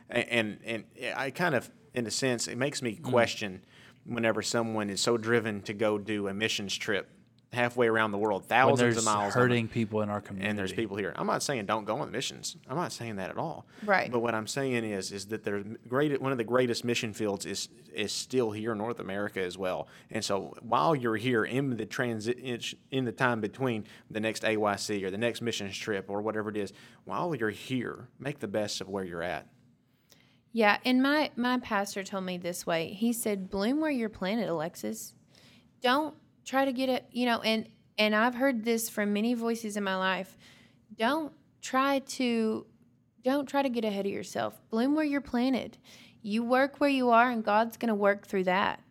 [0.10, 3.04] And, and, and I kind of, in a sense, it makes me mm.
[3.04, 3.64] question
[4.06, 7.10] whenever someone is so driven to go do a missions trip
[7.54, 9.34] halfway around the world, thousands of miles.
[9.34, 10.50] Hurting people in our community.
[10.50, 11.14] And there's people here.
[11.16, 12.58] I'm not saying don't go on missions.
[12.70, 13.66] I'm not saying that at all.
[13.86, 14.12] Right.
[14.12, 17.46] But what I'm saying is is that there's great one of the greatest mission fields
[17.46, 19.88] is is still here in North America as well.
[20.12, 22.38] And so while you're here in the transit
[22.92, 26.58] in the time between the next AYC or the next missions trip or whatever it
[26.58, 26.74] is,
[27.06, 29.48] while you're here, make the best of where you're at.
[30.52, 32.90] Yeah, and my my pastor told me this way.
[32.94, 35.14] He said, "Bloom where you're planted, Alexis.
[35.82, 36.16] Don't
[36.48, 37.68] try to get it, you know, and
[38.00, 40.38] and I've heard this from many voices in my life.
[40.96, 42.66] Don't try to
[43.24, 44.60] don't try to get ahead of yourself.
[44.70, 45.78] Bloom where you're planted.
[46.22, 48.82] You work where you are and God's going to work through that.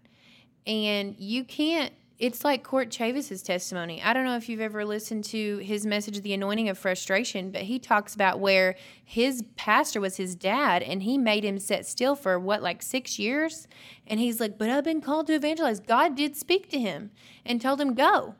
[0.66, 4.02] And you can't it's like Court Chavis's testimony.
[4.02, 7.62] I don't know if you've ever listened to his message, The Anointing of Frustration, but
[7.62, 8.74] he talks about where
[9.04, 13.18] his pastor was his dad and he made him sit still for what, like six
[13.18, 13.68] years?
[14.06, 15.78] And he's like, But I've been called to evangelize.
[15.78, 17.10] God did speak to him
[17.44, 18.34] and told him, Go.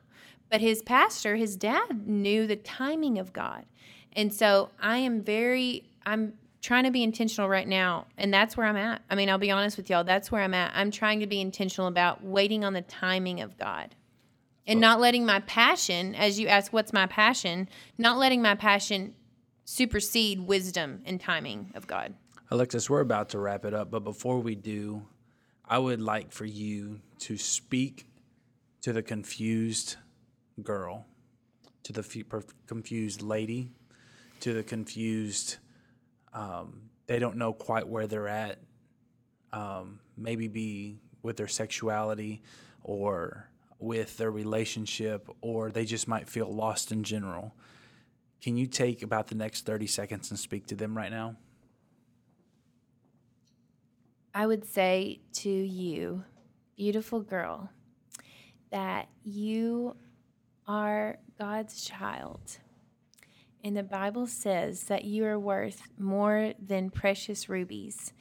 [0.51, 3.67] But his pastor, his dad, knew the timing of God.
[4.15, 6.35] And so I am very, I'm
[6.67, 8.07] trying to be intentional right now.
[8.19, 9.01] And that's where I'm at.
[9.09, 10.03] I mean, I'll be honest with y'all.
[10.03, 10.73] That's where I'm at.
[10.75, 13.95] I'm trying to be intentional about waiting on the timing of God
[14.67, 17.69] and not letting my passion, as you ask, what's my passion,
[17.99, 19.15] not letting my passion
[19.65, 22.15] supersede wisdom and timing of God.
[22.51, 25.07] Alexis, we're about to wrap it up, but before we do,
[25.65, 28.09] I would like for you to speak
[28.83, 29.99] to the confused
[30.65, 31.07] girl,
[31.85, 33.71] to the confused lady,
[34.41, 35.59] to the confused
[36.37, 38.59] um, they don't know quite where they're at.
[39.53, 42.43] Um, maybe be with their sexuality
[42.83, 43.49] or
[43.79, 47.55] with their relationship, or they just might feel lost in general.
[48.43, 51.37] Can you take about the next 30 seconds and speak to them right now?
[54.35, 56.23] I would say to you,
[56.77, 57.71] beautiful girl,
[58.71, 59.97] that you
[60.67, 62.59] are God's child
[63.67, 68.13] and the Bible says that you are worth more than precious rubies.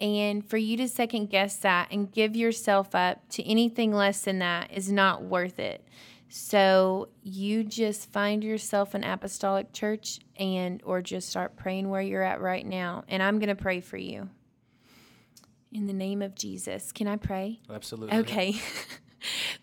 [0.00, 4.38] And for you to second guess that and give yourself up to anything less than
[4.38, 5.86] that is not worth it.
[6.30, 12.22] So you just find yourself an apostolic church and or just start praying where you're
[12.22, 13.04] at right now.
[13.08, 14.30] And I'm going to pray for you.
[15.70, 16.92] In the name of Jesus.
[16.92, 17.60] Can I pray?
[17.68, 18.16] Absolutely.
[18.20, 18.56] Okay.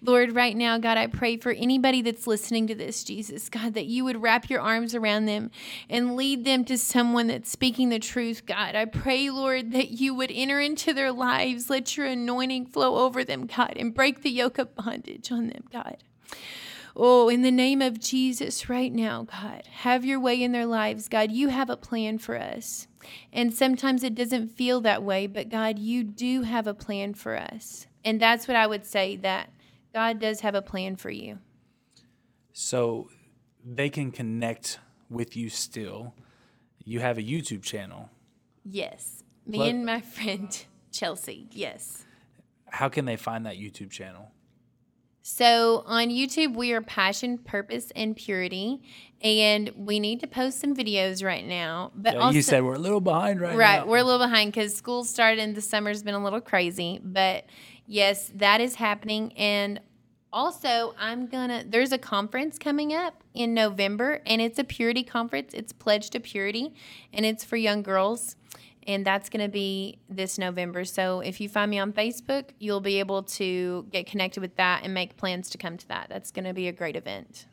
[0.02, 3.86] Lord, right now, God, I pray for anybody that's listening to this, Jesus, God, that
[3.86, 5.52] you would wrap your arms around them
[5.90, 8.76] and lead them to someone that's speaking the truth, God.
[8.76, 13.24] I pray, Lord, that you would enter into their lives, let your anointing flow over
[13.24, 15.98] them, God, and break the yoke of bondage on them, God.
[16.98, 21.10] Oh, in the name of Jesus, right now, God, have your way in their lives.
[21.10, 22.88] God, you have a plan for us.
[23.34, 27.38] And sometimes it doesn't feel that way, but God, you do have a plan for
[27.38, 27.88] us.
[28.06, 29.50] And that's what I would say that
[29.94, 31.40] God does have a plan for you.
[32.54, 33.10] So
[33.66, 34.80] they can connect
[35.10, 36.14] with you still.
[36.84, 38.10] You have a YouTube channel.
[38.64, 39.24] Yes.
[39.46, 39.70] Me what?
[39.70, 41.48] and my friend Chelsea.
[41.52, 42.06] Yes.
[42.70, 44.32] How can they find that YouTube channel?
[45.28, 48.84] So on YouTube, we are Passion, Purpose, and Purity,
[49.24, 51.92] and we need to post some videos right now.
[51.96, 53.80] But yeah, also, you said we're a little behind right, right now.
[53.80, 57.00] Right, we're a little behind because school started and the summer's been a little crazy.
[57.04, 57.46] But
[57.88, 59.80] yes, that is happening, and
[60.32, 61.64] also I'm gonna.
[61.68, 65.54] There's a conference coming up in November, and it's a purity conference.
[65.54, 66.74] It's pledged to purity,
[67.14, 68.36] and it's for young girls
[68.88, 70.86] and that's going to be this November.
[70.86, 74.84] So if you find me on Facebook, you'll be able to get connected with that
[74.84, 76.08] and make plans to come to that.
[76.10, 77.48] That's going to be a great event.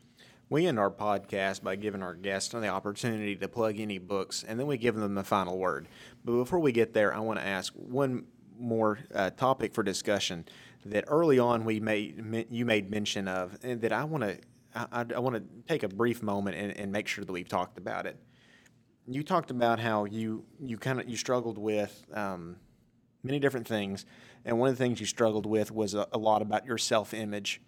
[0.49, 4.59] We end our podcast by giving our guests the opportunity to plug any books, and
[4.59, 5.87] then we give them the final word.
[6.23, 8.25] But before we get there, I want to ask one
[8.59, 10.45] more uh, topic for discussion
[10.85, 14.37] that early on we made you made mention of, and that I want to
[14.75, 17.77] I, I want to take a brief moment and, and make sure that we've talked
[17.77, 18.17] about it
[19.07, 22.57] you talked about how you you kind of you struggled with um,
[23.23, 24.05] many different things,
[24.45, 27.13] and one of the things you struggled with was a, a lot about your self
[27.13, 27.61] image.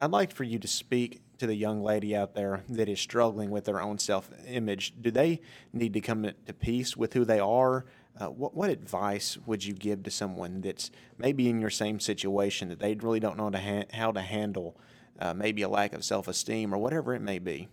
[0.00, 3.50] I'd like for you to speak to the young lady out there that is struggling
[3.50, 4.94] with their own self image.
[5.00, 5.40] Do they
[5.72, 7.86] need to come to peace with who they are?
[8.20, 12.68] Uh, what, what advice would you give to someone that's maybe in your same situation
[12.68, 14.76] that they really don't know to ha- how to handle
[15.20, 17.68] uh, maybe a lack of self esteem or whatever it may be?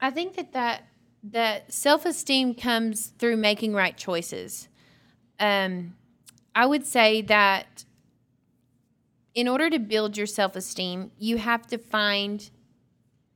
[0.00, 0.86] I think that that
[1.22, 4.68] that self esteem comes through making right choices.
[5.38, 5.94] Um,
[6.54, 7.84] I would say that
[9.34, 12.50] in order to build your self esteem, you have to find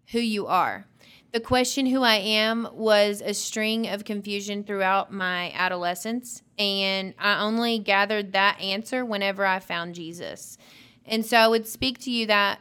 [0.09, 0.87] who you are.
[1.35, 6.45] The question, who I am, was a string of confusion throughout my adolescence.
[6.61, 10.59] And I only gathered that answer whenever I found Jesus.
[11.05, 12.61] And so I would speak to you that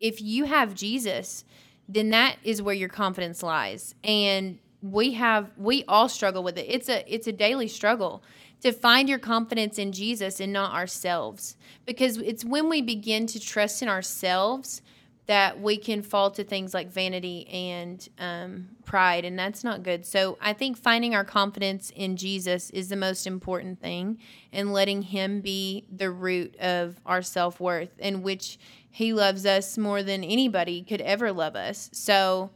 [0.00, 1.44] if you have Jesus,
[1.90, 3.94] then that is where your confidence lies.
[4.02, 6.64] And we have we all struggle with it.
[6.70, 8.22] It's a it's a daily struggle
[8.62, 11.58] to find your confidence in Jesus and not ourselves.
[11.84, 14.80] Because it's when we begin to trust in ourselves
[15.26, 20.06] that we can fall to things like vanity and um, pride, and that's not good.
[20.06, 24.18] So I think finding our confidence in Jesus is the most important thing,
[24.52, 28.58] and letting Him be the root of our self worth, in which
[28.88, 31.90] He loves us more than anybody could ever love us.
[31.92, 32.50] So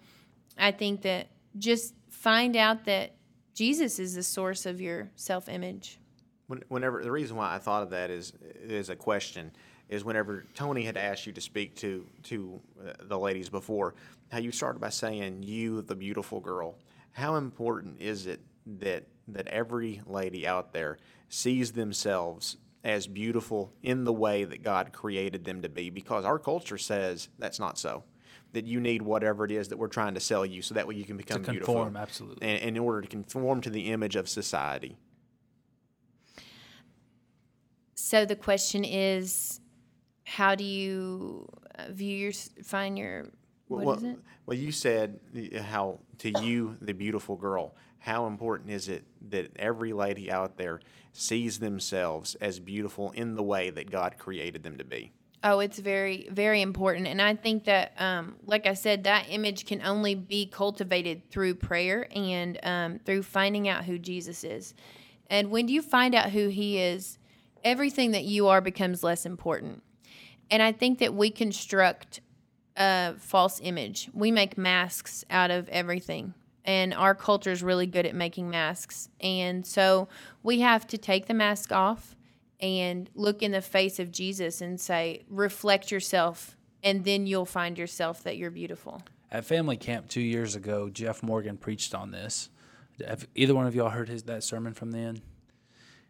[0.56, 1.28] I think that
[1.58, 3.16] just find out that
[3.52, 5.98] Jesus is the source of your self image.
[6.68, 8.32] Whenever the reason why I thought of that is
[8.62, 9.52] is a question
[9.90, 13.94] is whenever Tony had asked you to speak to to uh, the ladies before,
[14.30, 16.78] how you started by saying you, the beautiful girl.
[17.12, 18.40] How important is it
[18.78, 20.96] that that every lady out there
[21.28, 25.90] sees themselves as beautiful in the way that God created them to be?
[25.90, 28.04] Because our culture says that's not so.
[28.52, 30.94] That you need whatever it is that we're trying to sell you, so that way
[30.94, 31.96] you can become conform, beautiful.
[31.96, 32.48] absolutely.
[32.48, 34.96] And, and in order to conform to the image of society.
[37.94, 39.59] So the question is,
[40.30, 42.32] how do you uh, view your
[42.62, 43.26] find your
[43.66, 44.18] what well, is it?
[44.46, 45.18] Well, you said
[45.60, 50.80] how to you, the beautiful girl, how important is it that every lady out there
[51.12, 55.12] sees themselves as beautiful in the way that God created them to be?
[55.42, 57.06] Oh, it's very, very important.
[57.06, 61.54] And I think that, um, like I said, that image can only be cultivated through
[61.56, 64.74] prayer and um, through finding out who Jesus is.
[65.28, 67.18] And when you find out who he is,
[67.64, 69.82] everything that you are becomes less important.
[70.50, 72.20] And I think that we construct
[72.76, 74.10] a false image.
[74.12, 76.34] We make masks out of everything.
[76.64, 79.08] And our culture is really good at making masks.
[79.20, 80.08] And so
[80.42, 82.16] we have to take the mask off
[82.60, 87.78] and look in the face of Jesus and say, reflect yourself, and then you'll find
[87.78, 89.02] yourself that you're beautiful.
[89.30, 92.50] At family camp two years ago, Jeff Morgan preached on this.
[93.06, 95.22] Have either one of y'all heard his that sermon from then?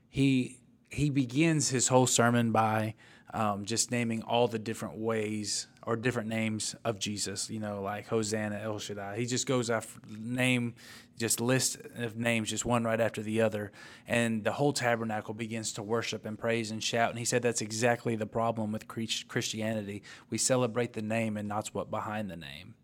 [0.08, 0.58] He
[0.88, 2.94] he begins his whole sermon by
[3.32, 7.48] um, just naming all the different ways or different names of Jesus.
[7.50, 9.16] You know, like Hosanna, El Shaddai.
[9.16, 10.74] He just goes after name,
[11.18, 13.72] just list of names, just one right after the other,
[14.06, 17.10] and the whole tabernacle begins to worship and praise and shout.
[17.10, 20.02] And he said that's exactly the problem with Christianity.
[20.28, 22.74] We celebrate the name and not what's behind the name.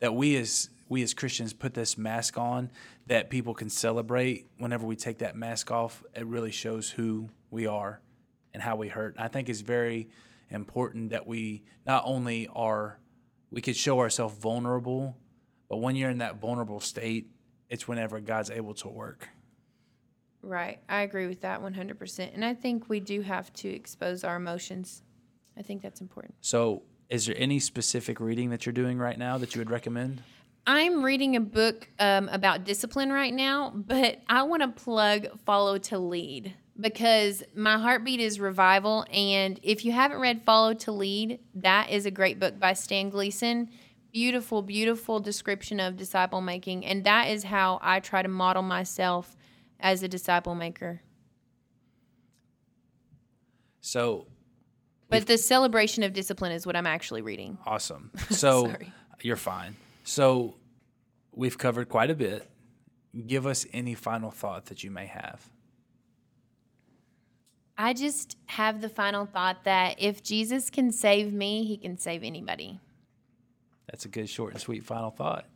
[0.00, 2.70] That we as we as Christians put this mask on
[3.06, 4.46] that people can celebrate.
[4.58, 8.00] Whenever we take that mask off, it really shows who we are
[8.54, 9.16] and how we hurt.
[9.18, 10.08] I think it's very
[10.48, 12.98] important that we not only are
[13.50, 15.16] we could show ourselves vulnerable,
[15.68, 17.30] but when you're in that vulnerable state,
[17.68, 19.28] it's whenever God's able to work.
[20.42, 20.80] Right.
[20.88, 22.34] I agree with that 100%.
[22.34, 25.02] And I think we do have to expose our emotions.
[25.56, 26.34] I think that's important.
[26.40, 30.22] So, is there any specific reading that you're doing right now that you would recommend?
[30.66, 35.78] I'm reading a book um, about discipline right now, but I want to plug Follow
[35.78, 39.04] to Lead because my heartbeat is revival.
[39.12, 43.10] And if you haven't read Follow to Lead, that is a great book by Stan
[43.10, 43.70] Gleason.
[44.12, 46.84] Beautiful, beautiful description of disciple making.
[46.84, 49.36] And that is how I try to model myself
[49.80, 51.02] as a disciple maker.
[53.80, 54.26] So,
[55.10, 57.58] but the celebration of discipline is what I'm actually reading.
[57.66, 58.10] Awesome.
[58.30, 58.74] So,
[59.20, 59.76] you're fine.
[60.04, 60.56] So,
[61.32, 62.48] we've covered quite a bit.
[63.26, 65.48] Give us any final thought that you may have.
[67.76, 72.22] I just have the final thought that if Jesus can save me, he can save
[72.22, 72.80] anybody.
[73.90, 75.46] That's a good, short, and sweet final thought.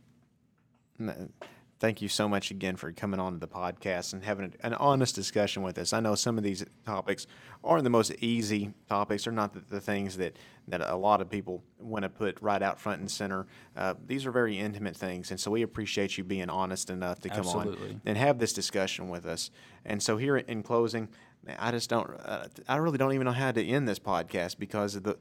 [1.79, 5.15] Thank you so much again for coming on to the podcast and having an honest
[5.15, 5.93] discussion with us.
[5.93, 7.25] I know some of these topics
[7.63, 10.35] aren't the most easy topics, they're not the, the things that,
[10.67, 13.47] that a lot of people want to put right out front and center.
[13.77, 17.29] Uh, these are very intimate things, and so we appreciate you being honest enough to
[17.29, 17.91] come Absolutely.
[17.91, 19.49] on and have this discussion with us.
[19.85, 21.07] And so, here in closing,
[21.57, 22.09] I just don't.
[22.23, 25.17] Uh, I really don't even know how to end this podcast because of the,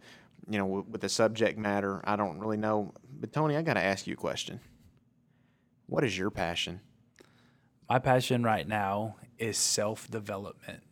[0.48, 2.00] you know, with the subject matter.
[2.04, 2.92] I don't really know.
[3.20, 4.60] But Tony, I got to ask you a question.
[5.86, 6.80] What is your passion?
[7.88, 10.82] My passion right now is self development.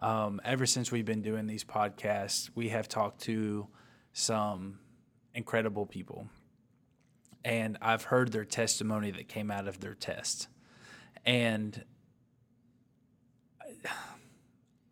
[0.00, 3.68] Um, ever since we've been doing these podcasts, we have talked to
[4.12, 4.80] some
[5.34, 6.26] incredible people,
[7.44, 10.48] and I've heard their testimony that came out of their test,
[11.24, 11.84] and.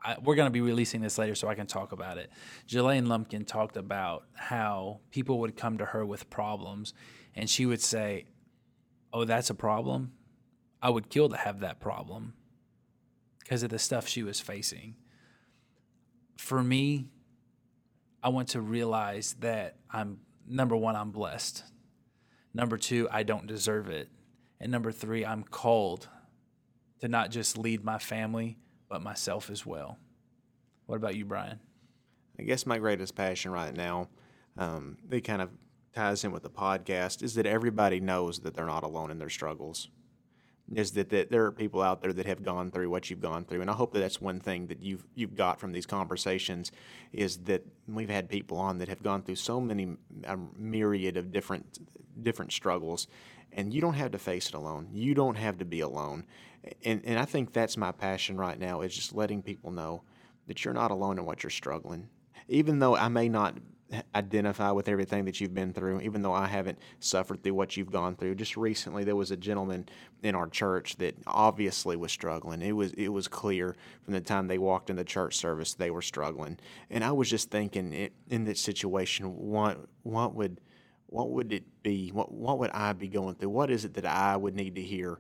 [0.03, 2.31] I, we're going to be releasing this later so I can talk about it.
[2.67, 6.95] Jelaine Lumpkin talked about how people would come to her with problems
[7.35, 8.27] and she would say,
[9.13, 10.13] Oh, that's a problem?
[10.81, 12.35] I would kill to have that problem
[13.41, 14.95] because of the stuff she was facing.
[16.39, 17.09] For me,
[18.23, 21.65] I want to realize that I'm number one, I'm blessed.
[22.55, 24.09] Number two, I don't deserve it.
[24.61, 26.09] And number three, I'm called
[27.01, 28.59] to not just lead my family,
[28.91, 29.97] but myself as well.
[30.85, 31.61] What about you, Brian?
[32.39, 34.09] I guess my greatest passion right now,
[34.59, 35.51] um, it kind of
[35.95, 39.31] ties in with the podcast, is that everybody knows that they're not alone in their
[39.31, 39.89] struggles.
[40.75, 43.45] Is that, that there are people out there that have gone through what you've gone
[43.45, 46.71] through, and I hope that that's one thing that you've you've got from these conversations,
[47.13, 51.33] is that we've had people on that have gone through so many a myriad of
[51.33, 51.81] different
[52.23, 53.09] different struggles,
[53.53, 54.89] and you don't have to face it alone.
[54.93, 56.25] You don't have to be alone
[56.85, 60.03] and and I think that's my passion right now is just letting people know
[60.47, 62.09] that you're not alone in what you're struggling.
[62.49, 63.57] even though I may not
[64.15, 67.91] identify with everything that you've been through, even though I haven't suffered through what you've
[67.91, 68.37] gone through.
[68.37, 69.89] Just recently, there was a gentleman
[70.23, 72.63] in our church that obviously was struggling.
[72.63, 75.91] It was it was clear from the time they walked in the church service they
[75.91, 76.59] were struggling,
[76.91, 80.61] and I was just thinking it, in this situation, what what would
[81.07, 82.11] what would it be?
[82.11, 83.51] What what would I be going through?
[83.51, 85.19] What is it that I would need to hear?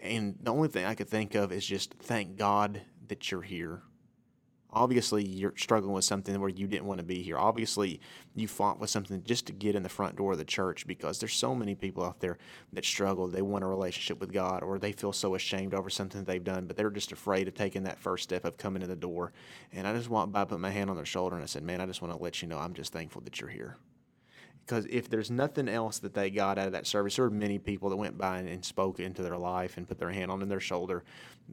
[0.00, 3.82] And the only thing I could think of is just thank God that you're here.
[4.70, 7.38] Obviously you're struggling with something where you didn't want to be here.
[7.38, 8.00] Obviously
[8.34, 11.18] you fought with something just to get in the front door of the church because
[11.18, 12.36] there's so many people out there
[12.74, 13.26] that struggle.
[13.28, 16.66] They want a relationship with god or they feel so ashamed over something they've done
[16.66, 19.32] but they're just afraid of taking that first step of coming to the door.
[19.72, 21.80] And i just walked by put my hand on their shoulder and i said man
[21.80, 23.78] i just want to let you know i'm just thankful that you're here
[24.68, 27.58] because if there's nothing else that they got out of that service, there were many
[27.58, 30.46] people that went by and, and spoke into their life and put their hand on
[30.46, 31.04] their shoulder.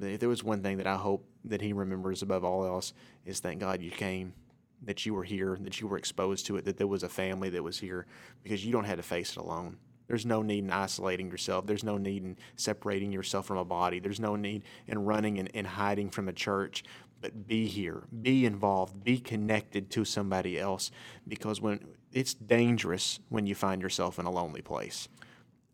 [0.02, 2.92] If there was one thing that I hope that he remembers above all else
[3.26, 4.34] is thank God you came,
[4.82, 7.50] that you were here, that you were exposed to it, that there was a family
[7.52, 8.06] that was here,
[8.44, 9.78] because you don't have to face it alone.
[10.08, 11.66] There's no need in isolating yourself.
[11.66, 14.00] There's no need in separating yourself from a body.
[14.00, 16.84] There's no need in running and, and hiding from a church.
[17.22, 20.92] But be here, be involved, be connected to somebody else.
[21.28, 21.80] Because when
[22.16, 25.10] it's dangerous when you find yourself in a lonely place.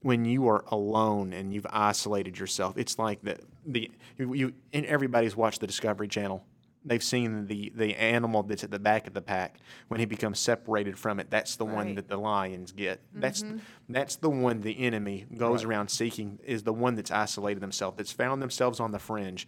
[0.02, 4.86] When you are alone and you've isolated yourself, it's like the the you, you and
[4.88, 6.44] everybody's watched the Discovery Channel.
[6.84, 10.40] They've seen the the animal that's at the back of the pack when he becomes
[10.40, 11.30] separated from it.
[11.30, 13.02] That's the one that the lions get.
[13.14, 13.60] That's mm-hmm.
[13.90, 16.40] that's the one the enemy goes around seeking.
[16.44, 19.48] Is the one that's isolated themselves, that's found themselves on the fringe.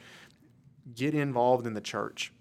[0.93, 2.31] Get involved in the church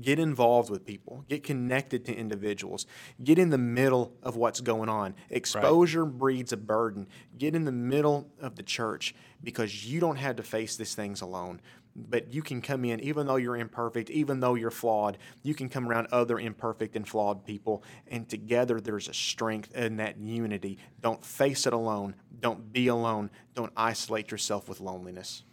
[0.00, 1.24] get involved with people.
[1.28, 2.86] Get connected to individuals.
[3.22, 5.14] Get in the middle of what's going on.
[5.30, 7.06] Exposure breeds a burden.
[7.36, 11.20] Get in the middle of the church because you don't have to face these things
[11.20, 11.60] alone.
[11.96, 15.68] But you can come in even though you're imperfect even though you're flawed you can
[15.68, 20.78] come around other imperfect and flawed people and together there's a strength in that unity.
[21.00, 22.16] Don't face it alone.
[22.40, 23.30] Don't be alone.
[23.54, 25.44] Don't isolate yourself with loneliness.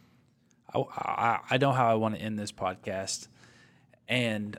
[0.73, 3.27] I, I, I know how I want to end this podcast.
[4.11, 4.57] And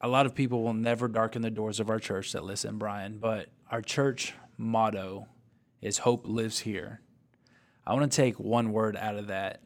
[0.00, 3.18] a lot of people will never darken the doors of our church that listen, Brian,
[3.18, 5.26] but our church motto
[5.82, 7.02] is hope lives here.
[7.86, 9.60] I want to take one word out of that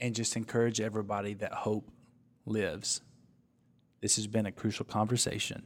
[0.00, 1.88] and just encourage everybody that hope
[2.46, 3.00] lives.
[4.00, 5.62] This has been a crucial conversation.